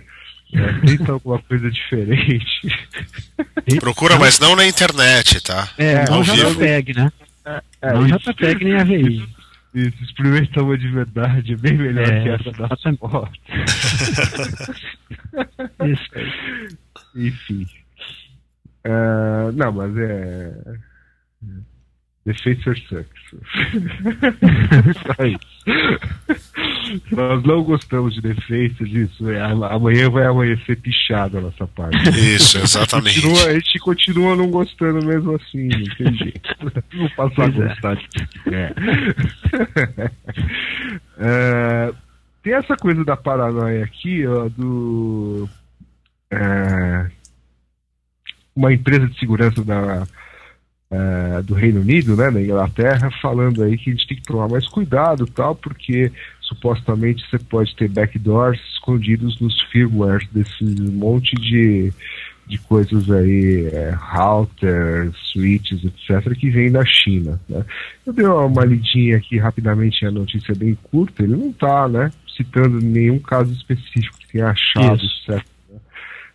É, 0.53 0.73
tenta 0.85 1.11
alguma 1.11 1.39
coisa 1.39 1.69
diferente. 1.69 2.67
Procura, 3.79 4.17
mas 4.17 4.39
não 4.39 4.55
na 4.55 4.65
internet, 4.65 5.41
tá? 5.41 5.69
É, 5.77 6.07
não 6.09 6.21
JPEG, 6.21 6.93
né? 6.93 7.11
É, 7.43 7.61
é, 7.81 7.93
não 7.93 8.05
JPEG 8.05 8.63
nem 8.63 8.75
AVI. 8.75 9.17
Isso, 9.17 9.34
experimenta 9.79 10.63
uma 10.63 10.77
de 10.77 10.87
verdade, 10.89 11.53
é 11.53 11.57
bem 11.57 11.77
melhor 11.77 12.07
é, 12.07 12.23
que 12.23 12.29
essa 12.29 12.51
da 12.51 12.67
foto. 13.09 13.39
Isso 15.85 16.09
aí. 16.15 16.31
Enfim. 17.27 17.67
Uh, 18.85 19.51
não, 19.53 19.71
mas 19.71 19.97
é. 19.97 20.53
Defensor 22.25 22.75
sucks. 22.89 23.21
Só 25.15 25.25
isso. 25.29 25.55
Nós 27.11 27.43
não 27.43 27.63
gostamos 27.63 28.15
de 28.15 28.21
defensas, 28.21 28.87
isso. 28.89 29.29
É, 29.29 29.39
amanhã 29.39 30.09
vai 30.09 30.25
amanhecer 30.25 30.75
pichado 30.81 31.37
a 31.37 31.41
nossa 31.41 31.67
parte. 31.67 31.97
Isso, 32.09 32.57
exatamente. 32.57 33.19
A 33.19 33.21
gente, 33.21 33.27
continua, 33.27 33.47
a 33.47 33.53
gente 33.53 33.79
continua 33.79 34.35
não 34.35 34.49
gostando 34.49 35.05
mesmo 35.05 35.35
assim, 35.35 35.67
não 35.67 35.95
tem 35.95 36.15
jeito. 36.15 36.49
Não 36.93 37.09
passar 37.09 37.43
a 37.43 37.45
é. 37.45 37.51
gostar 37.51 37.95
de 37.95 38.07
é. 38.55 38.73
é. 41.19 41.93
Tem 42.41 42.53
essa 42.53 42.75
coisa 42.75 43.05
da 43.05 43.15
paranoia 43.15 43.83
aqui, 43.83 44.25
ó, 44.25 44.49
do. 44.49 45.47
É, 46.31 47.07
uma 48.55 48.73
empresa 48.73 49.07
de 49.07 49.19
segurança 49.19 49.63
da 49.63 50.07
uh, 50.95 51.43
do 51.43 51.53
Reino 51.53 51.81
Unido, 51.81 52.15
né, 52.15 52.29
na 52.29 52.41
Inglaterra, 52.41 53.09
falando 53.21 53.63
aí 53.63 53.77
que 53.77 53.89
a 53.89 53.93
gente 53.93 54.07
tem 54.07 54.17
que 54.17 54.23
tomar 54.23 54.47
mais 54.47 54.67
cuidado 54.67 55.25
tal, 55.27 55.55
porque 55.55 56.11
supostamente 56.41 57.27
você 57.29 57.37
pode 57.39 57.75
ter 57.75 57.87
backdoors 57.89 58.59
escondidos 58.73 59.39
nos 59.39 59.59
firmwares 59.71 60.27
desse 60.31 60.63
monte 60.63 61.35
de, 61.35 61.91
de 62.47 62.57
coisas 62.59 63.09
aí, 63.09 63.67
é, 63.73 63.95
routers, 63.97 65.15
switches, 65.31 65.83
etc., 65.83 66.35
que 66.37 66.49
vem 66.49 66.71
da 66.71 66.85
China. 66.85 67.39
Né? 67.49 67.65
Eu 68.05 68.13
dei 68.13 68.25
uma 68.25 68.63
lidinha 68.63 69.17
aqui 69.17 69.37
rapidamente, 69.37 70.05
a 70.05 70.11
notícia 70.11 70.51
é 70.51 70.55
bem 70.55 70.77
curta, 70.83 71.23
ele 71.23 71.35
não 71.35 71.49
está 71.49 71.87
né, 71.87 72.11
citando 72.37 72.79
nenhum 72.79 73.19
caso 73.19 73.51
específico 73.51 74.17
que 74.19 74.27
tenha 74.33 74.49
achado, 74.49 74.97
Isso. 75.03 75.23
certo? 75.25 75.47
né? 75.71 75.79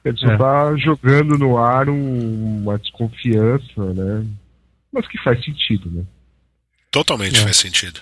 Ele 0.05 0.17
só 0.17 0.29
É. 0.31 0.33
está 0.33 0.77
jogando 0.77 1.39
no 1.39 1.59
ar 1.59 1.89
um- 1.89 2.63
uma 2.63 2.79
desconfiança, 2.79 3.95
né? 3.95 4.25
Mas 4.93 5.07
que 5.09 5.18
faz 5.22 5.43
sentido, 5.45 5.91
né? 5.91 6.05
Totalmente 6.91 7.38
É. 7.38 7.43
faz 7.45 7.57
sentido. 7.57 8.01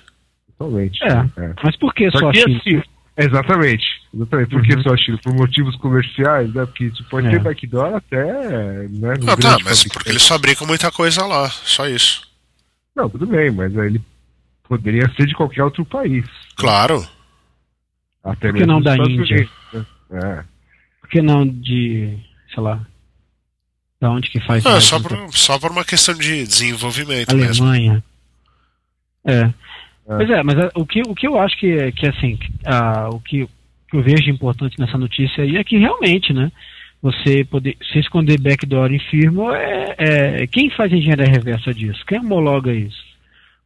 Totalmente. 0.58 1.02
É. 1.04 1.08
É. 1.44 1.54
Mas 1.62 1.76
por 1.76 1.94
que 1.94 2.10
Só 2.10 2.30
que 2.32 2.40
China? 2.40 2.58
assim, 2.58 2.82
exatamente. 3.16 3.84
Exatamente. 4.14 4.48
Por 4.50 4.62
que 4.62 4.74
Uhum. 4.74 4.82
só 4.82 4.94
a 4.94 4.96
China? 4.96 5.18
Por 5.22 5.34
motivos 5.34 5.76
comerciais, 5.76 6.52
né? 6.54 6.64
Porque 6.66 6.88
você 6.88 7.02
pode 7.04 7.26
É. 7.26 7.30
ter 7.30 7.40
backdoor 7.40 7.94
até. 7.94 8.24
Né, 8.88 9.14
no 9.20 9.30
Ah, 9.30 9.36
tá, 9.36 9.58
mas 9.62 9.82
fabricante. 9.82 9.88
porque 9.90 10.08
eles 10.10 10.26
fabricam 10.26 10.66
muita 10.66 10.90
coisa 10.90 11.24
lá, 11.26 11.48
só 11.50 11.86
isso. 11.86 12.26
Não, 12.96 13.08
tudo 13.08 13.26
bem, 13.26 13.50
mas 13.50 13.76
aí 13.78 13.86
ele 13.88 14.00
poderia 14.64 15.08
ser 15.14 15.26
de 15.26 15.34
qualquer 15.34 15.62
outro 15.62 15.84
país. 15.84 16.24
Claro. 16.56 17.06
Até 18.24 18.50
Por 18.50 18.58
que 18.58 18.66
não 18.66 18.80
da 18.82 18.96
Índia? 18.96 19.36
Unidos, 19.36 19.50
né? 19.72 19.86
É. 20.12 20.44
Por 21.00 21.08
que 21.10 21.22
não 21.22 21.46
de, 21.46 22.18
sei 22.52 22.62
lá, 22.62 22.84
da 24.00 24.10
onde 24.10 24.30
que 24.30 24.40
faz 24.40 24.64
Ah, 24.64 24.80
só, 24.80 25.00
por, 25.00 25.16
só 25.32 25.58
por 25.58 25.70
uma 25.70 25.84
questão 25.84 26.14
de 26.14 26.46
desenvolvimento 26.46 27.34
mesmo. 27.36 27.66
Alemanha. 27.66 28.04
É. 29.24 29.40
É. 29.40 29.52
Pois 30.06 30.30
é, 30.30 30.42
mas 30.42 30.58
ah, 30.58 30.70
o 30.74 30.86
que, 30.86 31.02
o 31.02 31.14
que 31.14 31.26
eu 31.26 31.38
acho 31.38 31.58
que, 31.58 31.70
é- 31.72 31.92
que 31.92 32.08
assim, 32.08 32.38
ah, 32.64 33.08
o 33.12 33.20
que, 33.20 33.46
que 33.90 33.96
eu 33.96 34.02
vejo 34.02 34.30
importante 34.30 34.78
nessa 34.78 34.96
notícia 34.96 35.42
aí 35.44 35.56
é 35.56 35.64
que 35.64 35.76
realmente, 35.76 36.32
né, 36.32 36.50
você 37.02 37.44
poder 37.44 37.76
se 37.92 37.98
esconder 37.98 38.40
backdoor 38.40 38.90
em 38.92 38.98
firmware 38.98 39.94
é, 39.98 40.42
é 40.42 40.46
quem 40.46 40.70
faz 40.70 40.92
engenharia 40.92 41.26
reversa 41.26 41.74
disso? 41.74 42.04
Quem 42.06 42.20
homologa 42.20 42.72
isso? 42.72 43.06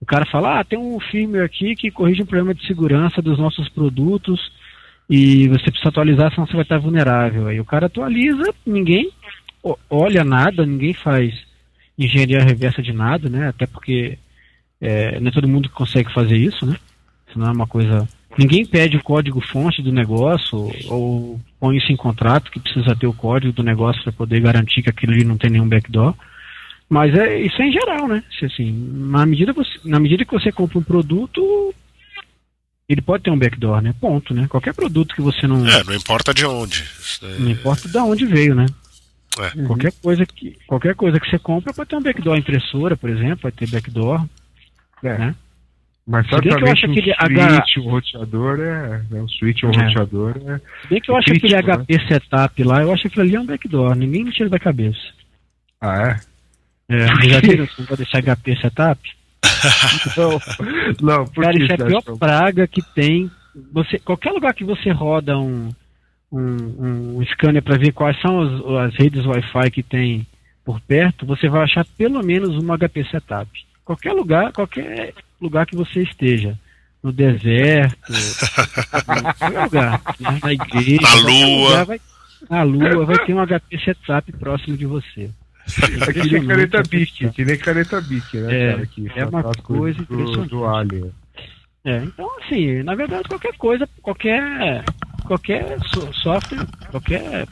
O 0.00 0.06
cara 0.06 0.26
fala, 0.26 0.58
ah, 0.58 0.64
tem 0.64 0.78
um 0.78 0.98
firmware 0.98 1.44
aqui 1.44 1.76
que 1.76 1.90
corrige 1.90 2.22
um 2.22 2.26
problema 2.26 2.54
de 2.54 2.66
segurança 2.66 3.22
dos 3.22 3.38
nossos 3.38 3.68
produtos 3.68 4.40
e 5.08 5.46
você 5.48 5.64
precisa 5.70 5.90
atualizar, 5.90 6.32
senão 6.34 6.46
você 6.46 6.54
vai 6.54 6.62
estar 6.62 6.78
vulnerável. 6.78 7.46
Aí 7.46 7.60
o 7.60 7.64
cara 7.64 7.86
atualiza, 7.86 8.52
ninguém 8.66 9.10
olha 9.90 10.24
nada, 10.24 10.66
ninguém 10.66 10.92
faz 10.94 11.32
engenharia 11.98 12.42
reversa 12.42 12.82
de 12.82 12.92
nada, 12.92 13.28
né? 13.28 13.48
Até 13.48 13.66
porque 13.66 14.18
é, 14.80 15.20
não 15.20 15.28
é 15.28 15.30
todo 15.32 15.48
mundo 15.48 15.68
que 15.68 15.74
consegue 15.74 16.12
fazer 16.12 16.36
isso, 16.36 16.66
né? 16.66 16.76
Isso 17.28 17.38
não 17.38 17.46
é 17.46 17.52
uma 17.52 17.66
coisa. 17.66 18.08
Ninguém 18.38 18.64
pede 18.64 18.96
o 18.96 19.02
código-fonte 19.02 19.82
do 19.82 19.92
negócio 19.92 20.56
ou, 20.58 20.72
ou 20.88 21.40
põe 21.60 21.76
isso 21.76 21.92
em 21.92 21.96
contrato 21.96 22.50
que 22.50 22.58
precisa 22.58 22.96
ter 22.96 23.06
o 23.06 23.12
código 23.12 23.52
do 23.52 23.62
negócio 23.62 24.02
para 24.02 24.12
poder 24.12 24.40
garantir 24.40 24.82
que 24.82 24.90
aquilo 24.90 25.12
ali 25.12 25.22
não 25.24 25.36
tem 25.36 25.50
nenhum 25.50 25.68
backdoor. 25.68 26.14
Mas 26.88 27.14
é, 27.14 27.40
isso 27.40 27.60
é 27.62 27.66
em 27.66 27.72
geral, 27.72 28.08
né? 28.08 28.22
Se, 28.38 28.44
assim, 28.46 28.72
na, 28.92 29.24
medida 29.24 29.52
você, 29.52 29.70
na 29.84 30.00
medida 30.00 30.24
que 30.24 30.32
você 30.32 30.50
compra 30.50 30.78
um 30.78 30.82
produto, 30.82 31.74
ele 32.88 33.00
pode 33.00 33.22
ter 33.22 33.30
um 33.30 33.38
backdoor, 33.38 33.80
né? 33.80 33.94
Ponto, 34.00 34.34
né? 34.34 34.46
Qualquer 34.48 34.74
produto 34.74 35.14
que 35.14 35.22
você 35.22 35.46
não. 35.46 35.66
É, 35.66 35.84
não 35.84 35.94
importa 35.94 36.34
de 36.34 36.44
onde. 36.44 36.84
Daí- 37.20 37.38
Não 37.38 37.50
importa 37.50 37.88
de 37.88 37.96
onde 37.98 38.26
veio, 38.26 38.54
né? 38.54 38.66
É. 39.40 39.66
Qualquer, 39.66 39.92
coisa 40.02 40.26
que, 40.26 40.56
qualquer 40.66 40.94
coisa 40.94 41.18
que 41.18 41.28
você 41.30 41.38
compra 41.38 41.72
pode 41.72 41.88
ter 41.88 41.96
um 41.96 42.02
backdoor. 42.02 42.36
impressora, 42.36 42.96
por 42.96 43.08
exemplo, 43.10 43.38
pode 43.38 43.56
ter 43.56 43.68
backdoor. 43.70 44.24
É. 45.02 45.18
Né? 45.18 45.34
Mas 46.06 46.26
Se 46.26 46.32
bem 46.40 46.56
que 46.56 46.64
eu 46.64 46.72
acho 46.72 46.86
um 46.86 46.90
aquele 46.90 47.14
switch, 47.14 47.18
H- 47.18 47.64
um 47.78 47.90
roteador 47.90 48.60
é. 48.60 49.02
Né, 49.10 49.22
um 49.22 49.28
switch, 49.28 49.62
um 49.62 49.70
É. 49.70 49.84
roteador 49.86 50.34
é. 50.46 50.58
Se 50.82 50.88
bem 50.88 51.00
que 51.00 51.10
eu 51.10 51.14
É 51.14 51.18
acho 51.18 51.26
crítico, 51.28 51.54
aquele 51.56 51.72
HP 51.96 52.08
setup 52.08 52.64
lá, 52.64 52.82
eu 52.82 52.92
acho 52.92 53.02
que 53.02 53.08
aquilo 53.08 53.22
ali 53.24 53.36
é 53.36 53.40
um 53.40 53.46
backdoor. 53.46 53.94
Ninguém 53.94 54.24
me 54.24 54.32
tira 54.32 54.48
da 54.50 54.58
cabeça. 54.58 54.98
Ah, 55.80 56.16
é? 56.88 56.94
É, 56.94 57.06
já 57.28 57.40
viram 57.40 57.64
esse 57.64 57.80
negócio 57.80 57.96
desse 58.04 58.16
HP 58.22 58.56
setup? 58.60 59.00
Não, 60.16 60.38
não 61.18 61.24
por 61.26 61.44
Cara, 61.44 61.56
que 61.56 61.62
isso 61.62 61.72
é 61.72 61.74
a 61.74 61.86
pior 61.86 62.02
que 62.02 62.10
é 62.10 62.16
praga 62.16 62.66
que 62.66 62.82
tem. 62.94 63.30
Você, 63.72 63.98
qualquer 64.00 64.30
lugar 64.32 64.52
que 64.54 64.64
você 64.64 64.90
roda 64.90 65.38
um, 65.38 65.70
um, 66.32 67.18
um 67.18 67.24
scanner 67.26 67.62
para 67.62 67.76
ver 67.78 67.92
quais 67.92 68.18
são 68.20 68.40
as, 68.40 68.88
as 68.90 68.94
redes 68.98 69.24
Wi-Fi 69.26 69.70
que 69.70 69.82
tem 69.82 70.26
por 70.64 70.80
perto, 70.80 71.26
você 71.26 71.48
vai 71.48 71.62
achar 71.64 71.84
pelo 71.98 72.24
menos 72.24 72.50
um 72.56 72.72
HP 72.76 73.04
setup. 73.10 73.50
Qualquer 73.84 74.12
lugar, 74.12 74.52
qualquer 74.52 75.12
lugar 75.40 75.66
que 75.66 75.76
você 75.76 76.02
esteja. 76.02 76.58
No 77.02 77.12
deserto, 77.12 77.96
em 78.12 79.22
qualquer 79.22 79.64
lugar, 79.64 80.00
né? 80.20 80.38
na 80.40 80.52
igreja, 80.52 81.00
Na 81.02 81.14
lua. 81.16 81.68
lugar 81.68 81.84
vai- 81.86 82.00
na 82.48 82.62
lua 82.62 83.04
vai 83.04 83.18
ter 83.26 83.34
um 83.34 83.40
HP 83.44 83.78
setup 83.84 84.32
próximo 84.32 84.76
de 84.76 84.86
você. 84.86 85.28
Que 86.12 86.30
nem 86.32 86.46
caneta 86.46 86.82
bique, 86.88 87.28
que 87.30 87.44
nem 87.44 87.56
caneta 87.58 88.00
bique, 88.00 88.36
né, 88.36 88.54
É, 88.68 88.72
cara? 88.72 88.86
Que 88.86 89.10
é 89.16 89.24
uma 89.26 89.42
coisa 89.42 89.98
do, 90.04 90.14
impressionante. 90.14 90.50
do 90.50 90.64
Alien. 90.64 91.12
É, 91.84 91.96
então 91.98 92.30
assim, 92.40 92.82
na 92.84 92.94
verdade 92.94 93.28
qualquer 93.28 93.56
coisa, 93.56 93.88
qualquer 94.00 94.84
qualquer 95.26 95.78
so- 95.94 96.12
software, 96.14 96.66
qualquer 96.90 97.46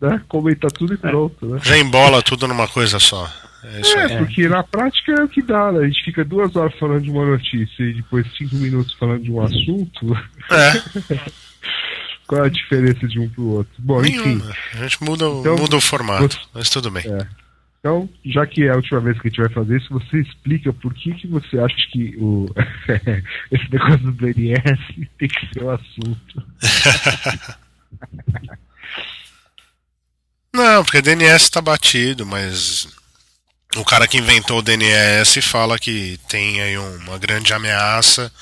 né, 0.00 0.20
comenta 0.28 0.66
tudo 0.68 0.94
e 0.94 0.96
pronto, 0.96 1.46
né? 1.46 1.60
Já 1.62 1.78
embola 1.78 2.22
tudo 2.22 2.48
numa 2.48 2.66
coisa 2.66 2.98
só. 2.98 3.30
É 3.64 3.80
isso 3.80 3.96
É, 3.96 4.16
porque 4.18 4.48
na 4.48 4.64
prática 4.64 5.12
é 5.12 5.22
o 5.22 5.28
que 5.28 5.40
dá, 5.40 5.70
né? 5.70 5.80
A 5.80 5.86
gente 5.86 6.02
fica 6.02 6.24
duas 6.24 6.56
horas 6.56 6.76
falando 6.80 7.02
de 7.02 7.10
uma 7.10 7.24
notícia 7.24 7.84
e 7.84 7.92
depois 7.94 8.26
cinco 8.36 8.56
minutos 8.56 8.92
falando 8.94 9.22
de 9.22 9.30
um 9.30 9.40
assunto. 9.40 10.16
É, 10.50 11.30
Qual 12.26 12.42
é 12.42 12.46
a 12.46 12.50
diferença 12.50 13.06
de 13.06 13.20
um 13.20 13.28
pro 13.28 13.46
outro? 13.58 13.72
Bom, 13.78 14.00
enfim. 14.04 14.16
nenhuma. 14.24 14.52
A 14.74 14.76
gente 14.78 15.04
muda, 15.04 15.28
o- 15.28 15.40
Então, 15.40 15.56
muda 15.56 15.76
o 15.76 15.80
formato, 15.80 16.34
você- 16.36 16.40
mas 16.54 16.70
tudo 16.70 16.90
bem. 16.90 17.04
É. 17.06 17.26
Então, 17.82 18.08
já 18.24 18.46
que 18.46 18.62
é 18.62 18.70
a 18.70 18.76
última 18.76 19.00
vez 19.00 19.20
que 19.20 19.26
a 19.26 19.30
gente 19.30 19.40
vai 19.40 19.50
fazer 19.50 19.76
isso, 19.76 19.92
você 19.92 20.20
explica 20.20 20.72
por 20.72 20.94
que, 20.94 21.12
que 21.14 21.26
você 21.26 21.58
acha 21.58 21.74
que 21.90 22.14
o 22.16 22.46
esse 23.50 23.68
negócio 23.72 23.98
do 23.98 24.12
DNS 24.12 24.78
tem 25.18 25.28
que 25.28 25.48
ser 25.52 25.64
o 25.64 25.70
assunto. 25.72 26.46
Não, 30.54 30.84
porque 30.84 31.02
DNS 31.02 31.50
tá 31.50 31.60
batido, 31.60 32.24
mas 32.24 32.86
o 33.74 33.84
cara 33.84 34.06
que 34.06 34.18
inventou 34.18 34.60
o 34.60 34.62
DNS 34.62 35.42
fala 35.42 35.76
que 35.76 36.20
tem 36.28 36.60
aí 36.60 36.78
uma 36.78 37.18
grande 37.18 37.52
ameaça, 37.52 38.32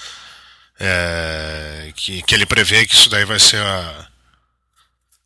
é, 0.79 1.95
que, 1.97 2.21
que 2.25 2.35
ele 2.35 2.45
prevê 2.45 2.85
que 2.85 2.95
isso 2.95 3.09
daí 3.09 3.25
vai 3.25 3.39
ser 3.39 3.63
a, 3.63 4.07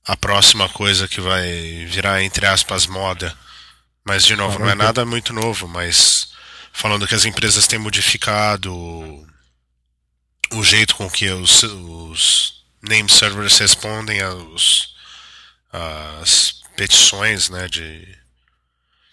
a 0.07 0.17
próxima 0.17 0.69
coisa 0.69 1.09
que 1.09 1.21
vai 1.21 1.85
virar, 1.87 2.23
entre 2.23 2.47
aspas, 2.47 2.87
moda. 2.87 3.37
Mas, 4.05 4.25
de 4.25 4.37
novo, 4.37 4.59
não 4.59 4.69
é 4.69 4.75
nada 4.75 5.05
muito 5.05 5.33
novo, 5.33 5.67
mas 5.67 6.29
falando 6.73 7.07
que 7.07 7.15
as 7.15 7.25
empresas 7.25 7.67
têm 7.67 7.79
modificado 7.79 8.73
o 10.53 10.63
jeito 10.63 10.95
com 10.97 11.09
que 11.09 11.31
os, 11.31 11.63
os 11.63 12.65
name 12.83 13.11
servers 13.11 13.59
respondem 13.59 14.21
aos, 14.21 14.95
às 15.73 16.63
petições, 16.77 17.49
né, 17.49 17.67
de 17.69 18.07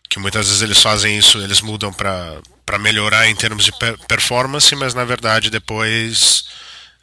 que 0.10 0.20
muitas 0.20 0.48
vezes 0.48 0.62
eles 0.62 0.82
fazem 0.82 1.18
isso, 1.18 1.38
eles 1.38 1.62
mudam 1.62 1.94
para 1.94 2.42
melhorar 2.80 3.30
em 3.30 3.36
termos 3.36 3.64
de 3.64 3.72
performance, 4.08 4.76
mas 4.76 4.94
na 4.94 5.06
verdade 5.06 5.50
depois 5.50 6.44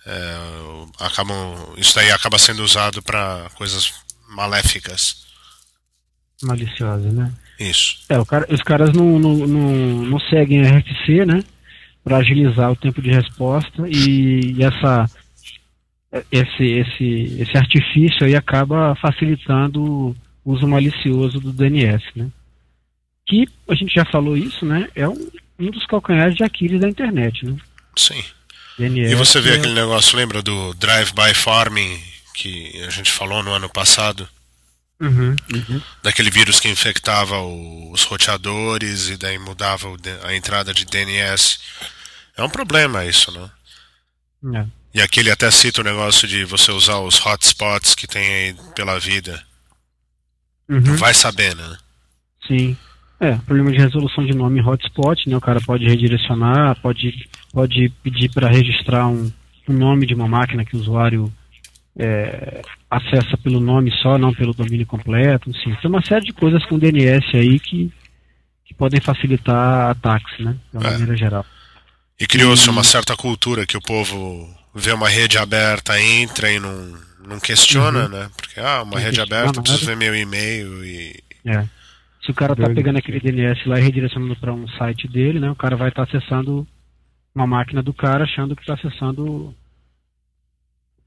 é, 0.05 0.36
acabam 1.01 1.74
isso 1.78 1.95
daí 1.95 2.11
acaba 2.11 2.39
sendo 2.39 2.62
usado 2.62 3.03
para 3.03 3.51
coisas 3.55 3.95
maléficas. 4.28 5.26
Maliciosas, 6.43 7.14
né? 7.14 7.32
Isso. 7.59 7.98
É, 8.09 8.24
cara, 8.24 8.46
os 8.50 8.62
caras 8.62 8.92
não, 8.92 9.18
não, 9.18 9.34
não, 9.34 9.72
não 10.04 10.20
seguem 10.20 10.62
RFC, 10.62 11.26
né? 11.26 11.42
Para 12.04 12.18
agilizar 12.18 12.70
o 12.70 12.76
tempo 12.76 13.02
de 13.02 13.11
resposta 13.11 13.88
e, 13.88 14.54
e 14.56 14.62
essa 14.62 15.11
esse, 16.32 16.64
esse, 16.64 17.42
esse 17.42 17.59
artifício 17.59 18.24
aí 18.24 18.34
acaba 18.34 18.94
facilitando 18.96 19.82
o 19.82 20.16
uso 20.44 20.66
malicioso 20.66 21.38
do 21.38 21.52
DNS, 21.52 22.02
né? 22.16 22.30
que 23.28 23.46
a 23.68 23.74
gente 23.74 23.94
já 23.94 24.04
falou 24.06 24.36
isso, 24.36 24.64
né? 24.64 24.88
É 24.94 25.06
um, 25.06 25.30
um 25.59 25.70
dos 25.70 25.84
calcanhares 25.86 26.34
de 26.34 26.42
Aquiles 26.42 26.80
da 26.80 26.88
internet, 26.88 27.44
né? 27.44 27.56
Sim. 27.96 28.24
DNS 28.78 29.12
e 29.12 29.14
você 29.14 29.40
vê 29.40 29.50
é... 29.50 29.56
aquele 29.56 29.74
negócio, 29.74 30.16
lembra 30.16 30.42
do 30.42 30.72
drive-by 30.74 31.34
farming 31.34 32.00
que 32.34 32.82
a 32.86 32.90
gente 32.90 33.12
falou 33.12 33.42
no 33.42 33.52
ano 33.52 33.68
passado? 33.68 34.26
Uhum, 35.01 35.36
uhum. 35.55 35.82
Daquele 36.03 36.30
vírus 36.30 36.59
que 36.59 36.68
infectava 36.68 37.40
os 37.40 38.03
roteadores 38.03 39.09
e 39.09 39.16
daí 39.16 39.38
mudava 39.38 39.88
a 40.24 40.34
entrada 40.34 40.74
de 40.74 40.84
DNS. 40.84 41.61
É 42.36 42.42
um 42.42 42.51
problema 42.51 43.05
isso, 43.05 43.30
né? 43.30 43.51
É. 44.61 44.66
E 44.94 45.01
aqui 45.01 45.20
ele 45.20 45.30
até 45.30 45.51
cita 45.51 45.80
o 45.80 45.84
negócio 45.84 46.26
de 46.26 46.44
você 46.44 46.72
usar 46.72 46.99
os 46.99 47.24
hotspots 47.24 47.94
que 47.94 48.07
tem 48.07 48.26
aí 48.26 48.57
pela 48.74 48.99
vida. 48.99 49.42
Uhum. 50.68 50.96
Vai 50.96 51.14
saber, 51.14 51.55
né? 51.55 51.76
Sim. 52.46 52.76
É, 53.20 53.34
problema 53.36 53.72
de 53.72 53.78
resolução 53.78 54.24
de 54.24 54.34
nome 54.34 54.61
hotspot, 54.61 55.28
né? 55.28 55.36
O 55.36 55.40
cara 55.40 55.61
pode 55.61 55.84
redirecionar, 55.84 56.80
pode, 56.80 57.28
pode 57.53 57.88
pedir 58.03 58.30
para 58.30 58.49
registrar 58.49 59.09
um, 59.09 59.32
um, 59.68 59.72
nome 59.72 60.07
de 60.07 60.14
uma 60.14 60.28
máquina 60.28 60.64
que 60.64 60.76
o 60.76 60.80
usuário 60.80 61.32
é, 61.99 62.62
acessa 62.88 63.36
pelo 63.38 63.59
nome 63.59 63.90
só, 64.01 64.16
não 64.16 64.32
pelo 64.32 64.55
domínio 64.55 64.86
completo, 64.86 65.51
enfim. 65.51 65.76
Tem 65.82 65.90
uma 65.90 66.03
série 66.03 66.26
de 66.26 66.32
coisas 66.32 66.64
com 66.66 66.78
DNS 66.78 67.36
aí 67.36 67.59
que, 67.59 67.92
que 68.64 68.72
podem 68.72 69.01
facilitar 69.01 69.90
ataques, 69.90 70.38
né? 70.38 70.57
De 70.72 70.78
uma 70.78 70.88
é. 70.88 70.92
maneira 70.92 71.16
geral. 71.16 71.44
E 72.18 72.26
criou-se 72.26 72.68
uma 72.70 72.84
certa 72.84 73.16
cultura 73.16 73.66
que 73.66 73.76
o 73.76 73.80
povo 73.80 74.49
vê 74.74 74.92
uma 74.92 75.09
rede 75.09 75.38
aberta, 75.38 76.01
entra 76.01 76.51
e 76.51 76.61
não, 76.61 76.94
não 77.26 77.40
questiona, 77.40 78.05
uhum. 78.05 78.09
né? 78.09 78.30
Porque, 78.36 78.61
ah, 78.61 78.82
uma 78.82 78.96
não 78.96 79.03
rede 79.03 79.20
aberta, 79.20 79.61
preciso 79.61 79.86
ver 79.86 79.96
meu 79.96 80.14
e-mail 80.14 80.84
e... 80.84 81.20
É. 81.44 81.64
Se 82.24 82.32
o 82.32 82.34
cara 82.34 82.53
está 82.53 82.68
pegando 82.68 82.99
aquele 82.99 83.20
DNS 83.20 83.66
lá 83.66 83.78
e 83.78 83.82
redirecionando 83.82 84.36
para 84.36 84.53
um 84.53 84.68
site 84.68 85.09
dele, 85.09 85.40
né, 85.40 85.51
o 85.51 85.57
cara 85.57 85.76
vai 85.76 85.88
estar 85.88 86.05
tá 86.05 86.18
acessando 86.18 86.66
uma 87.34 87.46
máquina 87.46 87.82
do 87.82 87.94
cara 87.94 88.24
achando 88.24 88.55
que 88.55 88.61
está 88.61 88.74
acessando 88.74 89.55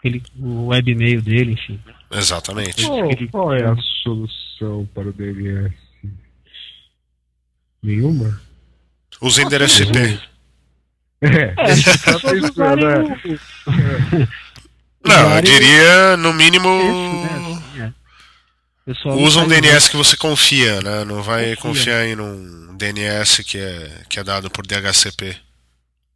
aquele, 0.02 0.24
o 0.39 0.68
webmail 0.68 1.22
dele, 1.22 1.54
enfim. 1.54 1.80
Exatamente. 2.12 2.86
Qual, 2.86 3.10
qual 3.32 3.54
é 3.54 3.64
a 3.64 3.76
solução 4.04 4.89
para 4.93 5.08
o 5.08 5.14
DNS? 5.14 5.74
Nenhuma? 7.84 8.41
Usa 9.22 9.43
endereço 9.43 9.84
IP. 9.84 10.20
É, 11.22 11.28
é 11.28 11.54
tá 12.04 12.20
pensando, 12.20 12.88
né? 12.88 14.28
Não, 15.04 15.36
eu 15.36 15.41
diria 15.41 16.18
no 16.18 16.34
mínimo. 16.34 16.70
Né? 17.76 17.93
Usa 19.06 19.39
um 19.39 19.47
DNS 19.47 19.89
que 19.89 19.97
você 19.97 20.18
confia, 20.18 20.82
né? 20.82 21.04
Não 21.06 21.24
vai 21.24 21.56
confia. 21.56 21.58
confiar 21.58 22.08
em 22.08 22.20
um 22.20 22.76
DNS 22.76 23.43
que 23.43 23.58
é, 23.58 24.04
que 24.10 24.20
é 24.20 24.24
dado 24.24 24.49
por 24.49 24.66
DHCP. 24.66 25.36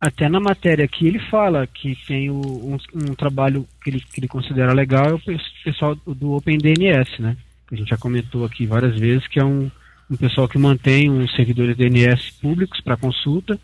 Até 0.05 0.29
na 0.29 0.39
matéria 0.39 0.85
aqui 0.85 1.07
ele 1.07 1.17
fala 1.17 1.65
que 1.65 1.97
tem 2.05 2.29
o, 2.29 2.35
um, 2.35 2.77
um, 2.93 3.15
trabalho 3.15 3.67
que 3.83 3.89
ele, 3.89 3.99
que 3.99 4.19
ele 4.19 4.27
considera 4.27 4.71
legal 4.71 5.09
é 5.09 5.13
o 5.13 5.21
pessoal 5.63 5.95
do 5.95 6.33
OpenDNS, 6.33 7.19
né? 7.19 7.35
A 7.71 7.75
gente 7.75 7.89
já 7.89 7.97
comentou 7.97 8.45
aqui 8.45 8.67
várias 8.67 8.99
vezes 8.99 9.27
que 9.27 9.39
é 9.39 9.43
um, 9.43 9.71
um 10.07 10.15
pessoal 10.15 10.47
que 10.47 10.59
mantém 10.59 11.09
uns 11.09 11.35
servidores 11.35 11.75
DNS 11.75 12.33
públicos 12.39 12.79
para 12.81 12.95
consulta, 12.95 13.59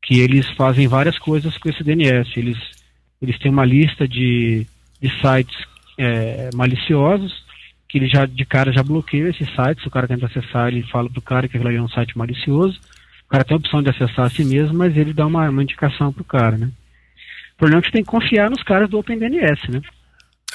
que 0.00 0.20
eles 0.20 0.48
fazem 0.50 0.86
várias 0.86 1.18
coisas 1.18 1.58
com 1.58 1.68
esse 1.68 1.82
DNS. 1.82 2.30
Eles, 2.36 2.58
eles 3.20 3.36
têm 3.40 3.50
uma 3.50 3.64
lista 3.64 4.06
de, 4.06 4.64
de 5.02 5.10
sites 5.20 5.56
é, 5.98 6.50
maliciosos 6.54 7.42
que 7.88 7.98
ele 7.98 8.06
já 8.06 8.26
de 8.26 8.44
cara 8.44 8.72
já 8.72 8.84
bloqueia 8.84 9.30
esse 9.30 9.44
site. 9.56 9.82
Se 9.82 9.88
o 9.88 9.90
cara 9.90 10.06
tenta 10.06 10.26
acessar, 10.26 10.68
ele 10.68 10.84
fala 10.84 11.10
pro 11.10 11.20
cara 11.20 11.48
que 11.48 11.56
aquilo 11.56 11.72
é 11.72 11.82
um 11.82 11.88
site 11.88 12.16
malicioso. 12.16 12.78
O 13.26 13.30
cara 13.30 13.44
tem 13.44 13.54
a 13.54 13.58
opção 13.58 13.82
de 13.82 13.90
acessar 13.90 14.26
a 14.26 14.30
si 14.30 14.44
mesmo, 14.44 14.76
mas 14.76 14.96
ele 14.96 15.12
dá 15.12 15.26
uma, 15.26 15.48
uma 15.48 15.62
indicação 15.62 16.12
pro 16.12 16.24
cara, 16.24 16.56
né? 16.56 16.70
O 17.54 17.58
problema 17.58 17.78
é 17.78 17.82
que 17.82 17.88
você 17.88 17.92
tem 17.92 18.04
que 18.04 18.10
confiar 18.10 18.50
nos 18.50 18.62
caras 18.62 18.88
do 18.90 18.98
OpenDNS, 18.98 19.70
né? 19.70 19.80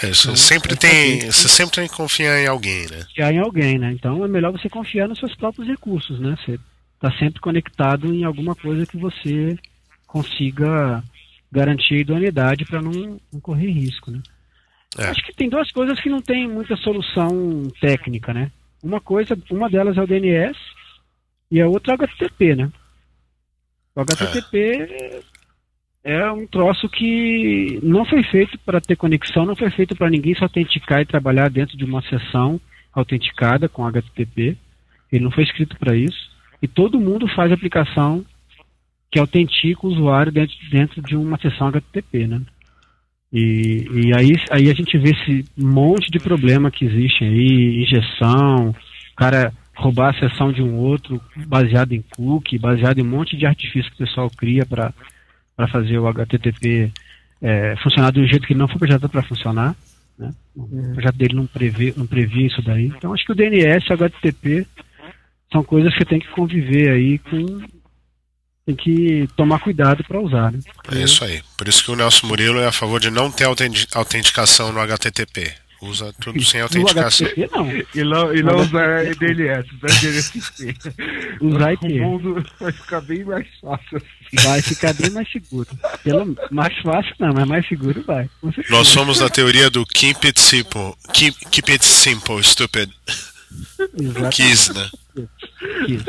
É, 0.02 0.08
então, 0.08 0.36
sempre 0.36 0.78
tem, 0.78 1.20
você 1.30 1.50
sempre 1.50 1.76
tem 1.76 1.88
que 1.88 1.96
confiar 1.96 2.40
em 2.40 2.48
alguém, 2.48 2.88
né? 2.90 3.04
Confiar 3.04 3.34
em 3.34 3.40
alguém, 3.40 3.78
né? 3.78 3.92
Então 3.92 4.24
é 4.24 4.28
melhor 4.28 4.52
você 4.52 4.70
confiar 4.70 5.08
nos 5.08 5.20
seus 5.20 5.36
próprios 5.36 5.68
recursos, 5.68 6.20
né? 6.20 6.38
Você 6.38 6.58
está 6.96 7.12
sempre 7.18 7.42
conectado 7.42 8.14
em 8.14 8.24
alguma 8.24 8.56
coisa 8.56 8.86
que 8.86 8.98
você 8.98 9.58
consiga 10.08 11.04
garantir 11.52 11.96
a 11.96 12.00
idoneidade 12.00 12.66
para 12.66 12.82
não, 12.82 13.20
não 13.32 13.40
correr 13.42 13.72
risco, 13.72 14.10
né? 14.10 14.22
É. 14.98 15.06
Acho 15.06 15.22
que 15.24 15.36
tem 15.36 15.50
duas 15.50 15.72
coisas 15.72 16.00
que 16.00 16.10
não 16.10 16.22
tem 16.22 16.48
muita 16.48 16.76
solução 16.78 17.68
técnica, 17.82 18.34
né? 18.34 18.52
Uma 18.82 19.02
coisa, 19.02 19.38
uma 19.52 19.70
delas 19.70 19.98
é 19.98 20.02
o 20.02 20.08
DNS 20.08 20.58
e 21.52 21.62
a 21.62 21.68
outra 21.68 21.94
é 21.94 21.96
o 21.96 22.02
HTTP, 22.02 22.56
né? 22.56 22.72
O 23.96 24.02
HTTP 24.02 25.22
é. 26.04 26.12
é 26.16 26.32
um 26.32 26.46
troço 26.46 26.88
que 26.88 27.80
não 27.82 28.06
foi 28.06 28.24
feito 28.24 28.58
para 28.60 28.80
ter 28.80 28.96
conexão, 28.96 29.46
não 29.46 29.56
foi 29.56 29.70
feito 29.72 29.96
para 29.96 30.10
ninguém 30.10 30.36
se 30.36 30.44
autenticar 30.44 31.02
e 31.02 31.06
trabalhar 31.06 31.50
dentro 31.50 31.76
de 31.76 31.84
uma 31.84 32.02
sessão 32.04 32.62
autenticada 32.94 33.68
com 33.68 33.86
HTTP. 33.86 34.58
Ele 35.12 35.24
não 35.24 35.32
foi 35.32 35.44
escrito 35.44 35.78
para 35.78 35.96
isso. 35.96 36.30
E 36.62 36.68
todo 36.68 37.00
mundo 37.00 37.28
faz 37.36 37.52
aplicação 37.52 38.24
que 39.12 39.20
autentica 39.20 39.88
o 39.88 39.90
usuário 39.90 40.32
dentro, 40.32 40.56
dentro 40.70 41.02
de 41.02 41.16
uma 41.16 41.40
sessão 41.40 41.68
HTTP, 41.68 42.28
né? 42.28 42.42
E, 43.32 43.88
e 43.92 44.18
aí, 44.18 44.34
aí 44.52 44.70
a 44.70 44.74
gente 44.74 44.98
vê 44.98 45.12
esse 45.12 45.46
monte 45.58 46.10
de 46.12 46.20
problema 46.20 46.72
que 46.72 46.86
existe 46.86 47.24
aí, 47.24 47.84
injeção, 47.84 48.74
cara 49.16 49.54
roubar 49.80 50.10
a 50.10 50.20
sessão 50.20 50.52
de 50.52 50.62
um 50.62 50.76
outro 50.76 51.22
baseado 51.48 51.94
em 51.94 52.02
cookie, 52.02 52.58
baseado 52.58 53.00
em 53.00 53.04
um 53.04 53.10
monte 53.10 53.38
de 53.38 53.46
artifício 53.46 53.90
que 53.92 54.04
o 54.04 54.06
pessoal 54.06 54.30
cria 54.30 54.66
para 54.66 54.94
fazer 55.72 55.98
o 55.98 56.08
HTTP 56.08 56.92
é, 57.42 57.76
funcionar 57.78 58.12
de 58.12 58.20
um 58.20 58.28
jeito 58.28 58.46
que 58.46 58.54
não 58.54 58.68
foi 58.68 58.78
projetado 58.78 59.10
para 59.10 59.24
funcionar. 59.24 59.76
Né? 60.18 60.34
O 60.56 60.64
uhum. 60.64 60.94
projeto 60.94 61.16
dele 61.16 61.34
não, 61.34 61.48
prevê, 61.48 61.94
não 61.96 62.06
previa 62.06 62.48
isso 62.48 62.62
daí. 62.62 62.88
Então 62.88 63.14
acho 63.14 63.26
que 63.26 63.32
o 63.32 63.36
DNS 63.36 63.86
e 63.86 63.92
o 63.92 63.96
HTTP 63.96 64.68
são 65.52 65.64
coisas 65.64 65.96
que 65.96 66.06
tem 66.06 66.20
que 66.20 66.28
conviver 66.30 66.92
aí 66.92 67.18
com 67.20 67.62
tem 68.66 68.76
que 68.76 69.28
tomar 69.36 69.60
cuidado 69.60 70.04
para 70.04 70.20
usar. 70.20 70.52
Né? 70.52 70.60
É 70.92 71.02
isso 71.02 71.24
aí. 71.24 71.42
Por 71.58 71.68
isso 71.68 71.84
que 71.84 71.90
o 71.90 71.96
Nelson 71.96 72.28
Murilo 72.28 72.60
é 72.60 72.68
a 72.68 72.72
favor 72.72 73.00
de 73.00 73.10
não 73.10 73.32
ter 73.32 73.46
autenticação 73.46 74.72
no 74.72 74.80
HTTP. 74.80 75.52
Usa 75.82 76.14
tudo 76.20 76.44
sem 76.44 76.60
autenticação. 76.62 77.28
HTTP, 77.28 77.50
não. 77.54 77.70
E 77.72 78.04
não, 78.04 78.36
e 78.36 78.44
não 78.44 78.58
usar 78.58 79.04
DNS, 79.16 79.68
usar 79.74 80.00
DNS. 80.02 80.32
Usar 81.42 81.74
IP. 81.74 82.00
O 82.02 82.04
mundo 82.04 82.46
vai 82.60 82.72
ficar 82.72 83.02
bem 83.02 83.24
mais 83.24 83.48
fácil 83.62 83.98
assim. 83.98 84.48
Vai 84.48 84.62
ficar 84.62 84.94
bem 84.94 85.10
mais 85.12 85.32
seguro. 85.32 85.68
Pelo, 86.04 86.36
mais 86.52 86.78
fácil 86.82 87.16
não, 87.20 87.34
mas 87.34 87.48
mais 87.48 87.68
seguro 87.68 88.04
vai. 88.04 88.30
Nós 88.70 88.88
somos 88.90 89.20
da 89.20 89.30
teoria 89.30 89.70
do 89.70 89.86
keep 89.86 90.26
it 90.28 90.40
simple. 90.40 90.94
Keep, 91.14 91.38
keep 91.50 91.72
it 91.72 91.86
simple, 91.86 92.44
stupid. 92.44 92.92
Exatamente. 93.80 94.36
Kiss, 94.36 94.74
né? 94.74 94.90
Kiss. 95.86 96.04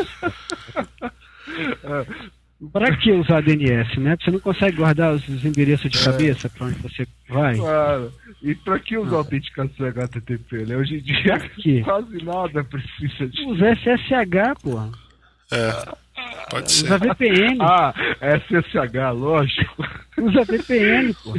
Para 2.72 2.94
que 2.94 3.10
usar 3.12 3.40
DNS, 3.40 3.98
né? 3.98 4.16
Você 4.20 4.30
não 4.30 4.38
consegue 4.38 4.76
guardar 4.76 5.14
os, 5.14 5.26
endereços 5.44 5.90
de 5.90 5.98
é. 5.98 6.04
cabeça 6.04 6.48
para 6.50 6.66
onde 6.66 6.78
você 6.80 7.06
vai? 7.28 7.56
Claro. 7.56 8.12
E 8.42 8.54
para 8.54 8.78
que 8.78 8.98
usar 8.98 9.14
ah. 9.14 9.18
autenticação 9.18 9.86
HTTP, 9.86 10.66
né? 10.66 10.76
Hoje 10.76 10.96
em 10.96 11.00
dia 11.00 11.82
quase 11.84 12.22
nada 12.22 12.62
precisa 12.64 13.26
de. 13.28 13.42
Usa 13.46 13.72
SSH, 13.76 14.62
porra. 14.62 14.90
É, 15.52 15.70
pode 16.50 16.66
Usa 16.66 16.98
ser. 16.98 16.98
VPN. 16.98 17.58
Ah, 17.62 17.94
SSH, 18.20 19.12
lógico. 19.14 19.84
Usa 20.18 20.44
VPN, 20.44 21.14
pô. 21.24 21.34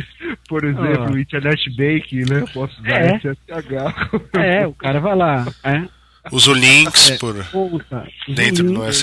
Por 0.49 0.63
exemplo, 0.63 1.03
Ah. 1.03 1.11
o 1.11 1.19
Internet 1.19 1.69
Banking, 1.69 2.25
né? 2.29 2.41
Eu 2.41 2.47
posso 2.47 2.81
usar 2.81 2.99
É. 2.99 3.19
SSH. 3.19 4.39
É, 4.39 4.67
o 4.67 4.73
cara 4.73 4.99
vai 4.99 5.15
lá, 5.15 5.45
é, 5.63 5.87
Uso 6.31 6.53
links 6.53 7.11
É. 7.11 7.17
por 7.17 7.35
usa 7.35 8.07
dentro 8.27 8.63
do 8.63 8.73
link, 8.85 8.93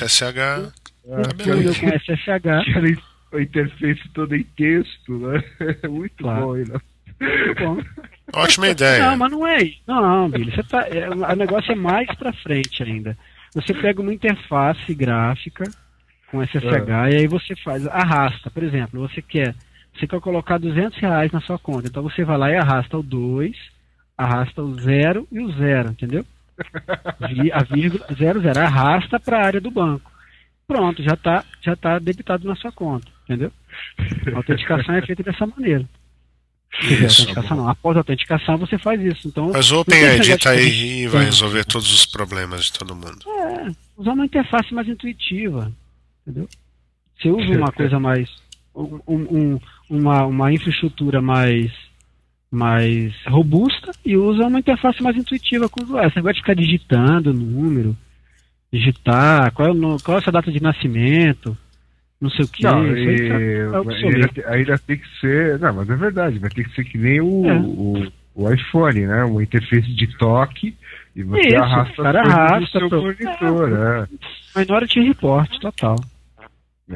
SSH. 1.09 1.35
Entendeu 1.35 1.75
com 1.75 1.89
SSH. 1.99 3.07
A 3.33 3.41
interface 3.41 4.09
toda 4.15 4.37
em 4.37 4.43
texto, 4.57 5.19
né? 5.19 5.43
É 5.83 5.89
muito 5.89 6.15
Claro. 6.19 6.41
bom, 6.47 6.55
né? 6.55 6.65
Muito 7.21 7.65
bom. 7.65 7.83
Ótima 8.35 8.69
ideia. 8.69 9.07
Não, 9.11 9.17
mas 9.17 9.31
não 9.33 9.47
é 9.47 9.63
isso. 9.63 9.81
Não, 9.87 10.29
Billy, 10.29 10.51
você 10.55 10.63
tá, 10.63 10.87
é, 10.89 11.09
o 11.09 11.37
negócio 11.37 11.73
é 11.73 11.75
mais 11.75 12.07
pra 12.17 12.33
frente 12.33 12.83
ainda. 12.83 13.17
Você 13.55 13.73
pega 13.73 14.03
uma 14.03 14.13
interface 14.13 14.95
gráfica 14.95 15.65
com 16.31 16.43
SSH 16.45 17.11
e 17.13 17.17
aí 17.17 17.27
você 17.27 17.57
faz, 17.57 17.87
arrasta, 17.87 18.51
por 18.51 18.63
exemplo, 18.63 19.01
você 19.09 19.23
quer, 19.23 19.55
você 19.99 20.07
quer 20.07 20.21
colocar 20.21 20.59
200 20.59 20.99
reais 20.99 21.33
na 21.33 21.41
sua 21.41 21.59
conta, 21.59 21.89
então 21.89 22.03
você 22.03 22.23
vai 22.23 22.37
lá 22.37 22.51
e 22.51 22.57
arrasta 22.57 22.99
o 22.99 23.03
2, 23.03 23.57
arrasta 24.17 24.63
o 24.63 24.79
0 24.79 25.27
e 25.33 25.41
o 25.41 25.51
0, 25.53 25.91
entendeu? 25.91 26.25
A 27.53 27.65
vírgula 27.65 28.07
00, 28.15 28.61
arrasta 28.61 29.19
para 29.19 29.39
a 29.39 29.47
área 29.47 29.61
do 29.61 29.71
banco. 29.71 30.08
Pronto, 30.69 31.03
já 31.03 31.15
está 31.15 31.45
já 31.63 31.75
tá 31.75 31.99
debitado 31.99 32.47
na 32.47 32.55
sua 32.55 32.71
conta, 32.71 33.09
entendeu? 33.25 33.51
A 34.33 34.37
autenticação 34.37 34.95
é 34.95 35.01
feita 35.05 35.23
dessa 35.23 35.47
maneira. 35.47 35.89
Isso. 36.83 37.23
autenticação 37.23 37.57
não. 37.57 37.69
Após 37.71 37.97
a 37.97 38.01
autenticação 38.01 38.59
você 38.59 38.77
faz 38.79 39.01
isso. 39.01 39.27
Então, 39.29 39.51
Mas 39.51 39.73
o 39.73 39.81
OpenID 39.81 40.37
tá 40.37 40.55
de 40.55 40.61
aí 40.61 41.03
e 41.05 41.09
vai 41.09 41.25
resolver 41.25 41.65
todos 41.65 41.91
os 41.91 42.05
problemas 42.05 42.67
de 42.67 42.75
todo 42.75 42.95
mundo. 42.95 43.19
É, 43.27 43.71
usar 43.97 44.13
uma 44.13 44.27
interface 44.27 44.75
mais 44.75 44.87
intuitiva, 44.87 45.73
entendeu? 46.27 46.47
Você 47.19 47.31
usa 47.31 47.57
uma 47.57 47.73
coisa 47.73 47.99
mais, 47.99 48.29
um- 48.77 49.01
um- 49.09 49.61
uma, 49.89 50.27
uma 50.27 50.53
infraestrutura 50.53 51.23
mais, 51.23 51.73
mais 52.51 53.15
robusta 53.27 53.91
e 54.05 54.19
usa 54.19 54.47
uma 54.47 54.59
interface 54.59 55.03
mais 55.03 55.17
intuitiva 55.17 55.67
com 55.71 55.81
o 55.81 55.85
usuário. 55.85 56.13
Você 56.13 56.21
vai 56.21 56.35
ficar 56.35 56.53
digitando 56.55 57.33
número, 57.33 57.97
digitar, 58.73 59.53
qual 59.53 59.69
é, 59.69 59.73
qual 60.05 60.17
é 60.17 60.21
a 60.21 60.23
sua 60.23 60.33
data 60.33 60.51
de 60.53 60.63
nascimento, 60.63 61.57
não 62.21 62.31
sei 62.31 62.45
o 62.45 62.49
que. 62.49 62.63
Não, 62.65 62.85
isso 62.87 63.09
aí 63.09 63.15
e, 63.17 64.29
tá- 64.29 64.43
tá 64.43 64.51
ainda, 64.55 64.79
tem 64.79 64.99
que 64.99 65.21
ser. 65.21 65.59
Não, 65.59 65.73
mas 65.75 65.89
é 65.91 65.97
verdade, 65.97 66.39
vai 66.39 66.51
ter 66.51 66.65
que 66.65 66.75
ser 66.75 66.85
que 66.85 66.99
nem 66.99 67.21
o, 67.21 67.47
É. 67.47 67.55
o, 67.59 68.13
o 68.35 68.53
iPhone, 68.53 69.07
né? 69.07 69.25
Uma 69.25 69.43
interface 69.43 69.93
de 69.95 70.07
toque 70.19 70.77
e 71.17 71.23
você 71.23 71.49
Isso, 71.49 71.57
arrasta 71.57 72.01
o 72.01 72.05
cara 72.05 72.21
arrasta 72.21 72.79
seu 72.79 72.89
pro- 72.89 73.03
monitor, 73.03 73.71
né? 73.71 74.09
Minority 74.57 75.01
Report, 75.01 75.51
total. 75.61 75.97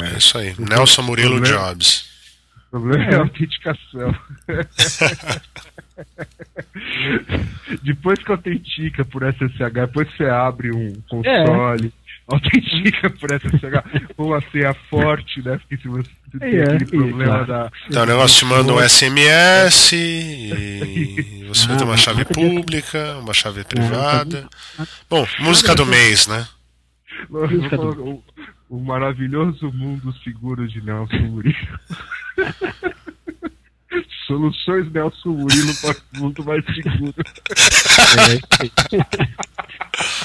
É 0.00 0.16
isso 0.16 0.38
aí. 0.38 0.54
Nelson 0.58 1.02
Murilo 1.02 1.40
Jobs. 1.40 2.10
O 2.72 2.80
problema 2.80 3.04
é 3.04 3.12
É. 3.12 3.16
a 3.16 3.20
autenticação. 3.20 4.14
depois 7.82 8.18
que 8.22 8.30
autentica 8.32 9.04
por 9.04 9.22
SSH, 9.22 9.72
depois 9.74 10.08
você 10.16 10.24
abre 10.24 10.74
um 10.74 10.94
console, 11.08 11.92
autentica 12.26 13.10
por 13.10 13.30
SSH, 13.30 14.10
ou 14.16 14.34
a 14.34 14.40
senha 14.50 14.72
forte, 14.88 15.42
né? 15.42 15.58
Porque 15.58 15.76
se 15.76 15.86
você 15.88 16.08
tem 16.40 16.54
É, 16.56 16.62
aquele 16.62 16.84
isso, 16.84 16.96
problema 16.96 17.44
claro. 17.44 17.46
da. 17.46 17.70
Então 17.88 18.02
o 18.02 18.06
negócio 18.06 18.38
te 18.38 18.44
manda 18.46 18.72
um 18.72 18.80
SMS 18.88 19.92
e 19.92 21.44
você 21.48 21.66
vai 21.66 21.76
ter 21.76 21.84
uma 21.84 21.96
chave 21.98 22.24
pública, 22.24 23.18
uma 23.18 23.34
chave 23.34 23.64
privada. 23.64 24.48
Bom, 25.10 25.26
música 25.40 25.74
do 25.74 25.84
mês, 25.84 26.26
né? 26.26 26.46
Vou 27.28 27.46
colocar 27.46 27.76
O, 28.72 28.80
maravilhoso 28.80 29.70
mundo 29.70 30.10
seguro 30.24 30.66
de 30.66 30.80
Nelson 30.80 31.18
Murilo. 31.28 31.78
Soluções 34.26 34.90
Nelson 34.90 35.28
Murilo 35.28 35.74
para 35.82 35.94
o 35.94 36.18
mundo 36.18 36.42
mais 36.42 36.64
seguro. 36.64 37.14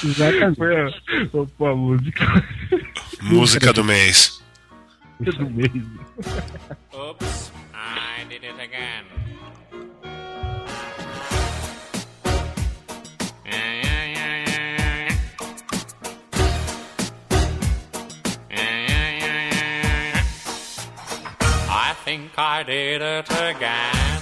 Exatamente. 0.02 0.56
Foi 0.56 0.80
a, 0.80 0.90
opa, 1.34 1.70
a 1.70 1.76
música 1.76 2.24
Música 3.20 3.70
do 3.74 3.84
mês. 3.84 4.42
do 5.20 5.50
mês. 5.50 5.70
Oops, 6.94 7.52
I 7.74 8.24
did 8.30 8.44
it 8.44 8.58
again. 8.58 9.17
Think 22.08 22.38
I 22.38 22.62
did 22.62 23.02
it 23.02 23.28
again. 23.50 24.20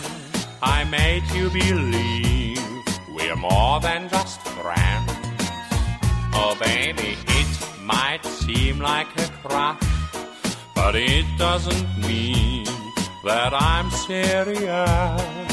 I 0.60 0.82
made 0.98 1.22
you 1.36 1.48
believe 1.50 2.58
we're 3.14 3.36
more 3.36 3.78
than 3.78 4.08
just 4.08 4.40
friends. 4.58 5.12
Oh, 6.34 6.56
baby, 6.60 7.16
it 7.40 7.50
might 7.92 8.24
seem 8.24 8.80
like 8.80 9.06
a 9.24 9.28
crush. 9.42 9.88
But 10.74 10.96
it 10.96 11.26
doesn't 11.38 11.88
mean 12.08 12.66
that 13.22 13.52
I'm 13.54 13.88
serious. 14.08 15.50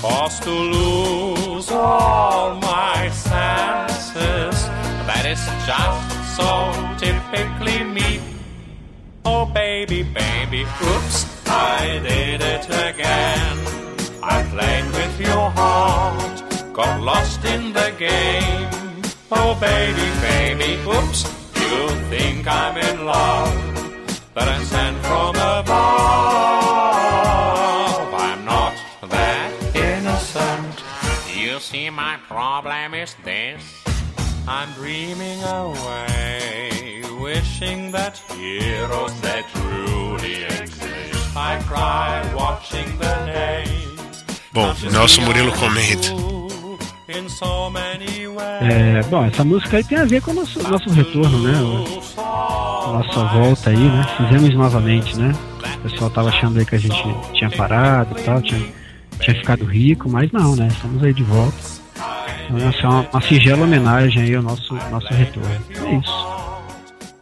Cause 0.00 0.40
to 0.46 0.54
lose 0.78 1.70
all 1.70 2.54
my 2.72 3.10
senses, 3.10 4.56
that 5.08 5.24
is 5.34 5.42
just 5.68 6.00
so 6.38 6.48
typically 7.04 7.84
me. 7.84 8.29
Oh 9.24 9.46
baby, 9.46 10.02
baby, 10.02 10.62
oops, 10.62 11.46
I 11.46 12.00
did 12.02 12.40
it 12.40 12.64
again. 12.66 13.58
I 14.22 14.42
played 14.50 14.86
with 14.98 15.20
your 15.20 15.50
heart, 15.50 16.72
got 16.72 17.00
lost 17.00 17.44
in 17.44 17.72
the 17.72 17.92
game. 17.98 18.70
Oh 19.32 19.56
baby, 19.60 20.08
baby, 20.20 20.80
oops, 20.88 21.24
you 21.54 21.88
think 22.10 22.46
I'm 22.46 22.76
in 22.76 23.06
love 23.06 23.70
but 24.34 24.48
I 24.48 24.62
sent 24.62 24.96
from 24.98 25.34
above. 25.36 25.68
I'm 28.14 28.44
not 28.44 28.74
that 29.10 29.52
innocent. 29.74 30.82
You 31.36 31.58
see, 31.58 31.90
my 31.90 32.18
problem 32.28 32.94
is 32.94 33.14
this. 33.24 33.62
I'm 34.46 34.72
dreaming 34.72 35.42
away, 35.42 36.99
wishing 37.20 37.92
that 37.92 38.16
heroes 38.34 39.20
that 39.20 39.44
truly 39.54 40.44
exist. 40.44 41.36
I 41.36 41.58
cry 41.68 42.34
watching 42.34 42.98
the 42.98 43.14
names. 43.26 44.24
Bom, 44.52 44.74
Nelson 44.90 45.22
Murilo 45.22 45.52
comenta. 45.52 46.08
É, 48.62 49.02
bom, 49.08 49.24
essa 49.24 49.44
música 49.44 49.76
aí 49.76 49.84
tem 49.84 49.98
a 49.98 50.04
ver 50.04 50.22
com 50.22 50.30
o 50.30 50.34
nosso, 50.34 50.62
nosso 50.62 50.90
retorno, 50.90 51.38
né? 51.42 51.52
Nossa 52.16 53.24
volta 53.24 53.70
aí, 53.70 53.76
né? 53.76 54.06
Fizemos 54.16 54.54
novamente, 54.54 55.16
né? 55.18 55.32
O 55.76 55.88
pessoal 55.88 56.10
tava 56.10 56.28
achando 56.28 56.58
aí 56.58 56.64
que 56.64 56.74
a 56.74 56.78
gente 56.78 57.02
tinha 57.34 57.50
parado 57.50 58.18
e 58.18 58.22
tal, 58.22 58.40
tinha, 58.42 58.64
tinha 59.20 59.36
ficado 59.36 59.64
rico, 59.64 60.08
mas 60.08 60.30
não, 60.32 60.54
né? 60.54 60.68
Estamos 60.68 61.02
aí 61.02 61.12
de 61.12 61.22
volta. 61.22 61.56
Então, 62.44 62.68
essa 62.68 62.80
é 62.80 62.88
uma, 62.88 63.08
uma 63.12 63.22
singela 63.22 63.64
homenagem 63.64 64.22
aí 64.22 64.34
ao 64.34 64.42
nosso, 64.42 64.74
nosso 64.90 65.12
retorno. 65.12 65.50
É 65.50 65.94
isso. 65.96 66.49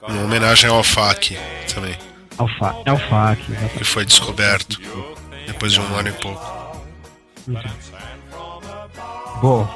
Uma 0.08 0.24
homenagem 0.24 0.70
ao 0.70 0.82
FAC 0.82 1.36
também, 1.72 1.96
Alfa, 2.38 2.74
é 2.84 2.92
o 2.92 2.98
FAC, 2.98 3.42
que 3.42 3.52
exatamente. 3.52 3.84
foi 3.84 4.04
descoberto 4.04 4.80
depois 5.46 5.72
de 5.72 5.80
um 5.80 5.94
ano 5.96 6.08
e 6.08 6.12
pouco. 6.12 6.58
Bom, 9.40 9.68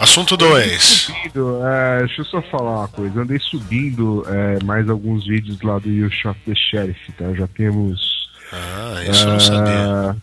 Assunto 0.00 0.36
2. 0.36 0.82
subindo, 0.82 1.60
é, 1.66 1.98
deixa 2.00 2.20
eu 2.20 2.24
só 2.24 2.42
falar 2.42 2.80
uma 2.80 2.88
coisa. 2.88 3.20
Andei 3.20 3.38
subindo 3.38 4.24
é, 4.28 4.62
mais 4.64 4.88
alguns 4.88 5.26
vídeos 5.26 5.60
lá 5.60 5.78
do 5.78 5.90
You 5.90 6.10
Shot 6.10 6.38
the 6.46 6.54
Sheriff, 6.54 7.12
tá? 7.12 7.32
Já 7.34 7.48
temos. 7.48 8.30
Ah, 8.52 9.02
isso 9.10 9.24
eu 9.24 9.32
não 9.32 9.40
sabia. 9.40 9.72
ah, 9.72 10.16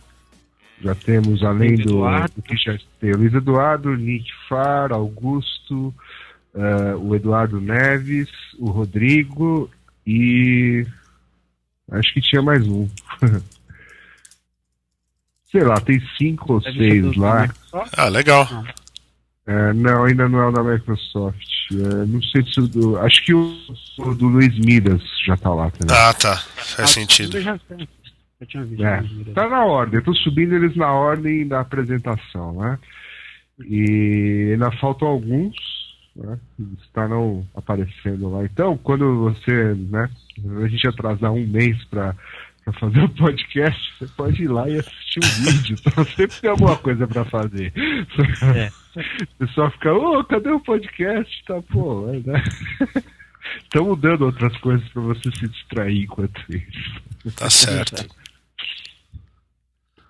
já 0.82 0.95
temos, 0.95 1.43
além 1.43 1.76
Luiz 1.76 1.86
do, 1.86 2.01
do 2.36 2.41
que 2.41 2.55
já 2.55 2.78
tem 3.01 3.11
Luiz 3.13 3.34
Eduardo, 3.34 3.95
Nick 3.95 4.30
Far, 4.47 4.93
Augusto, 4.93 5.93
ah, 6.56 6.95
o 6.97 7.16
Eduardo 7.16 7.60
Neves, 7.62 8.30
o 8.58 8.70
Rodrigo 8.70 9.70
e. 10.06 10.86
Acho 11.91 12.14
que 12.14 12.22
tinha 12.22 12.41
mais 12.41 12.66
um. 12.68 12.88
Sei 15.51 15.64
lá, 15.64 15.80
tem 15.80 16.01
cinco 16.18 16.53
ou 16.53 16.60
Deve 16.62 17.01
do- 17.01 17.14
seis 17.14 17.18
lá. 17.18 17.47
Ah, 17.95 18.08
legal. 18.10 18.47
É, 19.47 19.74
não, 19.74 20.03
ainda 20.06 20.28
não 20.28 20.39
é 20.41 20.47
o 20.47 20.51
da 20.51 20.64
Microsoft. 20.64 21.45
É, 21.72 22.06
não 22.06 22.22
sei 22.24 22.43
se 22.43 22.62
do. 22.68 22.97
Acho 22.99 23.24
que 23.24 23.34
o, 23.34 23.56
o 23.99 24.14
do 24.16 24.28
Luiz 24.28 24.58
Midas 24.60 25.01
já 25.26 25.38
tá 25.38 25.53
lá 25.53 25.70
também. 25.72 25.95
Ah, 25.95 26.14
tá. 26.14 26.36
Faz 26.38 26.89
sentido. 26.91 27.38
Eu 27.38 27.41
já, 27.41 27.60
eu 28.41 28.47
tinha 28.47 28.64
visto. 28.66 28.84
É, 28.84 29.03
tá 29.34 29.47
na 29.47 29.64
ordem, 29.66 29.99
eu 29.99 30.03
tô 30.03 30.14
subindo 30.16 30.56
eles 30.56 30.76
na 30.76 30.91
ordem 30.91 31.47
da 31.47 31.62
apresentação, 31.62 32.53
né? 32.60 32.78
E 33.66 34.49
ainda 34.53 34.72
faltam 34.74 35.08
alguns, 35.08 35.56
né, 36.16 36.39
estarão 36.82 37.45
aparecendo 37.53 38.30
lá. 38.30 38.45
Então, 38.45 38.78
quando 38.78 39.20
você, 39.20 39.74
né, 39.74 40.09
a 40.63 40.68
gente 40.68 40.88
atrasar 40.88 41.32
um 41.32 41.45
mês 41.45 41.84
para 41.86 42.16
fazer 42.80 43.03
o 43.03 43.09
podcast, 43.09 43.93
você 43.99 44.07
pode 44.16 44.43
ir 44.43 44.47
lá 44.47 44.70
e 44.70 44.80
assistir 44.80 45.20
um 45.24 45.43
vídeo. 45.43 45.78
Então 45.86 46.05
sempre 46.05 46.41
tem 46.41 46.49
alguma 46.49 46.78
coisa 46.78 47.07
para 47.07 47.26
fazer. 47.26 47.74
É. 48.55 48.72
O 48.97 49.45
pessoal 49.45 49.70
fica, 49.72 49.93
ô, 49.93 50.24
cadê 50.24 50.49
o 50.49 50.59
podcast? 50.59 51.43
Tá, 51.45 51.61
pô, 51.61 52.07
né? 52.07 52.43
Estamos 53.63 53.99
dando 53.99 54.26
outras 54.26 54.57
coisas 54.57 54.88
para 54.89 55.01
você 55.01 55.30
se 55.38 55.47
distrair 55.47 56.03
enquanto 56.03 56.41
isso. 56.49 57.36
Tá 57.36 57.49
certo. 57.49 58.07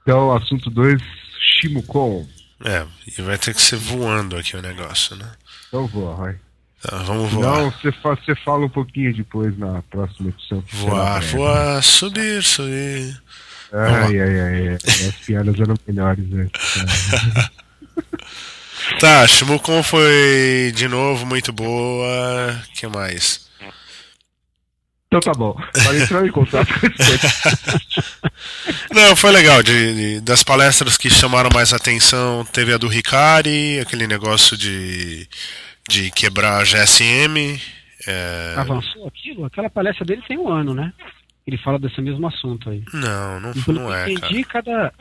Então, 0.02 0.34
assunto 0.34 0.70
2, 0.70 1.02
Shimukon. 1.40 2.28
É, 2.64 2.86
e 3.18 3.22
vai 3.22 3.38
ter 3.38 3.54
que 3.54 3.62
ser 3.62 3.76
voando 3.76 4.38
aqui 4.38 4.56
o 4.56 4.62
negócio, 4.62 5.16
né? 5.16 5.30
Então 5.76 5.88
voa, 5.88 6.16
vai. 6.16 6.36
Tá, 6.82 6.98
vamos 7.00 7.32
voar. 7.32 7.58
Não, 7.60 7.70
você, 7.72 7.92
fa 7.92 8.16
você 8.16 8.34
fala 8.36 8.66
um 8.66 8.70
pouquinho 8.70 9.14
depois 9.14 9.58
na 9.58 9.82
próxima 9.90 10.30
edição. 10.30 10.64
Voar, 10.72 11.22
voar, 11.24 11.84
subir, 11.84 12.42
subir. 12.44 13.22
Ai, 13.74 14.20
ai, 14.22 14.40
ai, 14.40 14.68
ai. 14.70 14.76
As 14.76 15.16
piadas 15.26 15.60
eram 15.60 15.76
melhores, 15.88 16.30
né? 16.30 16.48
Tá, 19.00 19.26
Shimukon 19.28 19.82
foi 19.82 20.72
de 20.76 20.88
novo 20.88 21.26
muito 21.26 21.52
boa. 21.52 22.62
que 22.76 22.86
mais? 22.88 23.48
Então 25.08 25.20
tá 25.20 25.32
bom. 25.34 25.56
Para 25.74 25.98
entrar 25.98 26.26
em 26.28 26.32
contato 26.32 26.68
com. 26.80 26.88
Não, 28.94 29.16
foi 29.16 29.32
legal. 29.32 29.64
De, 29.64 29.96
de- 29.96 30.22
das 30.22 30.44
palestras 30.44 30.98
que 30.98 31.10
chamaram 31.10 31.50
mais 31.54 31.74
atenção, 31.74 32.46
teve 32.46 32.74
a 32.74 32.78
do 32.78 32.88
Ricari, 32.88 33.80
aquele 33.80 34.06
negócio 34.08 34.56
de, 34.58 35.28
de 35.90 36.12
quebrar 36.12 36.60
a 36.62 36.64
GSM. 36.64 37.60
é, 38.08 38.56
Avançou 38.58 39.08
aquilo? 39.08 39.46
Aquela 39.46 39.70
palestra 39.70 40.06
dele 40.06 40.24
tem 40.28 40.38
um 40.38 40.50
ano, 40.52 40.74
né? 40.74 40.92
Ele 41.46 41.58
fala 41.58 41.78
desse 41.78 42.02
mesmo 42.02 42.28
assunto 42.28 42.70
aí. 42.70 42.84
Não, 42.94 43.40
não, 43.40 43.54
pelo 43.54 43.82
não 43.82 43.94
é, 43.94 44.10
eu 44.12 44.16
cara. 44.16 44.28
entendi, 44.28 44.44
cada. 44.46 44.94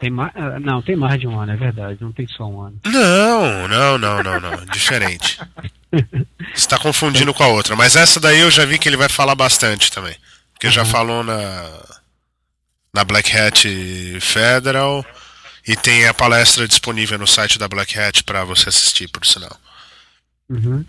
Tem 0.00 0.10
mais, 0.10 0.32
ah, 0.34 0.58
não, 0.58 0.82
tem 0.82 0.96
mais 0.96 1.20
de 1.20 1.28
um 1.28 1.38
ano, 1.38 1.52
é 1.52 1.56
verdade. 1.56 1.98
Não 2.00 2.10
tem 2.10 2.26
só 2.26 2.44
um 2.44 2.60
ano. 2.60 2.76
Não, 2.84 3.68
não, 3.68 3.98
não, 3.98 4.22
não, 4.22 4.40
não. 4.40 4.64
Diferente. 4.66 5.38
Você 6.52 6.66
tá 6.66 6.76
confundindo 6.76 7.32
com 7.32 7.44
a 7.44 7.46
outra. 7.48 7.76
Mas 7.76 7.94
essa 7.94 8.18
daí 8.18 8.40
eu 8.40 8.50
já 8.50 8.64
vi 8.64 8.78
que 8.78 8.88
ele 8.88 8.96
vai 8.96 9.08
falar 9.08 9.36
bastante 9.36 9.92
também. 9.92 10.16
Porque 10.54 10.70
já 10.70 10.84
falou 10.84 11.22
na. 11.22 11.82
Na 12.94 13.04
Black 13.04 13.34
Hat 13.36 13.68
Federal. 14.20 15.06
E 15.66 15.76
tem 15.76 16.08
a 16.08 16.12
palestra 16.14 16.66
disponível 16.66 17.16
no 17.16 17.26
site 17.26 17.56
da 17.58 17.68
Black 17.68 17.96
Hat 17.96 18.24
pra 18.24 18.42
você 18.44 18.68
assistir, 18.70 19.06
por 19.08 19.24
sinal. 19.24 19.56
Uhum. 20.52 20.84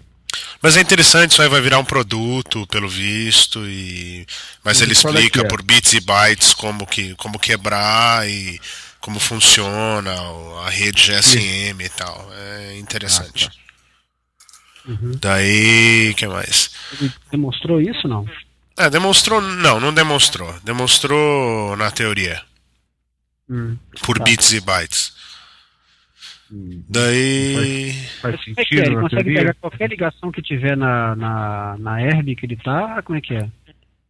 Mas 0.61 0.77
é 0.77 0.81
interessante, 0.81 1.31
isso 1.31 1.41
aí 1.41 1.49
vai 1.49 1.61
virar 1.61 1.77
um 1.79 1.85
produto, 1.85 2.65
pelo 2.67 2.87
visto, 2.89 3.59
e 3.67 4.25
mas 4.63 4.81
ele 4.81 4.95
qual 4.95 5.13
é 5.13 5.19
explica 5.19 5.41
é? 5.41 5.47
por 5.47 5.61
bits 5.61 5.93
e 5.93 5.99
bytes 5.99 6.53
como 6.53 6.87
que 6.87 7.13
como 7.15 7.37
quebrar 7.37 8.27
e 8.27 8.59
como 8.99 9.19
funciona 9.19 10.11
a 10.65 10.69
rede 10.69 11.01
GSM 11.11 11.83
e 11.83 11.89
tal. 11.89 12.29
É 12.33 12.77
interessante. 12.77 13.49
Uhum. 14.85 15.11
Daí, 15.19 16.13
que 16.15 16.27
mais? 16.27 16.71
Ele 16.99 17.11
demonstrou 17.31 17.79
isso, 17.81 18.07
não? 18.07 18.25
É, 18.77 18.89
demonstrou, 18.89 19.39
não, 19.39 19.79
não 19.79 19.93
demonstrou. 19.93 20.53
Demonstrou 20.63 21.75
na 21.77 21.91
teoria, 21.91 22.41
Hum. 23.49 23.77
por 24.01 24.17
Tá. 24.17 24.23
bits 24.23 24.51
e 24.53 24.59
bytes. 24.59 25.13
Daí, 26.87 27.93
Faz 28.21 28.35
Como 28.35 28.55
é 28.57 28.61
é? 28.61 28.63
sentido 28.63 28.85
Ele 28.85 28.95
na 28.95 29.01
consegue 29.01 29.23
teoria? 29.23 29.39
pegar 29.39 29.53
qualquer 29.55 29.89
ligação 29.89 30.31
que 30.31 30.41
tiver 30.41 30.77
na, 30.77 31.15
na, 31.15 31.75
na 31.79 32.01
herb 32.01 32.35
que 32.35 32.45
ele 32.45 32.57
tá? 32.57 33.01
Como 33.01 33.17
é 33.17 33.21
que 33.21 33.33
é? 33.35 33.49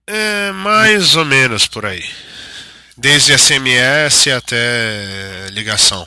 é 0.07 0.51
mais 0.51 1.15
ou 1.15 1.23
menos 1.23 1.67
por 1.67 1.85
aí. 1.85 2.03
Desde 2.97 3.37
SMS 3.37 4.27
até 4.27 5.47
ligação. 5.51 6.05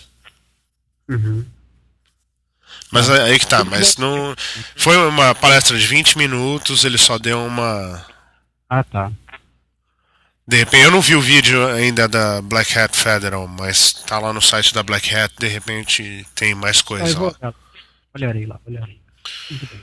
Uhum. 1.09 1.45
Mas 2.93 3.11
aí 3.11 3.39
que 3.39 3.47
tá, 3.47 3.65
mas 3.65 3.97
não. 3.97 4.35
Foi 4.77 4.97
uma 5.09 5.35
palestra 5.35 5.77
de 5.79 5.87
20 5.87 6.17
minutos, 6.19 6.85
ele 6.85 6.99
só 6.99 7.19
deu 7.19 7.45
uma. 7.45 8.05
Ah, 8.69 8.85
tá. 8.85 9.11
De 10.49 10.57
repente, 10.59 10.85
eu 10.85 10.91
não 10.93 11.01
vi 11.01 11.17
o 11.17 11.21
vídeo 11.21 11.67
ainda 11.69 12.07
da 12.07 12.41
Black 12.41 12.79
Hat 12.79 12.97
Federal, 12.97 13.49
mas 13.49 13.93
tá 13.93 14.19
lá 14.19 14.33
no 14.33 14.41
site 14.41 14.73
da 14.73 14.83
Black 14.83 15.13
Hat, 15.15 15.35
de 15.39 15.49
repente 15.49 16.25
tem 16.37 16.55
mais 16.55 16.79
Aí 16.79 16.83
coisa 16.85 17.19
lá. 17.21 17.35
olhar. 17.41 17.55
Olharei 18.15 18.47
lá, 18.47 18.61
olharei. 18.65 19.01
Muito 19.51 19.67
bem. 19.67 19.81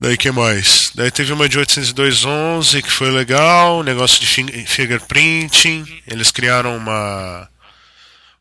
Daí 0.00 0.16
que 0.16 0.30
mais? 0.32 0.90
Daí 0.94 1.10
teve 1.10 1.32
uma 1.32 1.48
de 1.48 1.58
802.11 1.58 2.82
que 2.82 2.90
foi 2.90 3.10
legal, 3.10 3.82
negócio 3.84 4.18
de 4.18 4.26
fin- 4.26 4.66
fingerprinting. 4.66 5.84
Eles 6.06 6.30
criaram 6.30 6.76
uma 6.76 7.48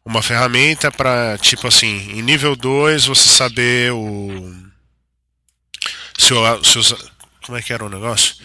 uma 0.03 0.23
ferramenta 0.23 0.89
para 0.91 1.37
tipo 1.37 1.67
assim, 1.67 2.11
em 2.17 2.21
nível 2.23 2.55
2 2.55 3.05
você 3.05 3.27
saber 3.29 3.91
o 3.93 4.55
se 6.17 6.33
o, 6.33 6.63
se 6.63 6.79
os- 6.79 7.11
como 7.45 7.57
é 7.57 7.61
que 7.61 7.71
era 7.73 7.85
o 7.85 7.89
negócio? 7.89 8.35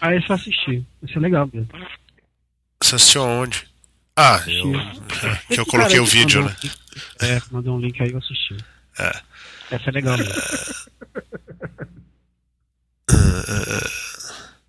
Ah, 0.00 0.14
esse 0.14 0.28
eu 0.28 0.34
assisti. 0.34 0.84
Esse 1.06 1.16
é 1.16 1.20
legal 1.20 1.48
mesmo. 1.52 1.68
Você 2.84 2.96
assistiu 2.96 3.22
aonde? 3.22 3.64
Ah, 4.14 4.42
eu, 4.46 4.72
que 5.48 5.60
eu 5.60 5.66
coloquei 5.66 5.98
o 5.98 6.04
vídeo, 6.04 6.44
né? 6.44 6.54
É, 7.20 7.40
mandou 7.50 7.76
um 7.76 7.80
link 7.80 8.00
aí 8.02 8.10
eu 8.10 8.18
assisti. 8.18 8.56
É. 8.98 9.20
Essa 9.70 9.88
é 9.88 9.92
legal 9.92 10.18
mesmo. 10.18 10.34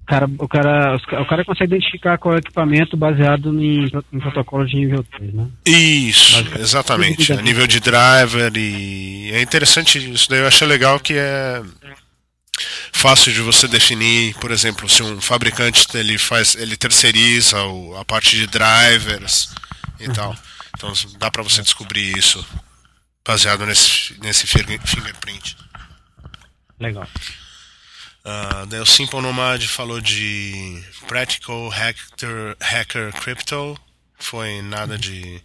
O 0.05 0.07
cara, 0.07 0.27
o, 0.37 0.47
cara, 0.47 0.95
o 0.97 1.25
cara 1.25 1.43
consegue 1.43 1.73
identificar 1.73 2.19
qual 2.19 2.35
é 2.35 2.37
o 2.37 2.39
equipamento 2.39 2.95
baseado 2.95 3.51
em, 3.59 3.85
em 4.13 4.19
protocolo 4.19 4.63
de 4.63 4.75
nível 4.75 5.03
3, 5.03 5.33
né? 5.33 5.47
Isso, 5.65 6.47
exatamente. 6.59 7.33
A 7.33 7.41
nível 7.41 7.65
de 7.65 7.79
driver 7.79 8.55
e 8.55 9.31
é 9.33 9.41
interessante 9.41 9.97
isso 9.97 10.29
daí 10.29 10.41
eu 10.41 10.47
achei 10.47 10.67
legal 10.67 10.99
que 10.99 11.15
é 11.15 11.59
fácil 12.91 13.33
de 13.33 13.41
você 13.41 13.67
definir, 13.67 14.33
por 14.35 14.51
exemplo, 14.51 14.87
se 14.89 15.03
um 15.03 15.19
fabricante 15.21 15.85
ele 15.93 16.17
faz, 16.17 16.55
ele 16.55 16.77
terceiriza 16.77 17.57
a 17.99 18.05
parte 18.05 18.37
de 18.37 18.47
drivers 18.47 19.49
e 19.99 20.11
tal. 20.11 20.35
Então 20.77 20.91
dá 21.17 21.29
para 21.31 21.43
você 21.43 21.61
descobrir 21.61 22.17
isso 22.17 22.45
baseado 23.25 23.65
nesse 23.65 24.15
nesse 24.21 24.45
finger- 24.47 24.81
fingerprint. 24.85 25.55
Legal. 26.79 27.07
Ah, 28.23 28.65
daí 28.67 28.79
o 28.79 28.85
Simple 28.85 29.21
Nomad 29.21 29.63
falou 29.67 30.01
de 30.01 30.83
Practical 31.07 31.69
Hacker, 31.69 32.57
Hacker 32.59 33.13
Crypto. 33.13 33.79
Foi 34.17 34.61
nada 34.63 34.97
de 34.97 35.41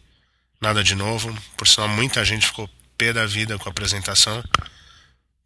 nada 0.61 0.83
de 0.83 0.95
novo. 0.95 1.37
Por 1.57 1.69
sinal, 1.69 1.89
muita 1.89 2.25
gente 2.25 2.47
ficou 2.47 2.69
pé 2.97 3.13
da 3.13 3.27
vida 3.27 3.59
com 3.59 3.69
a 3.69 3.73
apresentação. 3.73 4.43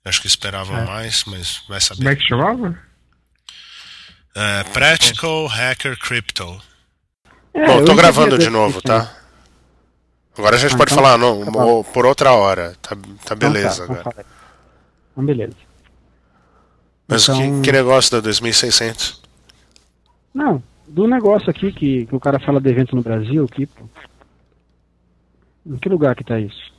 Acho 0.05 0.21
que 0.21 0.27
esperavam 0.27 0.77
É. 0.79 0.85
mais, 0.85 1.25
mas 1.25 1.59
vai 1.69 1.81
Como 1.81 1.81
saber. 1.81 2.09
é 2.13 2.17
que 2.17 2.27
chamava? 2.29 2.79
Ah, 4.37 4.65
Practical 4.73 5.47
Hacker 5.47 5.99
Crypto. 5.99 6.61
É, 7.55 7.67
Bom, 7.67 7.79
eu 7.81 7.85
tô 7.85 7.95
gravando 7.95 8.37
de 8.37 8.51
novo, 8.51 8.81
definição. 8.83 9.07
tá? 9.07 9.21
Agora 10.37 10.57
a 10.57 10.59
gente 10.59 10.75
Ah, 10.75 10.79
pode 10.79 10.93
então- 10.93 11.03
falar 11.05 11.17
não, 11.17 11.45
tá 11.45 11.91
por 11.93 12.05
outra 12.05 12.33
hora. 12.33 12.75
Tá, 12.83 12.97
tá 12.97 13.03
Então 13.25 13.37
beleza 13.37 13.69
tá, 13.69 13.85
então 13.85 13.85
agora. 13.97 14.03
fala 14.03 14.17
aí. 14.19 14.25
Então, 15.13 15.25
beleza. 15.25 15.55
Mas 17.07 17.23
Então- 17.23 17.39
que, 17.39 17.63
que 17.63 17.73
negócio 17.73 18.11
da 18.11 18.21
2600? 18.21 19.23
Não, 20.35 20.61
do 20.89 21.07
negócio 21.07 21.49
aqui 21.49 21.71
que, 21.73 22.07
que 22.07 22.15
o 22.17 22.19
cara 22.21 22.41
fala 22.41 22.61
de 22.61 22.69
evento 22.69 22.97
no 22.97 23.03
Brasil, 23.03 23.49
pô. 23.49 23.89
Em 25.67 25.77
que 25.79 25.89
lugar 25.89 26.15
que 26.17 26.25
tá 26.25 26.39
isso? 26.41 26.74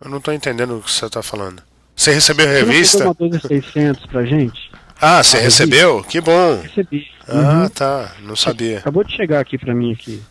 Eu 0.00 0.10
não 0.10 0.20
tô 0.20 0.32
entendendo 0.32 0.76
o 0.78 0.82
que 0.82 0.90
você 0.90 1.08
tá 1.08 1.22
falando. 1.22 1.62
Você 1.94 2.12
recebeu 2.12 2.46
a 2.46 2.50
Você 2.52 2.58
revista? 2.60 2.98
pegou 2.98 3.14
uma 3.20 3.30
12600 3.30 4.06
pra 4.06 4.24
gente? 4.24 4.70
Ah, 5.00 5.22
você 5.22 5.36
A 5.38 5.40
revista? 5.40 5.64
recebeu? 5.64 6.04
Que 6.04 6.20
bom. 6.20 6.60
Recebi. 6.62 7.06
Ah, 7.28 7.62
Uhum. 7.62 7.68
tá. 7.70 8.12
Não 8.22 8.36
sabia. 8.36 8.78
Acabou 8.78 9.02
de 9.04 9.14
chegar 9.16 9.40
aqui 9.40 9.56
pra 9.58 9.74
mim 9.74 9.92
aqui. 9.92 10.22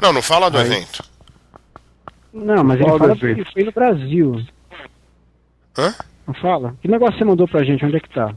Não, 0.00 0.12
não 0.12 0.22
fala 0.22 0.50
do 0.50 0.58
Aí. 0.58 0.66
evento. 0.66 1.02
Não, 2.32 2.62
mas 2.62 2.78
ele 2.80 2.90
fala 2.98 3.16
que 3.16 3.44
foi 3.52 3.64
no 3.64 3.72
Brasil. 3.72 4.46
Hã? 5.78 5.94
Não 6.26 6.34
fala? 6.34 6.74
Que 6.82 6.88
negócio 6.88 7.16
você 7.18 7.24
mandou 7.24 7.48
pra 7.48 7.64
gente? 7.64 7.84
Onde 7.84 7.96
é 7.96 8.00
que 8.00 8.10
tá? 8.10 8.34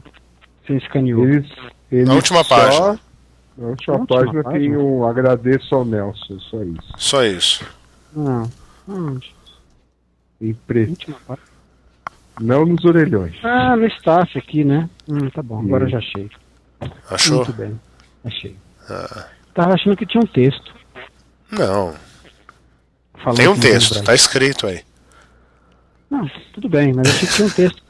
Você 0.66 0.74
escaneou. 0.76 1.28
Eles, 1.28 1.50
eles 1.92 2.08
Na 2.08 2.14
última 2.14 2.42
só- 2.42 2.56
página. 2.56 3.00
Na 3.58 3.66
última, 3.68 3.94
Na 3.94 4.00
última 4.00 4.06
página, 4.06 4.42
página? 4.42 4.52
tem 4.60 4.76
um 4.76 5.06
agradeço 5.06 5.74
ao 5.74 5.84
Nelson, 5.84 6.38
só 6.40 6.62
isso. 6.62 6.92
Só 6.96 7.24
isso. 7.24 7.64
Não. 8.16 8.50
Onde? 8.88 9.34
Em 10.40 10.54
preto. 10.54 10.90
Última 10.90 11.16
página. 11.26 11.46
Não 12.40 12.64
nos 12.64 12.84
orelhões. 12.84 13.34
Ah, 13.44 13.76
no 13.76 13.86
staff 13.86 14.38
aqui, 14.38 14.64
né? 14.64 14.88
Hum, 15.08 15.28
tá 15.30 15.42
bom, 15.42 15.60
agora 15.60 15.84
eu 15.84 15.90
já 15.90 15.98
achei. 15.98 16.30
Achou? 17.10 17.36
Muito 17.36 17.52
bem. 17.52 17.78
Achei. 18.24 18.56
Ah, 18.88 19.26
Tava 19.52 19.74
achando 19.74 19.96
que 19.96 20.06
tinha 20.06 20.22
um 20.22 20.26
texto. 20.26 20.72
não. 21.50 21.94
falando 23.22 23.36
Tem 23.36 23.48
um 23.48 23.58
texto, 23.58 24.02
tá 24.02 24.14
escrito 24.14 24.66
aí. 24.66 24.82
Não, 26.08 26.28
tudo 26.54 26.68
bem, 26.68 26.92
mas 26.94 27.08
achei 27.08 27.28
que 27.28 27.34
tinha 27.34 27.46
um 27.46 27.50
texto 27.50 27.82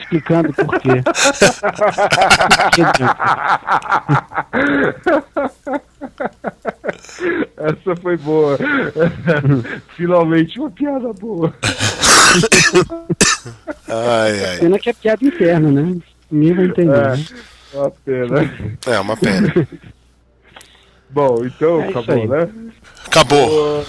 explicando 0.00 0.52
por 0.52 0.80
quê. 0.80 0.90
Essa 7.56 7.96
foi 8.00 8.16
boa. 8.16 8.58
Finalmente 9.96 10.58
uma 10.58 10.70
piada 10.70 11.12
boa. 11.12 11.52
Ai, 13.88 14.44
ai. 14.44 14.58
Pena 14.58 14.78
que 14.78 14.88
é 14.88 14.92
piada 14.94 15.24
interna, 15.24 15.70
né? 15.70 15.96
Ninguém 16.30 16.54
vai 16.54 16.64
entender. 16.64 16.96
É. 16.96 17.16
né? 17.16 17.24
Uma 17.74 17.90
pena. 17.90 18.54
É 18.86 19.00
uma 19.00 19.16
pena. 19.16 19.68
Bom, 21.10 21.44
então 21.44 21.82
É 21.82 21.88
acabou, 21.88 22.28
né? 22.28 22.48
Acabou. 23.06 23.84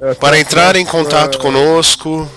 É, 0.00 0.14
Para 0.14 0.38
entrar 0.38 0.76
em 0.76 0.84
contato 0.84 1.38
é, 1.38 1.40
conosco, 1.40 2.28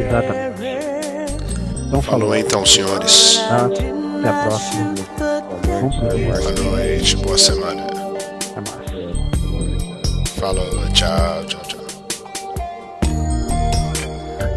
Então 1.86 2.02
Falou 2.02 2.34
então, 2.34 2.66
senhores. 2.66 3.38
Tá? 3.48 3.66
Até 3.66 4.28
a 4.28 4.42
próxima. 4.44 4.94
Boa 5.18 6.52
noite, 6.76 7.16
boa 7.16 7.38
semana. 7.38 7.86
Até 7.86 8.60
mais. 8.70 10.30
Falou, 10.30 10.66
tchau, 10.92 11.44
tchau, 11.46 11.62
tchau. 11.62 11.78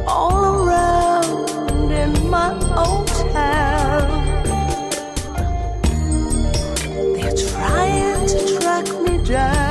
all 0.08 0.68
around 0.68 1.92
in 1.92 2.30
my 2.30 2.52
old 2.76 3.08
town. 3.08 4.10
They're 7.16 7.36
trying 7.36 8.28
to 8.28 8.60
track 8.60 8.88
me 9.04 9.24
down. 9.24 9.71